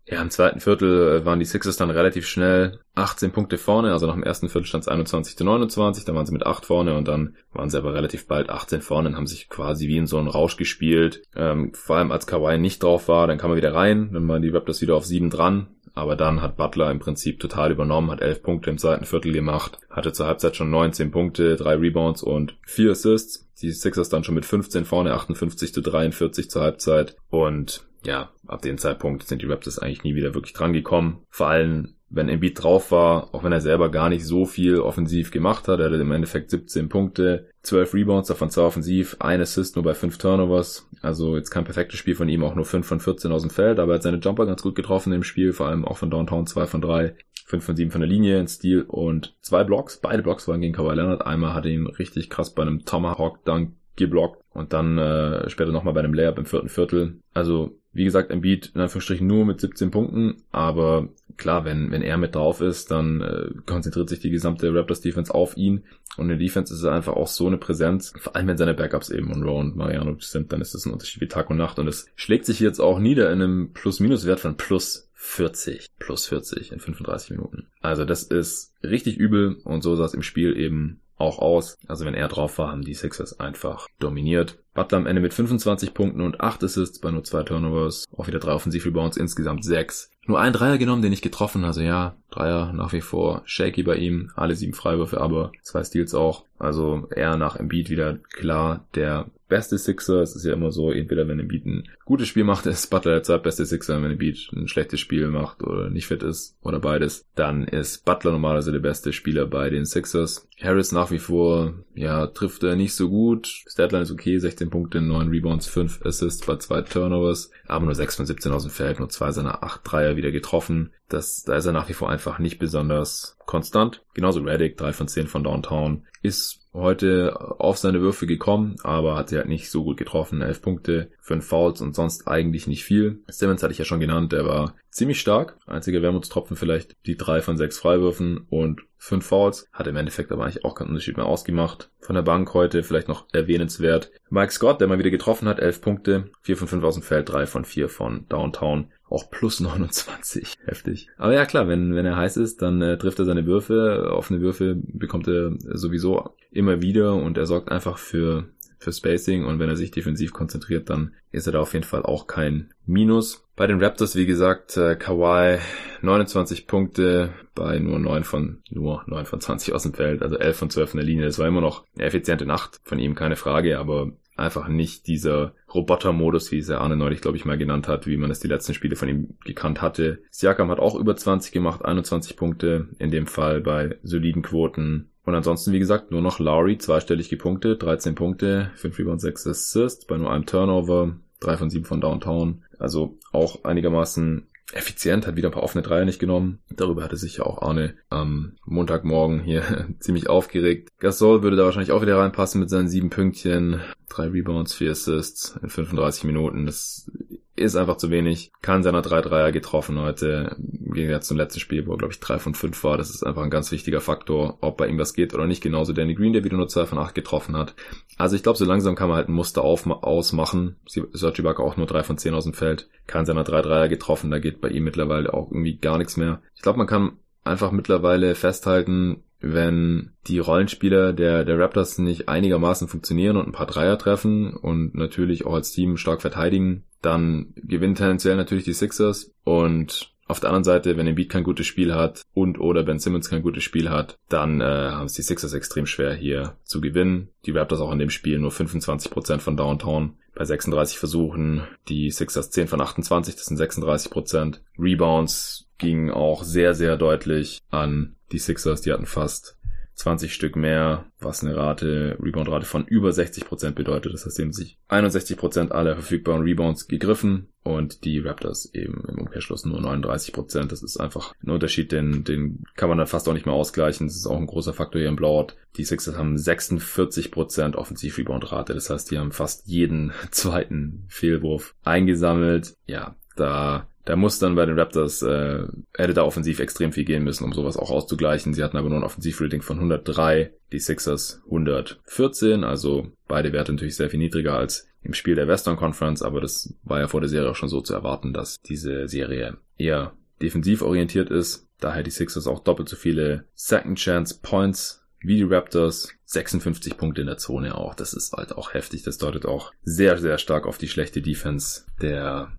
Ja, 0.09 0.21
im 0.21 0.29
zweiten 0.29 0.61
Viertel 0.61 1.17
äh, 1.17 1.25
waren 1.25 1.39
die 1.39 1.45
Sixers 1.45 1.75
dann 1.75 1.89
relativ 1.89 2.25
schnell 2.27 2.79
18 2.95 3.31
Punkte 3.31 3.57
vorne, 3.57 3.91
also 3.91 4.07
nach 4.07 4.13
dem 4.13 4.23
ersten 4.23 4.47
Viertel 4.47 4.65
stand 4.65 4.85
es 4.85 4.87
21 4.87 5.35
zu 5.35 5.43
29, 5.43 6.05
dann 6.05 6.15
waren 6.15 6.25
sie 6.25 6.31
mit 6.31 6.45
8 6.45 6.65
vorne 6.65 6.95
und 6.95 7.09
dann 7.09 7.35
waren 7.51 7.69
sie 7.69 7.77
aber 7.77 7.93
relativ 7.93 8.25
bald 8.25 8.49
18 8.49 8.81
vorne 8.81 9.09
und 9.09 9.15
haben 9.17 9.27
sich 9.27 9.49
quasi 9.49 9.89
wie 9.89 9.97
in 9.97 10.07
so 10.07 10.17
einen 10.17 10.29
Rausch 10.29 10.55
gespielt. 10.55 11.23
Ähm, 11.35 11.73
vor 11.73 11.97
allem 11.97 12.13
als 12.13 12.25
Kawhi 12.25 12.57
nicht 12.57 12.83
drauf 12.83 13.09
war, 13.09 13.27
dann 13.27 13.37
kam 13.37 13.51
er 13.51 13.57
wieder 13.57 13.75
rein, 13.75 14.11
dann 14.13 14.25
waren 14.29 14.41
die 14.41 14.49
Raptors 14.49 14.81
wieder 14.81 14.95
auf 14.95 15.05
7 15.05 15.29
dran, 15.29 15.67
aber 15.97 16.15
dann 16.15 16.41
hat 16.41 16.57
Butler 16.57 16.91
im 16.91 16.99
Prinzip 16.99 17.39
total 17.39 17.71
übernommen, 17.71 18.12
hat 18.12 18.21
11 18.21 18.43
Punkte 18.43 18.69
im 18.69 18.77
zweiten 18.77 19.05
Viertel 19.05 19.33
gemacht, 19.33 19.79
hatte 19.89 20.13
zur 20.13 20.27
Halbzeit 20.27 20.55
schon 20.55 20.69
19 20.69 21.10
Punkte, 21.10 21.55
3 21.55 21.75
Rebounds 21.75 22.21
und 22.21 22.55
4 22.67 22.91
Assists. 22.91 23.49
Die 23.60 23.71
Sixers 23.71 24.10
dann 24.10 24.23
schon 24.23 24.36
mit 24.36 24.45
15 24.45 24.86
vorne, 24.86 25.13
58 25.13 25.73
zu 25.73 25.81
43 25.81 26.51
zur 26.51 26.62
Halbzeit. 26.62 27.15
Und 27.29 27.88
ja, 28.03 28.29
ab 28.45 28.62
dem 28.62 28.77
Zeitpunkt 28.77 29.23
sind 29.23 29.41
die 29.41 29.47
Raptors 29.47 29.79
eigentlich 29.79 30.03
nie 30.03 30.13
wieder 30.13 30.36
wirklich 30.36 30.53
dran 30.53 30.71
gekommen. 30.71 31.23
Vor 31.29 31.47
allem 31.47 31.95
wenn 32.10 32.30
Embiid 32.30 32.62
drauf 32.62 32.91
war, 32.91 33.34
auch 33.34 33.43
wenn 33.43 33.52
er 33.52 33.60
selber 33.60 33.89
gar 33.89 34.10
nicht 34.10 34.26
so 34.26 34.46
viel 34.46 34.80
offensiv 34.80 35.32
gemacht 35.32 35.67
hat. 35.67 35.80
Er 35.80 35.88
hatte 35.88 35.96
im 35.96 36.12
Endeffekt 36.12 36.50
17 36.50 36.88
Punkte, 36.88 37.50
12 37.63 37.93
Rebounds, 37.93 38.30
davon 38.30 38.50
2 38.50 38.62
offensiv, 38.62 39.17
ein 39.20 39.41
Assist 39.41 39.76
nur 39.76 39.84
bei 39.84 39.93
5 39.93 40.17
Turnovers. 40.17 40.88
Also 41.02 41.36
jetzt 41.36 41.50
kein 41.50 41.65
perfektes 41.65 42.00
Spiel 42.00 42.15
von 42.15 42.30
ihm, 42.30 42.43
auch 42.43 42.56
nur 42.56 42.65
5 42.65 42.86
von 42.86 43.00
14 43.00 43.32
aus 43.32 43.41
dem 43.41 43.52
Feld, 43.52 43.80
aber 43.80 43.93
er 43.93 43.96
hat 43.96 44.04
seine 44.04 44.17
Jumper 44.17 44.46
ganz 44.46 44.62
gut 44.62 44.76
getroffen 44.76 45.12
im 45.12 45.24
Spiel, 45.24 45.52
vor 45.52 45.67
allem 45.67 45.86
auch 45.86 45.98
von 45.98 46.10
Downtown 46.10 46.48
2 46.48 46.65
von 46.65 46.82
3, 46.82 47.15
5 47.46 47.63
von 47.63 47.76
7 47.76 47.91
von 47.91 48.02
der 48.02 48.10
Linie 48.10 48.39
in 48.39 48.48
Stil 48.48 48.82
und 48.82 49.36
zwei 49.41 49.63
Blocks. 49.63 50.00
Beide 50.00 50.24
Blocks 50.24 50.48
waren 50.48 50.62
gegen 50.62 50.74
Kawhi 50.74 50.96
Leonard. 50.96 51.26
Einmal 51.26 51.54
hat 51.54 51.65
er 51.65 51.72
ihn 51.72 51.88
richtig 51.88 52.30
krass 52.30 52.54
bei 52.54 52.62
einem 52.62 52.86
Tomahawk 52.86 53.43
Dunk 53.46 53.74
geblockt 53.96 54.41
und 54.54 54.74
dann 54.74 54.98
äh, 54.98 55.50
später 55.50 55.72
nochmal 55.72 55.93
bei 55.93 56.02
einem 56.02 56.13
Layup 56.13 56.38
im 56.38 56.46
vierten 56.46 56.70
Viertel. 56.70 57.20
Also 57.34 57.76
wie 57.97 58.03
gesagt, 58.03 58.31
Embiid 58.31 58.71
in 58.73 58.81
Anführungsstrichen 58.81 59.27
nur 59.27 59.45
mit 59.45 59.60
17 59.60 59.91
Punkten, 59.91 60.43
aber 60.51 61.10
klar, 61.36 61.65
wenn, 61.65 61.91
wenn 61.91 62.01
er 62.01 62.17
mit 62.17 62.36
drauf 62.36 62.62
ist, 62.62 62.91
dann 62.91 63.21
äh, 63.21 63.49
konzentriert 63.65 64.10
sich 64.10 64.19
die 64.19 64.29
gesamte 64.29 64.73
Raptors 64.73 65.01
Defense 65.01 65.33
auf 65.33 65.57
ihn 65.57 65.83
und 66.15 66.25
in 66.25 66.29
der 66.29 66.38
Defense 66.38 66.73
ist 66.73 66.83
er 66.83 66.93
einfach 66.93 67.13
auch 67.13 67.27
so 67.27 67.47
eine 67.47 67.57
Präsenz, 67.57 68.13
vor 68.17 68.36
allem 68.36 68.47
wenn 68.47 68.57
seine 68.57 68.73
Backups 68.73 69.10
eben 69.10 69.27
Monroe 69.27 69.60
und 69.60 69.75
Mariano 69.75 70.15
sind, 70.19 70.53
dann 70.53 70.62
ist 70.62 70.73
das 70.73 70.86
ein 70.86 70.93
Unterschied 70.93 71.21
wie 71.21 71.27
Tag 71.27 71.49
und 71.49 71.57
Nacht 71.57 71.79
und 71.79 71.88
es 71.88 72.07
schlägt 72.15 72.45
sich 72.45 72.60
jetzt 72.60 72.79
auch 72.79 72.99
nieder 72.99 73.31
in 73.31 73.41
einem 73.41 73.73
Plus-Minus-Wert 73.73 74.39
von 74.39 74.57
plus 74.57 75.10
40, 75.13 75.88
plus 75.97 76.27
40 76.27 76.71
in 76.71 76.79
35 76.79 77.31
Minuten. 77.31 77.67
Also 77.81 78.05
das 78.05 78.23
ist 78.23 78.73
richtig 78.83 79.17
übel 79.17 79.57
und 79.63 79.81
so 79.81 79.95
sah 79.95 80.05
es 80.05 80.13
im 80.13 80.21
Spiel 80.21 80.55
eben 80.55 81.01
auch 81.17 81.39
aus. 81.39 81.77
Also 81.88 82.05
wenn 82.05 82.13
er 82.13 82.27
drauf 82.27 82.57
war, 82.57 82.71
haben 82.71 82.83
die 82.83 82.93
Sixers 82.93 83.39
einfach 83.39 83.88
dominiert. 83.99 84.60
Butler 84.77 84.99
am 84.99 85.07
Ende 85.07 85.23
mit 85.23 85.33
25 85.33 85.95
Punkten 85.95 86.21
und 86.21 86.39
8 86.39 86.63
Assists 86.63 86.99
bei 86.99 87.09
nur 87.09 87.23
2 87.23 87.43
Turnovers. 87.43 88.05
Auch 88.15 88.27
wieder 88.27 88.37
3 88.37 88.51
Offensiv-Rebounds, 88.51 89.17
insgesamt 89.17 89.65
6. 89.65 90.11
Nur 90.27 90.39
ein 90.39 90.53
Dreier 90.53 90.77
genommen, 90.77 91.01
den 91.01 91.13
ich 91.13 91.21
getroffen. 91.21 91.63
Also 91.63 91.81
ja, 91.81 92.15
Dreier 92.29 92.73
nach 92.73 92.93
wie 92.93 93.01
vor 93.01 93.41
shaky 93.45 93.81
bei 93.83 93.95
ihm. 93.95 94.31
Alle 94.35 94.55
sieben 94.55 94.73
Freiwürfe, 94.73 95.19
aber 95.19 95.51
zwei 95.63 95.83
Steals 95.83 96.13
auch. 96.13 96.43
Also 96.59 97.07
er 97.11 97.37
nach 97.37 97.55
Embiid 97.55 97.89
wieder 97.89 98.19
klar 98.33 98.85
der 98.93 99.27
beste 99.47 99.77
Sixer. 99.77 100.21
Es 100.21 100.35
ist 100.35 100.43
ja 100.43 100.53
immer 100.53 100.71
so, 100.71 100.91
entweder 100.91 101.27
wenn 101.29 101.39
Embiid 101.39 101.65
ein 101.65 101.87
gutes 102.03 102.27
Spiel 102.27 102.43
macht, 102.43 102.65
ist 102.65 102.89
Butler 102.89 103.13
der 103.13 103.23
zweitbeste 103.23 103.65
Sixer. 103.65 104.01
Wenn 104.01 104.11
Embiid 104.11 104.49
ein 104.53 104.67
schlechtes 104.67 104.99
Spiel 104.99 105.27
macht 105.27 105.63
oder 105.63 105.89
nicht 105.89 106.07
fit 106.07 106.23
ist 106.23 106.57
oder 106.61 106.79
beides, 106.79 107.25
dann 107.35 107.65
ist 107.65 108.03
Butler 108.03 108.31
normalerweise 108.31 108.73
der 108.73 108.79
beste 108.79 109.13
Spieler 109.13 109.45
bei 109.45 109.69
den 109.69 109.85
Sixers. 109.85 110.47
Harris 110.61 110.91
nach 110.91 111.11
wie 111.11 111.19
vor, 111.19 111.73
ja, 111.95 112.27
trifft 112.27 112.63
er 112.63 112.75
nicht 112.75 112.95
so 112.95 113.09
gut. 113.09 113.47
Statline 113.67 114.03
ist 114.03 114.11
okay, 114.11 114.37
16 114.37 114.66
Punkte, 114.69 115.01
9 115.01 115.30
Rebounds, 115.30 115.67
5 115.67 116.06
Assists 116.06 116.45
bei 116.45 116.58
2 116.58 116.82
Turnovers, 116.84 117.51
aber 117.67 117.86
nur 117.86 117.95
6 117.95 118.15
von 118.15 118.25
17 118.25 118.51
aus 118.51 118.63
dem 118.63 118.71
Feld, 118.71 118.99
nur 118.99 119.10
2 119.10 119.32
seiner 119.32 119.63
8 119.63 119.82
Dreier 119.84 120.15
wieder 120.15 120.32
getroffen. 120.32 120.91
das, 121.10 121.43
da 121.43 121.56
ist 121.56 121.65
er 121.65 121.71
nach 121.71 121.89
wie 121.89 121.93
vor 121.93 122.10
einfach 122.10 122.39
nicht 122.39 122.60
besonders 122.60 123.38
konstant. 123.45 124.03
Genauso 124.13 124.41
Reddick, 124.41 124.77
3 124.77 124.93
von 124.93 125.08
10 125.08 125.27
von 125.27 125.43
Downtown, 125.43 126.06
ist 126.27 126.67
heute 126.73 127.59
auf 127.59 127.77
seine 127.77 128.01
Würfe 128.01 128.27
gekommen, 128.27 128.75
aber 128.83 129.15
hat 129.15 129.29
sie 129.29 129.37
halt 129.37 129.47
nicht 129.47 129.71
so 129.71 129.83
gut 129.83 129.97
getroffen. 129.97 130.41
11 130.41 130.61
Punkte, 130.61 131.09
5 131.21 131.45
Fouls 131.45 131.81
und 131.81 131.95
sonst 131.95 132.27
eigentlich 132.27 132.67
nicht 132.67 132.83
viel. 132.83 133.23
Simmons 133.27 133.63
hatte 133.63 133.71
ich 133.71 133.79
ja 133.79 133.85
schon 133.85 133.99
genannt, 133.99 134.31
der 134.31 134.45
war 134.45 134.75
ziemlich 134.91 135.19
stark. 135.19 135.57
Einziger 135.65 136.01
Wermutstropfen 136.01 136.55
vielleicht 136.55 136.95
die 137.05 137.17
3 137.17 137.41
von 137.41 137.57
6 137.57 137.79
Freiwürfen 137.79 138.45
und 138.49 138.81
5 138.97 139.25
Fouls. 139.25 139.67
Hat 139.73 139.87
im 139.87 139.95
Endeffekt 139.95 140.31
aber 140.31 140.43
eigentlich 140.43 140.65
auch 140.65 140.75
keinen 140.75 140.89
Unterschied 140.89 141.17
mehr 141.17 141.25
ausgemacht. 141.25 141.89
Von 141.99 142.15
der 142.15 142.23
Bank 142.23 142.53
heute 142.53 142.83
vielleicht 142.83 143.07
noch 143.07 143.25
erwähnenswert. 143.33 144.11
Mike 144.29 144.51
Scott, 144.51 144.79
der 144.79 144.87
mal 144.87 144.99
wieder 144.99 145.09
getroffen 145.09 145.47
hat, 145.47 145.59
11 145.59 145.81
Punkte, 145.81 146.29
4 146.41 146.57
von 146.57 146.67
5 146.67 146.83
aus 146.83 146.95
dem 146.95 147.03
Feld, 147.03 147.29
3 147.29 147.45
von 147.47 147.65
4 147.65 147.89
von 147.89 148.27
Downtown 148.27 148.91
auch 149.10 149.30
plus 149.30 149.60
29. 149.62 150.56
Heftig. 150.65 151.10
Aber 151.17 151.34
ja 151.34 151.46
klar, 151.46 151.67
wenn, 151.67 151.96
wenn 151.96 152.06
er 152.06 152.17
heiß 152.17 152.38
ist, 152.38 152.62
dann 152.62 152.82
äh, 152.82 152.98
trifft 152.98 153.20
er 153.20 153.26
seine 153.26 153.46
Würfe. 153.46 154.12
Offene 154.12 154.41
Würfe 154.41 154.76
bekommt 154.76 155.28
er 155.28 155.54
sowieso 155.60 156.36
immer 156.52 156.82
wieder 156.82 157.15
und 157.15 157.38
er 157.38 157.46
sorgt 157.46 157.72
einfach 157.72 157.98
für, 157.98 158.46
für 158.80 158.91
Spacing 158.91 159.46
und 159.46 159.60
wenn 159.60 159.70
er 159.70 159.76
sich 159.76 159.91
defensiv 159.91 160.34
konzentriert, 160.34 160.89
dann 160.89 161.13
ist 161.32 161.48
er 161.48 161.54
da 161.54 161.60
auf 161.60 161.74
jeden 161.74 161.86
Fall 161.86 162.04
auch 162.04 162.28
kein 162.28 162.74
Minus. 162.86 163.43
Bei 163.56 163.67
den 163.67 163.84
Raptors, 163.84 164.15
wie 164.15 164.26
gesagt, 164.26 164.78
äh, 164.78 164.96
Kawhi 164.96 165.60
29 166.02 166.67
Punkte 166.67 167.34
bei 167.56 167.80
nur 167.80 167.98
9 167.98 168.24
von, 168.24 168.62
nur 168.70 169.04
9 169.08 169.26
von 169.26 169.41
20 169.41 169.74
aus 169.74 169.84
dem 169.84 169.93
Feld, 169.93 170.22
also 170.22 170.38
11 170.38 170.58
von 170.58 170.70
12 170.70 170.93
in 170.93 170.98
der 170.98 171.06
Linie. 171.06 171.26
Das 171.26 171.39
war 171.39 171.48
immer 171.48 171.62
noch 171.62 171.84
eine 171.96 172.06
effiziente 172.06 172.46
Nacht 172.46 172.80
von 172.84 173.00
ihm, 173.00 173.15
keine 173.15 173.36
Frage, 173.36 173.80
aber 173.80 174.12
einfach 174.38 174.67
nicht 174.67 175.08
dieser 175.08 175.54
Roboter-Modus, 175.73 176.52
wie 176.52 176.60
es 176.60 176.67
der 176.67 176.82
Arne 176.82 176.95
neulich, 176.95 177.21
glaube 177.21 177.38
ich, 177.38 177.45
mal 177.45 177.58
genannt 177.58 177.88
hat, 177.88 178.08
wie 178.08 178.17
man 178.17 178.32
es 178.32 178.39
die 178.39 178.47
letzten 178.47 178.73
Spiele 178.73 178.95
von 178.95 179.10
ihm 179.10 179.38
gekannt 179.45 179.82
hatte. 179.82 180.19
Siakam 180.30 180.69
hat 180.69 180.80
auch 180.80 180.95
über 180.95 181.15
20 181.15 181.52
gemacht, 181.52 181.84
21 181.84 182.38
Punkte, 182.38 182.89
in 183.00 183.12
dem 183.12 183.28
Fall 183.28 183.62
bei 183.62 183.97
soliden 184.04 184.41
Quoten. 184.41 185.10
Und 185.23 185.36
ansonsten, 185.36 185.73
wie 185.73 185.80
gesagt, 185.80 186.12
nur 186.12 186.21
noch 186.21 186.39
Lowry, 186.39 186.78
zweistellig 186.78 187.30
gepunktet, 187.30 187.84
13 187.84 188.15
Punkte, 188.15 188.71
5 188.76 188.97
Rebounds, 188.97 189.23
6 189.23 189.47
Assists, 189.47 190.06
bei 190.06 190.17
nur 190.17 190.32
einem 190.32 190.45
Turnover, 190.45 191.17
3 191.41 191.58
von 191.58 191.69
7 191.69 191.86
von 191.86 192.02
Downtown. 192.02 192.63
Also 192.80 193.17
auch 193.32 193.63
einigermaßen 193.65 194.46
effizient, 194.73 195.25
hat 195.25 195.36
wieder 195.36 195.49
ein 195.49 195.53
paar 195.53 195.63
offene 195.63 195.82
Dreier 195.82 196.06
nicht 196.06 196.19
genommen. 196.19 196.60
Darüber 196.69 197.03
hatte 197.03 197.15
sich 197.15 197.38
ja 197.38 197.45
auch 197.45 197.62
Arne 197.62 197.95
am 198.10 198.58
Montagmorgen 198.65 199.41
hier 199.41 199.88
ziemlich 199.99 200.30
aufgeregt. 200.30 200.89
Gasol 200.99 201.41
würde 201.43 201.56
da 201.56 201.63
wahrscheinlich 201.63 201.91
auch 201.91 202.01
wieder 202.01 202.17
reinpassen 202.17 202.60
mit 202.60 202.69
seinen 202.69 202.89
sieben 202.89 203.10
Pünktchen. 203.10 203.82
Drei 204.10 204.27
Rebounds, 204.27 204.73
vier 204.73 204.91
Assists 204.91 205.58
in 205.62 205.69
35 205.69 206.25
Minuten. 206.25 206.65
Das 206.65 207.10
ist 207.58 207.76
einfach 207.76 207.98
zu 207.98 208.12
wenig. 208.12 208.52
Kann 208.62 208.84
seiner 208.84 209.02
3 209.02 209.22
Dreier 209.22 209.52
getroffen 209.52 210.00
heute. 210.00 210.56
Im 210.60 210.93
Gegensatz 210.93 211.28
zum 211.28 211.38
letzten 211.38 211.60
Spiel, 211.60 211.86
wo 211.88 211.93
er, 211.93 211.98
glaube 211.98 212.13
ich, 212.13 212.20
3 212.20 212.39
von 212.39 212.54
5 212.54 212.84
war. 212.84 212.98
Das 212.98 213.10
ist 213.10 213.24
einfach 213.24 213.41
ein 213.43 213.50
ganz 213.50 213.72
wichtiger 213.72 214.00
Faktor, 214.00 214.58
ob 214.62 214.78
bei 214.78 214.88
ihm 214.88 215.00
was 215.00 215.13
geht 215.13 215.34
oder 215.34 215.48
nicht. 215.48 215.63
Genauso 215.63 215.93
Danny 215.93 216.13
Green, 216.13 216.34
der 216.34 216.43
wieder 216.43 216.58
nur 216.58 216.67
2 216.67 216.86
von 216.86 216.98
8 217.00 217.15
getroffen 217.15 217.58
hat. 217.58 217.76
Also 218.17 218.36
ich 218.36 218.43
glaube, 218.43 218.58
so 218.58 218.65
langsam 218.65 218.96
kann 218.96 219.10
man 219.10 219.17
halt 219.17 219.30
ein 219.30 219.34
Muster 219.34 219.63
auf, 219.63 219.88
ausmachen. 219.88 220.78
Serge 220.86 221.41
Ibaka 221.41 221.63
auch 221.63 221.78
nur 221.78 221.88
3 221.88 222.04
von 222.04 222.17
10 222.17 222.34
aus 222.34 222.43
dem 222.43 222.54
Feld. 222.54 222.89
Kann 223.08 223.26
seiner 223.26 223.43
3 223.43 223.62
Dreier 223.62 223.89
getroffen. 223.89 224.32
Da 224.32 224.39
geht 224.39 224.62
bei 224.62 224.70
ihm 224.70 224.84
mittlerweile 224.84 225.34
auch 225.34 225.52
irgendwie 225.52 225.78
gar 225.78 225.98
nichts 225.98 226.15
mehr. 226.15 226.41
Ich 226.56 226.62
glaube, 226.62 226.78
man 226.78 226.88
kann 226.88 227.17
einfach 227.43 227.72
mittlerweile 227.72 228.36
festhalten, 228.36 229.24
wenn 229.39 230.12
die 230.28 230.39
Rollenspieler 230.39 231.13
der, 231.13 231.46
der 231.46 231.60
Raptors 231.60 231.98
nicht 232.00 232.28
einigermaßen 232.28 232.88
funktionieren 232.88 233.38
und 233.38 233.48
ein 233.48 233.52
paar 233.52 233.67
Dreier 233.67 233.98
treffen 233.98 234.56
und 234.56 234.96
natürlich 234.96 235.46
auch 235.46 235.54
als 235.54 235.72
Team 235.72 235.98
stark 235.98 236.22
verteidigen, 236.22 236.86
dann 237.01 237.53
gewinnen 237.55 237.95
tendenziell 237.95 238.36
natürlich 238.36 238.65
die 238.65 238.73
Sixers 238.73 239.31
und 239.43 240.13
auf 240.27 240.41
der 240.41 240.49
anderen 240.49 240.65
Seite, 240.65 240.97
wenn 240.97 241.07
Embiid 241.07 241.29
kein 241.29 241.43
gutes 241.43 241.67
Spiel 241.67 241.95
hat 241.95 242.21
und 242.33 242.60
oder 242.60 242.83
Ben 242.83 242.99
Simmons 242.99 243.29
kein 243.29 243.41
gutes 243.41 243.63
Spiel 243.63 243.89
hat, 243.89 244.17
dann 244.27 244.60
äh, 244.60 244.65
haben 244.65 245.05
es 245.05 245.13
die 245.13 245.21
Sixers 245.21 245.53
extrem 245.53 245.86
schwer 245.86 246.13
hier 246.13 246.57
zu 246.63 246.81
gewinnen. 246.81 247.29
Die 247.45 247.51
Raptors 247.51 247.79
auch 247.79 247.93
in 247.93 247.99
dem 247.99 248.10
Spiel 248.10 248.38
nur 248.38 248.51
25% 248.51 249.39
von 249.39 249.55
Downtown 249.55 250.17
bei 250.36 250.43
36 250.43 250.99
Versuchen. 250.99 251.63
Die 251.88 252.12
Sixers 252.12 252.51
10 252.51 252.67
von 252.67 252.81
28, 252.81 253.36
das 253.36 253.45
sind 253.45 253.60
36%. 253.60 254.60
Rebounds 254.77 255.69
gingen 255.77 256.12
auch 256.12 256.43
sehr, 256.43 256.73
sehr 256.73 256.97
deutlich 256.97 257.60
an 257.69 258.15
die 258.31 258.39
Sixers. 258.39 258.81
Die 258.81 258.91
hatten 258.91 259.05
fast 259.05 259.57
20 259.97 260.31
Stück 260.31 260.55
mehr, 260.55 261.05
was 261.19 261.43
eine 261.43 261.55
Rate, 261.55 262.17
Rebound-Rate 262.21 262.67
von 262.67 262.86
über 262.86 263.10
60% 263.10 263.71
bedeutet. 263.71 264.13
Das 264.13 264.25
heißt, 264.25 264.36
sie 264.36 264.43
haben 264.43 264.53
sich 264.53 264.77
61% 264.89 265.71
aller 265.71 265.95
verfügbaren 265.95 266.43
Rebounds 266.43 266.88
gegriffen 266.88 267.47
und 267.63 268.05
die 268.05 268.19
Raptors 268.19 268.71
eben 268.75 269.03
im 269.07 269.17
Umkehrschluss 269.17 269.65
nur 269.65 269.79
39%. 269.79 270.67
Das 270.67 270.83
ist 270.83 270.97
einfach 270.97 271.33
ein 271.43 271.49
Unterschied, 271.49 271.91
den, 271.91 272.23
den 272.23 272.63
kann 272.75 272.89
man 272.89 272.99
dann 272.99 273.07
fast 273.07 273.27
auch 273.27 273.33
nicht 273.33 273.47
mehr 273.47 273.55
ausgleichen. 273.55 274.05
Das 274.05 274.15
ist 274.15 274.27
auch 274.27 274.38
ein 274.38 274.45
großer 274.45 274.73
Faktor 274.73 275.01
hier 275.01 275.10
im 275.10 275.15
Blowout. 275.15 275.53
Die 275.77 275.83
Sixers 275.83 276.15
haben 276.15 276.36
46% 276.36 277.73
Offensiv-Rebound-Rate. 277.73 278.75
Das 278.75 278.91
heißt, 278.91 279.10
die 279.10 279.17
haben 279.17 279.31
fast 279.31 279.67
jeden 279.67 280.12
zweiten 280.31 281.05
Fehlwurf 281.07 281.73
eingesammelt. 281.83 282.75
Ja, 282.86 283.15
da 283.36 283.88
da 284.08 284.15
muss 284.15 284.39
dann 284.39 284.56
bei 284.56 284.65
den 284.65 284.80
Raptors, 284.80 285.22
äh, 285.22 285.67
hätte 285.93 286.13
da 286.13 286.24
offensiv 286.24 286.60
extrem 286.60 286.93
viel 286.93 287.04
gehen 287.04 287.26
müssen, 287.26 287.43
um 287.43 287.52
sowas 287.52 287.76
auch 287.76 287.91
auszugleichen. 287.91 288.54
Sie 288.54 288.63
hatten 288.63 288.78
aber 288.78 288.88
nur 288.88 289.00
ein 289.00 289.04
Offensivrating 289.04 289.62
von 289.62 289.78
103, 289.78 290.54
die 290.72 290.80
Sixers 290.80 291.41
114, 291.46 292.63
also 292.63 293.12
beide 293.28 293.52
Werte 293.52 293.74
natürlich 293.74 293.98
sehr 293.98 294.10
viel 294.10 294.20
niedriger 294.20 294.54
als 294.56 294.88
im 295.04 295.13
Spiel 295.13 295.36
der 295.36 295.50
Western 295.50 295.76
Conference, 295.76 296.22
aber 296.22 296.39
das 296.39 296.74
war 296.84 297.02
ja 297.02 297.10
vor 297.10 297.20
der 297.20 297.30
Serie 297.30 297.50
auch 297.50 297.56
schon 297.56 297.67
so 297.67 297.82
zu 297.82 297.93
erwarten, 297.93 298.32
dass 298.32 298.62
diese 298.62 299.10
Serie 299.10 299.58
eher 299.78 300.13
defensiv 300.41 300.84
orientiert 300.84 301.30
ist. 301.30 301.67
Daher 301.82 302.04
die 302.04 302.12
Sixers 302.12 302.48
auch 302.48 302.63
doppelt 302.63 302.88
so 302.88 302.96
viele 302.96 303.43
Second 303.56 304.00
Chance 304.00 304.39
Points 304.41 305.04
wie 305.20 305.36
die 305.36 305.43
Raptors. 305.43 306.13
56 306.26 306.98
Punkte 306.98 307.22
in 307.22 307.28
der 307.28 307.38
Zone 307.38 307.76
auch. 307.76 307.96
Das 307.96 308.13
ist 308.13 308.34
halt 308.34 308.54
auch 308.54 308.74
heftig. 308.74 309.04
Das 309.04 309.17
deutet 309.17 309.46
auch 309.46 309.72
sehr, 309.84 310.17
sehr 310.17 310.38
stark 310.38 310.65
auf 310.65 310.78
die 310.78 310.89
schlechte 310.89 311.22
Defense 311.22 311.84
der 312.02 312.52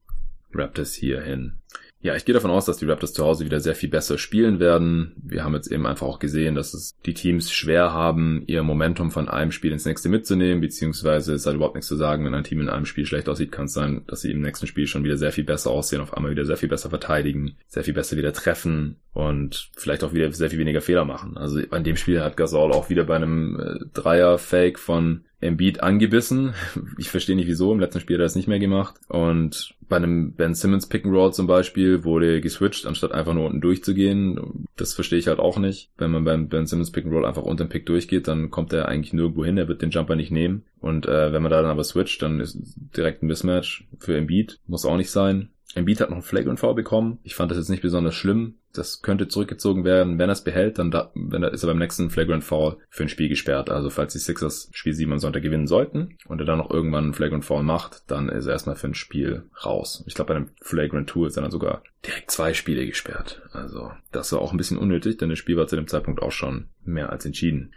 Raptors 0.52 0.94
hier 0.94 1.22
hin. 1.22 1.58
Ja, 2.00 2.14
ich 2.14 2.24
gehe 2.24 2.32
davon 2.32 2.52
aus, 2.52 2.64
dass 2.64 2.76
die 2.76 2.84
Raptors 2.84 3.12
zu 3.12 3.24
Hause 3.24 3.44
wieder 3.44 3.58
sehr 3.58 3.74
viel 3.74 3.88
besser 3.88 4.18
spielen 4.18 4.60
werden. 4.60 5.14
Wir 5.20 5.42
haben 5.42 5.54
jetzt 5.54 5.70
eben 5.70 5.84
einfach 5.84 6.06
auch 6.06 6.20
gesehen, 6.20 6.54
dass 6.54 6.72
es 6.72 6.96
die 7.04 7.14
Teams 7.14 7.50
schwer 7.50 7.92
haben, 7.92 8.44
ihr 8.46 8.62
Momentum 8.62 9.10
von 9.10 9.28
einem 9.28 9.50
Spiel 9.50 9.72
ins 9.72 9.84
nächste 9.84 10.08
mitzunehmen, 10.08 10.60
beziehungsweise 10.60 11.34
es 11.34 11.44
hat 11.44 11.54
überhaupt 11.54 11.74
nichts 11.74 11.88
zu 11.88 11.96
sagen, 11.96 12.24
wenn 12.24 12.34
ein 12.34 12.44
Team 12.44 12.60
in 12.60 12.68
einem 12.68 12.86
Spiel 12.86 13.04
schlecht 13.04 13.28
aussieht, 13.28 13.50
kann 13.50 13.64
es 13.64 13.72
sein, 13.72 14.02
dass 14.06 14.20
sie 14.20 14.30
im 14.30 14.42
nächsten 14.42 14.68
Spiel 14.68 14.86
schon 14.86 15.02
wieder 15.02 15.16
sehr 15.16 15.32
viel 15.32 15.44
besser 15.44 15.70
aussehen, 15.70 16.00
auf 16.00 16.14
einmal 16.14 16.30
wieder 16.30 16.44
sehr 16.44 16.56
viel 16.56 16.68
besser 16.68 16.88
verteidigen, 16.88 17.56
sehr 17.66 17.82
viel 17.82 17.94
besser 17.94 18.16
wieder 18.16 18.32
treffen 18.32 18.96
und 19.12 19.70
vielleicht 19.76 20.04
auch 20.04 20.12
wieder 20.12 20.30
sehr 20.32 20.50
viel 20.50 20.60
weniger 20.60 20.80
Fehler 20.80 21.04
machen. 21.04 21.36
Also 21.36 21.60
an 21.70 21.82
dem 21.82 21.96
Spiel 21.96 22.20
hat 22.20 22.36
Gasol 22.36 22.72
auch 22.72 22.90
wieder 22.90 23.02
bei 23.02 23.16
einem 23.16 23.58
äh, 23.58 23.84
Dreier-Fake 23.92 24.78
von 24.78 25.24
Embiid 25.40 25.82
angebissen. 25.82 26.54
Ich 26.98 27.10
verstehe 27.10 27.36
nicht 27.36 27.48
wieso. 27.48 27.72
Im 27.72 27.80
letzten 27.80 28.00
Spiel 28.00 28.16
hat 28.16 28.20
er 28.20 28.24
das 28.24 28.36
nicht 28.36 28.48
mehr 28.48 28.58
gemacht. 28.58 28.96
Und 29.08 29.74
bei 29.88 29.96
einem 29.96 30.32
Ben 30.32 30.54
Simmons 30.54 30.86
Pick 30.86 31.04
and 31.04 31.14
Roll 31.14 31.32
zum 31.32 31.46
Beispiel 31.46 31.87
wurde 32.04 32.40
geswitcht, 32.40 32.86
anstatt 32.86 33.12
einfach 33.12 33.34
nur 33.34 33.46
unten 33.46 33.60
durchzugehen. 33.60 34.66
Das 34.76 34.94
verstehe 34.94 35.18
ich 35.18 35.28
halt 35.28 35.38
auch 35.38 35.58
nicht. 35.58 35.90
Wenn 35.98 36.10
man 36.10 36.24
beim 36.24 36.48
Ben 36.48 36.66
Simmons 36.66 36.92
Pick 36.92 37.04
and 37.04 37.14
Roll 37.14 37.26
einfach 37.26 37.42
unter 37.42 37.64
den 37.64 37.70
Pick 37.70 37.86
durchgeht, 37.86 38.28
dann 38.28 38.50
kommt 38.50 38.72
er 38.72 38.88
eigentlich 38.88 39.12
nirgendwo 39.12 39.44
hin. 39.44 39.58
Er 39.58 39.68
wird 39.68 39.82
den 39.82 39.90
Jumper 39.90 40.16
nicht 40.16 40.30
nehmen. 40.30 40.64
Und 40.80 41.06
äh, 41.06 41.32
wenn 41.32 41.42
man 41.42 41.50
da 41.50 41.62
dann 41.62 41.70
aber 41.70 41.84
switcht, 41.84 42.22
dann 42.22 42.40
ist 42.40 42.58
direkt 42.96 43.22
ein 43.22 43.26
Mismatch 43.26 43.86
für 43.98 44.16
Embiid. 44.16 44.60
Muss 44.66 44.84
auch 44.84 44.96
nicht 44.96 45.10
sein. 45.10 45.50
Embiid 45.74 46.00
hat 46.00 46.08
noch 46.08 46.16
einen 46.16 46.22
Flagrant 46.22 46.58
Foul 46.58 46.74
bekommen. 46.74 47.18
Ich 47.22 47.34
fand 47.34 47.50
das 47.50 47.58
jetzt 47.58 47.68
nicht 47.68 47.82
besonders 47.82 48.14
schlimm. 48.14 48.54
Das 48.72 49.02
könnte 49.02 49.28
zurückgezogen 49.28 49.84
werden. 49.84 50.18
Wenn 50.18 50.30
er 50.30 50.32
es 50.32 50.44
behält, 50.44 50.78
dann 50.78 50.90
da, 50.90 51.10
wenn 51.14 51.42
er, 51.42 51.52
ist 51.52 51.62
er 51.62 51.68
beim 51.68 51.78
nächsten 51.78 52.10
Flagrant 52.10 52.44
Foul 52.44 52.78
für 52.88 53.02
ein 53.02 53.08
Spiel 53.08 53.28
gesperrt. 53.28 53.70
Also 53.70 53.90
falls 53.90 54.12
die 54.12 54.18
Sixers 54.18 54.70
Spiel 54.72 54.94
7 54.94 55.12
am 55.12 55.18
Sonntag 55.18 55.42
gewinnen 55.42 55.66
sollten 55.66 56.16
und 56.26 56.40
er 56.40 56.46
dann 56.46 56.58
noch 56.58 56.70
irgendwann 56.70 57.04
einen 57.04 57.14
Flagrant 57.14 57.44
Foul 57.44 57.62
macht, 57.62 58.10
dann 58.10 58.28
ist 58.28 58.46
er 58.46 58.52
erstmal 58.52 58.76
für 58.76 58.88
ein 58.88 58.94
Spiel 58.94 59.44
raus. 59.64 60.04
Ich 60.06 60.14
glaube, 60.14 60.32
bei 60.32 60.36
einem 60.36 60.50
Flagrant 60.62 61.10
2 61.10 61.26
ist 61.26 61.36
er 61.36 61.42
dann 61.42 61.50
sogar 61.50 61.82
direkt 62.06 62.30
zwei 62.30 62.54
Spiele 62.54 62.86
gesperrt. 62.86 63.42
Also 63.52 63.90
das 64.10 64.32
war 64.32 64.40
auch 64.40 64.52
ein 64.52 64.58
bisschen 64.58 64.78
unnötig, 64.78 65.18
denn 65.18 65.28
das 65.28 65.38
Spiel 65.38 65.56
war 65.56 65.66
zu 65.66 65.76
dem 65.76 65.88
Zeitpunkt 65.88 66.22
auch 66.22 66.32
schon 66.32 66.68
mehr 66.84 67.10
als 67.10 67.26
entschieden. 67.26 67.72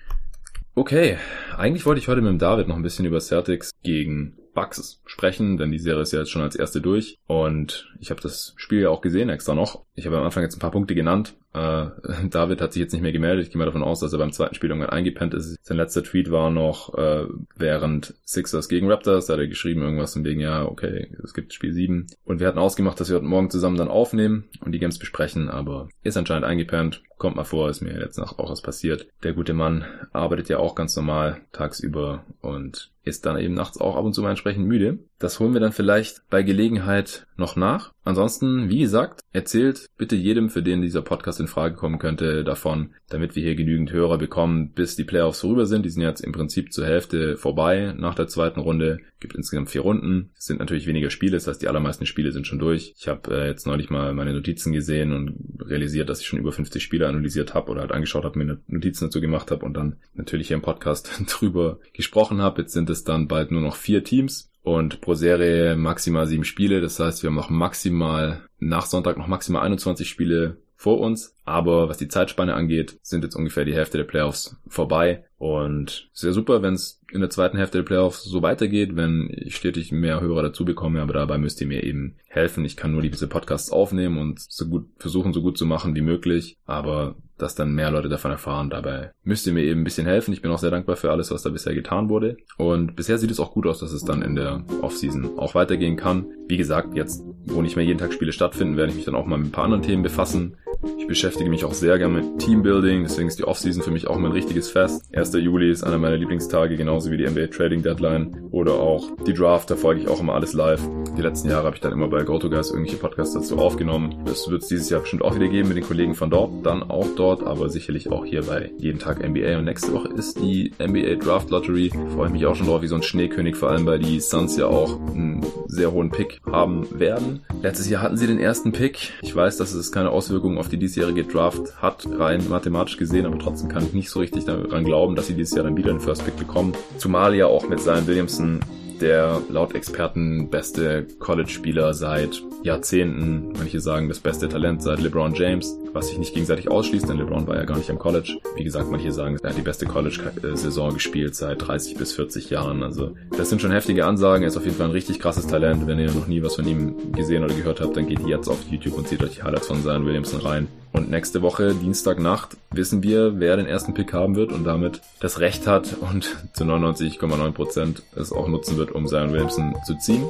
Okay, 0.73 1.17
eigentlich 1.57 1.85
wollte 1.85 1.99
ich 1.99 2.07
heute 2.07 2.21
mit 2.21 2.29
dem 2.29 2.39
David 2.39 2.69
noch 2.69 2.77
ein 2.77 2.83
bisschen 2.83 3.05
über 3.05 3.19
Celtics 3.19 3.71
gegen 3.83 4.37
Bugs 4.53 5.01
sprechen, 5.05 5.57
denn 5.57 5.71
die 5.71 5.79
Serie 5.79 6.01
ist 6.01 6.11
ja 6.11 6.19
jetzt 6.19 6.31
schon 6.31 6.41
als 6.41 6.55
erste 6.55 6.81
durch 6.81 7.17
und 7.27 7.87
ich 7.99 8.09
habe 8.09 8.21
das 8.21 8.53
Spiel 8.57 8.81
ja 8.81 8.89
auch 8.89 9.01
gesehen 9.01 9.29
extra 9.29 9.55
noch. 9.55 9.85
Ich 9.95 10.05
habe 10.05 10.17
am 10.17 10.23
Anfang 10.23 10.43
jetzt 10.43 10.55
ein 10.55 10.59
paar 10.59 10.71
Punkte 10.71 10.95
genannt. 10.95 11.35
Äh, 11.53 11.87
David 12.29 12.61
hat 12.61 12.73
sich 12.73 12.81
jetzt 12.81 12.93
nicht 12.93 13.01
mehr 13.01 13.11
gemeldet. 13.11 13.45
Ich 13.45 13.51
gehe 13.51 13.59
mal 13.59 13.65
davon 13.65 13.83
aus, 13.83 13.99
dass 13.99 14.13
er 14.13 14.19
beim 14.19 14.31
zweiten 14.31 14.55
Spiel 14.55 14.69
irgendwann 14.69 14.89
eingepennt 14.89 15.33
ist. 15.33 15.57
Sein 15.63 15.77
letzter 15.77 16.03
Tweet 16.03 16.31
war 16.31 16.49
noch 16.49 16.93
äh, 16.95 17.25
während 17.55 18.13
Sixers 18.25 18.69
gegen 18.69 18.89
Raptors. 18.89 19.25
Da 19.25 19.33
hat 19.33 19.39
er 19.39 19.47
geschrieben 19.47 19.81
irgendwas 19.81 20.13
von 20.13 20.25
wegen, 20.25 20.39
ja, 20.39 20.65
okay, 20.65 21.15
es 21.23 21.33
gibt 21.33 21.53
Spiel 21.53 21.73
7. 21.73 22.07
Und 22.25 22.39
wir 22.39 22.47
hatten 22.47 22.59
ausgemacht, 22.59 22.99
dass 22.99 23.09
wir 23.09 23.17
heute 23.17 23.25
Morgen 23.25 23.49
zusammen 23.49 23.77
dann 23.77 23.89
aufnehmen 23.89 24.45
und 24.63 24.71
die 24.71 24.79
Games 24.79 24.99
besprechen, 24.99 25.49
aber 25.49 25.89
ist 26.03 26.17
anscheinend 26.17 26.45
eingepennt. 26.45 27.03
Kommt 27.17 27.35
mal 27.35 27.43
vor, 27.43 27.69
ist 27.69 27.81
mir 27.81 27.99
jetzt 27.99 28.17
noch 28.17 28.39
auch 28.39 28.49
was 28.49 28.61
passiert. 28.61 29.07
Der 29.23 29.33
gute 29.33 29.53
Mann 29.53 29.85
arbeitet 30.11 30.49
ja 30.49 30.57
auch 30.57 30.73
ganz 30.73 30.95
normal 30.95 31.41
tagsüber 31.51 32.25
und 32.41 32.91
ist 33.03 33.25
dann 33.25 33.37
eben 33.37 33.53
nachts 33.53 33.79
auch 33.79 33.95
ab 33.95 34.05
und 34.05 34.13
zu 34.13 34.21
mal 34.21 34.29
entsprechend 34.29 34.67
müde. 34.67 34.99
Das 35.21 35.39
holen 35.39 35.53
wir 35.53 35.61
dann 35.61 35.71
vielleicht 35.71 36.27
bei 36.31 36.41
Gelegenheit 36.41 37.27
noch 37.37 37.55
nach. 37.55 37.93
Ansonsten, 38.03 38.69
wie 38.69 38.79
gesagt, 38.79 39.21
erzählt 39.33 39.85
bitte 39.95 40.15
jedem, 40.15 40.49
für 40.49 40.63
den 40.63 40.81
dieser 40.81 41.03
Podcast 41.03 41.39
in 41.39 41.45
Frage 41.45 41.75
kommen 41.75 41.99
könnte, 41.99 42.43
davon, 42.43 42.95
damit 43.07 43.35
wir 43.35 43.43
hier 43.43 43.53
genügend 43.53 43.91
Hörer 43.91 44.17
bekommen, 44.17 44.71
bis 44.71 44.95
die 44.95 45.03
Playoffs 45.03 45.41
vorüber 45.41 45.67
sind. 45.67 45.85
Die 45.85 45.91
sind 45.91 46.01
jetzt 46.01 46.21
im 46.21 46.31
Prinzip 46.31 46.73
zur 46.73 46.87
Hälfte 46.87 47.37
vorbei 47.37 47.93
nach 47.95 48.15
der 48.15 48.27
zweiten 48.27 48.59
Runde. 48.59 48.97
Gibt 49.19 49.35
insgesamt 49.35 49.69
vier 49.69 49.81
Runden. 49.81 50.31
Es 50.35 50.45
sind 50.45 50.59
natürlich 50.59 50.87
weniger 50.87 51.11
Spiele, 51.11 51.33
das 51.33 51.45
heißt, 51.45 51.61
die 51.61 51.67
allermeisten 51.67 52.07
Spiele 52.07 52.31
sind 52.31 52.47
schon 52.47 52.57
durch. 52.57 52.95
Ich 52.97 53.07
habe 53.07 53.31
äh, 53.35 53.47
jetzt 53.47 53.67
neulich 53.67 53.91
mal 53.91 54.15
meine 54.15 54.33
Notizen 54.33 54.73
gesehen 54.73 55.13
und 55.13 55.61
realisiert, 55.63 56.09
dass 56.09 56.21
ich 56.21 56.25
schon 56.25 56.39
über 56.39 56.51
50 56.51 56.81
Spiele 56.81 57.07
analysiert 57.07 57.53
habe 57.53 57.69
oder 57.69 57.81
halt 57.81 57.91
angeschaut 57.91 58.23
habe, 58.23 58.39
mir 58.39 58.57
Notizen 58.65 59.05
dazu 59.05 59.21
gemacht 59.21 59.51
habe 59.51 59.63
und 59.67 59.75
dann 59.75 59.97
natürlich 60.15 60.47
hier 60.47 60.55
im 60.55 60.63
Podcast 60.63 61.11
drüber 61.27 61.77
gesprochen 61.93 62.41
habe. 62.41 62.63
Jetzt 62.63 62.73
sind 62.73 62.89
es 62.89 63.03
dann 63.03 63.27
bald 63.27 63.51
nur 63.51 63.61
noch 63.61 63.75
vier 63.75 64.03
Teams 64.03 64.50
und 64.63 65.01
pro 65.01 65.13
Serie 65.13 65.75
maximal 65.75 66.27
sieben 66.27 66.43
Spiele. 66.43 66.81
Das 66.81 66.99
heißt, 66.99 67.23
wir 67.23 67.29
haben 67.29 67.35
noch 67.35 67.49
maximal 67.49 68.41
nach 68.59 68.85
Sonntag 68.85 69.17
noch 69.17 69.27
maximal 69.27 69.63
21 69.63 70.07
Spiele 70.07 70.57
vor 70.81 70.99
uns. 70.99 71.35
Aber 71.45 71.89
was 71.89 71.97
die 71.97 72.07
Zeitspanne 72.07 72.55
angeht, 72.55 72.97
sind 73.03 73.23
jetzt 73.23 73.35
ungefähr 73.35 73.65
die 73.65 73.75
Hälfte 73.75 73.97
der 73.97 74.03
Playoffs 74.03 74.57
vorbei. 74.67 75.25
Und 75.37 76.09
sehr 76.13 76.33
super, 76.33 76.63
wenn 76.63 76.73
es 76.73 77.01
in 77.11 77.21
der 77.21 77.29
zweiten 77.29 77.57
Hälfte 77.57 77.79
der 77.79 77.85
Playoffs 77.85 78.23
so 78.23 78.41
weitergeht, 78.41 78.95
wenn 78.95 79.29
ich 79.31 79.55
stetig 79.55 79.91
mehr 79.91 80.21
Hörer 80.21 80.41
dazu 80.41 80.65
bekomme, 80.65 81.01
aber 81.01 81.13
dabei 81.13 81.37
müsst 81.37 81.61
ihr 81.61 81.67
mir 81.67 81.83
eben 81.83 82.15
helfen. 82.27 82.65
Ich 82.65 82.77
kann 82.77 82.93
nur 82.93 83.01
diese 83.03 83.27
Podcasts 83.27 83.71
aufnehmen 83.71 84.17
und 84.17 84.39
so 84.39 84.67
gut 84.67 84.87
versuchen, 84.97 85.33
so 85.33 85.43
gut 85.43 85.57
zu 85.57 85.67
machen 85.67 85.95
wie 85.95 86.01
möglich. 86.01 86.57
Aber 86.65 87.15
dass 87.41 87.55
dann 87.55 87.73
mehr 87.73 87.91
Leute 87.91 88.09
davon 88.09 88.31
erfahren. 88.31 88.69
Dabei 88.69 89.11
müsst 89.23 89.47
ihr 89.47 89.53
mir 89.53 89.63
eben 89.63 89.81
ein 89.81 89.83
bisschen 89.83 90.07
helfen. 90.07 90.33
Ich 90.33 90.41
bin 90.41 90.51
auch 90.51 90.59
sehr 90.59 90.71
dankbar 90.71 90.95
für 90.95 91.11
alles, 91.11 91.31
was 91.31 91.43
da 91.43 91.49
bisher 91.49 91.73
getan 91.73 92.09
wurde. 92.09 92.37
Und 92.57 92.95
bisher 92.95 93.17
sieht 93.17 93.31
es 93.31 93.39
auch 93.39 93.53
gut 93.53 93.67
aus, 93.67 93.79
dass 93.79 93.91
es 93.91 94.03
dann 94.03 94.21
in 94.21 94.35
der 94.35 94.63
Offseason 94.81 95.37
auch 95.37 95.55
weitergehen 95.55 95.97
kann. 95.97 96.25
Wie 96.47 96.57
gesagt, 96.57 96.95
jetzt, 96.95 97.23
wo 97.45 97.61
nicht 97.61 97.75
mehr 97.75 97.85
jeden 97.85 97.99
Tag 97.99 98.13
Spiele 98.13 98.33
stattfinden, 98.33 98.77
werde 98.77 98.91
ich 98.91 98.95
mich 98.95 99.05
dann 99.05 99.15
auch 99.15 99.25
mal 99.25 99.37
mit 99.37 99.47
ein 99.47 99.51
paar 99.51 99.65
anderen 99.65 99.83
Themen 99.83 100.03
befassen. 100.03 100.57
Ich 100.97 101.07
beschäftige 101.07 101.49
mich 101.49 101.65
auch 101.65 101.73
sehr 101.73 101.97
gerne 101.97 102.21
mit 102.21 102.39
Teambuilding, 102.39 103.03
deswegen 103.03 103.27
ist 103.27 103.37
die 103.37 103.43
Offseason 103.43 103.83
für 103.83 103.91
mich 103.91 104.07
auch 104.07 104.17
mein 104.17 104.31
richtiges 104.31 104.69
Fest. 104.69 105.03
1. 105.13 105.33
Juli 105.33 105.69
ist 105.69 105.83
einer 105.83 105.97
meiner 105.97 106.17
Lieblingstage, 106.17 106.75
genauso 106.75 107.11
wie 107.11 107.17
die 107.17 107.27
NBA 107.27 107.47
Trading 107.47 107.83
Deadline 107.83 108.49
oder 108.51 108.73
auch 108.73 109.09
die 109.25 109.33
Draft, 109.33 109.69
da 109.69 109.75
folge 109.75 110.01
ich 110.01 110.07
auch 110.07 110.19
immer 110.19 110.33
alles 110.33 110.53
live. 110.53 110.81
Die 111.17 111.21
letzten 111.21 111.49
Jahre 111.49 111.65
habe 111.65 111.75
ich 111.75 111.81
dann 111.81 111.91
immer 111.91 112.07
bei 112.07 112.23
GoToGuys 112.23 112.71
irgendwelche 112.71 112.97
Podcasts 112.97 113.33
dazu 113.33 113.57
aufgenommen. 113.57 114.23
Das 114.25 114.49
wird 114.49 114.63
es 114.63 114.69
dieses 114.69 114.89
Jahr 114.89 115.01
bestimmt 115.01 115.23
auch 115.23 115.35
wieder 115.35 115.49
geben 115.49 115.67
mit 115.67 115.77
den 115.77 115.83
Kollegen 115.83 116.15
von 116.15 116.29
dort, 116.29 116.65
dann 116.65 116.83
auch 116.83 117.07
dort, 117.15 117.43
aber 117.43 117.69
sicherlich 117.69 118.11
auch 118.11 118.25
hier 118.25 118.43
bei 118.43 118.71
Jeden 118.77 118.99
Tag 118.99 119.19
NBA. 119.19 119.57
Und 119.57 119.65
nächste 119.65 119.93
Woche 119.93 120.09
ist 120.09 120.39
die 120.39 120.71
NBA 120.79 121.15
Draft 121.15 121.49
Lottery. 121.49 121.91
Freue 122.15 122.27
ich 122.27 122.33
mich 122.33 122.45
auch 122.45 122.55
schon 122.55 122.67
drauf, 122.67 122.81
wie 122.81 122.87
so 122.87 122.95
ein 122.95 123.03
Schneekönig, 123.03 123.55
vor 123.55 123.69
allem 123.69 123.85
weil 123.85 123.99
die 123.99 124.19
Suns 124.19 124.57
ja 124.57 124.67
auch 124.67 124.99
einen 125.13 125.45
sehr 125.67 125.91
hohen 125.91 126.11
Pick 126.11 126.39
haben 126.49 126.87
werden. 126.97 127.41
Letztes 127.61 127.89
Jahr 127.89 128.01
hatten 128.01 128.17
sie 128.17 128.27
den 128.27 128.39
ersten 128.39 128.71
Pick. 128.71 129.11
Ich 129.21 129.35
weiß, 129.35 129.57
dass 129.57 129.73
es 129.73 129.91
keine 129.91 130.09
Auswirkungen 130.09 130.57
auf 130.57 130.69
die 130.71 130.77
diesjährige 130.77 131.23
Draft 131.23 131.81
hat, 131.81 132.07
rein 132.17 132.47
mathematisch 132.49 132.97
gesehen, 132.97 133.25
aber 133.25 133.37
trotzdem 133.39 133.69
kann 133.69 133.83
ich 133.83 133.93
nicht 133.93 134.09
so 134.09 134.19
richtig 134.19 134.45
daran 134.45 134.83
glauben, 134.83 135.15
dass 135.15 135.27
sie 135.27 135.33
dieses 135.33 135.53
Jahr 135.53 135.63
dann 135.63 135.77
wieder 135.77 135.91
den 135.91 135.99
First 135.99 136.25
Pick 136.25 136.37
bekommen. 136.37 136.73
Zumal 136.97 137.35
ja 137.35 137.47
auch 137.47 137.67
mit 137.67 137.79
Zion 137.79 138.07
Williamson 138.07 138.59
der 139.01 139.41
laut 139.49 139.75
Experten 139.75 140.49
beste 140.49 141.05
College-Spieler 141.19 141.93
seit 141.93 142.41
Jahrzehnten. 142.63 143.53
Manche 143.57 143.79
sagen 143.79 144.07
das 144.07 144.19
beste 144.19 144.47
Talent 144.47 144.83
seit 144.83 145.01
LeBron 145.01 145.33
James, 145.33 145.75
was 145.93 146.09
sich 146.09 146.19
nicht 146.19 146.33
gegenseitig 146.33 146.69
ausschließt, 146.69 147.09
denn 147.09 147.17
LeBron 147.17 147.47
war 147.47 147.57
ja 147.57 147.65
gar 147.65 147.77
nicht 147.77 147.89
am 147.89 147.97
College. 147.97 148.37
Wie 148.55 148.63
gesagt, 148.63 148.91
manche 148.91 149.11
sagen, 149.11 149.37
er 149.41 149.49
hat 149.49 149.57
die 149.57 149.61
beste 149.61 149.85
College-Saison 149.85 150.93
gespielt 150.93 151.35
seit 151.35 151.67
30 151.67 151.95
bis 151.95 152.13
40 152.13 152.49
Jahren. 152.49 152.83
Also 152.83 153.15
das 153.35 153.49
sind 153.49 153.61
schon 153.61 153.71
heftige 153.71 154.05
Ansagen. 154.05 154.43
Er 154.43 154.49
ist 154.49 154.57
auf 154.57 154.65
jeden 154.65 154.77
Fall 154.77 154.87
ein 154.87 154.91
richtig 154.91 155.19
krasses 155.19 155.47
Talent. 155.47 155.87
Wenn 155.87 155.99
ihr 155.99 156.11
noch 156.11 156.27
nie 156.27 156.43
was 156.43 156.55
von 156.55 156.67
ihm 156.67 157.11
gesehen 157.13 157.43
oder 157.43 157.55
gehört 157.55 157.81
habt, 157.81 157.97
dann 157.97 158.07
geht 158.07 158.25
jetzt 158.27 158.47
auf 158.47 158.59
YouTube 158.69 158.97
und 158.97 159.07
zieht 159.07 159.23
euch 159.23 159.35
die 159.35 159.43
Highlights 159.43 159.67
von 159.67 159.81
Zion 159.81 160.05
Williamson 160.05 160.41
rein. 160.41 160.67
Und 160.93 161.09
nächste 161.09 161.41
Woche, 161.41 161.73
Dienstagnacht, 161.73 162.57
wissen 162.71 163.01
wir, 163.01 163.39
wer 163.39 163.55
den 163.55 163.65
ersten 163.65 163.93
Pick 163.93 164.13
haben 164.13 164.35
wird 164.35 164.51
und 164.51 164.65
damit 164.65 165.01
das 165.19 165.39
Recht 165.39 165.67
hat 165.67 165.95
und 165.99 166.37
zu 166.53 166.63
99,9% 166.63 168.01
es 168.15 168.33
auch 168.33 168.47
nutzen 168.47 168.77
wird, 168.77 168.91
um 168.91 169.07
Zion 169.07 169.31
Williamson 169.31 169.75
zu 169.85 169.95
ziehen. 169.95 170.25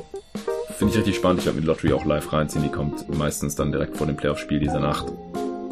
Finde 0.77 0.93
ich 0.93 0.99
richtig 0.99 1.15
spannend. 1.15 1.41
Ich 1.41 1.45
werde 1.45 1.57
mir 1.57 1.61
die 1.61 1.67
Lottery 1.67 1.93
auch 1.93 2.05
live 2.05 2.31
reinziehen. 2.31 2.63
Die 2.63 2.69
kommt 2.69 3.07
meistens 3.15 3.55
dann 3.55 3.71
direkt 3.71 3.97
vor 3.97 4.07
dem 4.07 4.17
Playoff-Spiel 4.17 4.59
dieser 4.59 4.79
Nacht. 4.79 5.05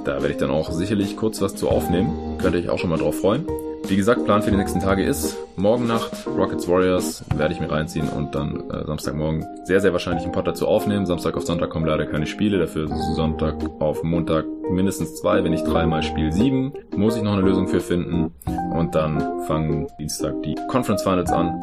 Da 0.05 0.13
werde 0.21 0.31
ich 0.31 0.37
dann 0.37 0.51
auch 0.51 0.71
sicherlich 0.71 1.17
kurz 1.17 1.41
was 1.41 1.55
zu 1.55 1.69
aufnehmen. 1.69 2.37
Könnt 2.39 2.55
ihr 2.55 2.61
euch 2.61 2.69
auch 2.69 2.79
schon 2.79 2.89
mal 2.89 2.97
drauf 2.97 3.19
freuen. 3.19 3.45
Wie 3.87 3.95
gesagt, 3.95 4.23
Plan 4.25 4.41
für 4.43 4.51
die 4.51 4.57
nächsten 4.57 4.79
Tage 4.79 5.03
ist 5.03 5.37
morgen 5.55 5.87
Nacht 5.87 6.11
Rockets 6.27 6.67
Warriors 6.67 7.23
werde 7.35 7.53
ich 7.53 7.59
mir 7.59 7.71
reinziehen 7.71 8.07
und 8.09 8.35
dann 8.35 8.69
äh, 8.69 8.85
Samstagmorgen 8.85 9.45
sehr, 9.63 9.81
sehr 9.81 9.93
wahrscheinlich 9.93 10.23
einen 10.23 10.31
Pod 10.31 10.47
dazu 10.47 10.67
aufnehmen. 10.67 11.05
Samstag 11.05 11.35
auf 11.35 11.45
Sonntag 11.45 11.69
kommen 11.69 11.85
leider 11.85 12.05
keine 12.05 12.27
Spiele, 12.27 12.59
dafür 12.59 12.87
Sonntag 13.15 13.55
auf 13.79 14.03
Montag 14.03 14.45
mindestens 14.69 15.15
zwei, 15.15 15.43
wenn 15.43 15.51
nicht 15.51 15.65
dreimal 15.65 16.03
Spiel 16.03 16.31
sieben. 16.31 16.73
Muss 16.95 17.15
ich 17.15 17.23
noch 17.23 17.33
eine 17.33 17.41
Lösung 17.41 17.67
für 17.67 17.79
finden 17.79 18.31
und 18.73 18.93
dann 18.93 19.41
fangen 19.47 19.87
Dienstag 19.99 20.41
die 20.43 20.55
Conference 20.69 21.01
Finals 21.01 21.31
an. 21.31 21.59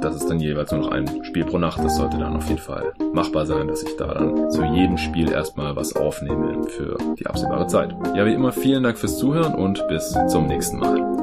Das 0.00 0.16
ist 0.16 0.30
dann 0.30 0.40
jeweils 0.40 0.72
nur 0.72 0.80
noch 0.80 0.92
ein 0.92 1.24
Spiel 1.24 1.44
pro 1.44 1.58
Nacht. 1.58 1.84
Das 1.84 1.96
sollte 1.96 2.16
dann 2.16 2.34
auf 2.34 2.48
jeden 2.48 2.60
Fall 2.60 2.94
machbar 3.12 3.44
sein, 3.44 3.68
dass 3.68 3.82
ich 3.82 3.96
da 3.96 4.14
dann 4.14 4.50
zu 4.50 4.64
jedem 4.64 4.96
Spiel 4.96 5.30
erstmal 5.30 5.76
was 5.76 5.94
aufnehme 5.94 6.64
für 6.64 6.96
die 7.18 7.26
absehbare 7.26 7.66
Zeit. 7.66 7.94
Ja, 8.16 8.24
wie 8.24 8.32
immer 8.32 8.52
vielen 8.52 8.82
Dank 8.82 8.96
fürs 8.96 9.18
Zuhören 9.18 9.54
und 9.54 9.86
bis 9.88 10.16
zum 10.28 10.46
nächsten 10.46 10.78
Mal. 10.78 11.19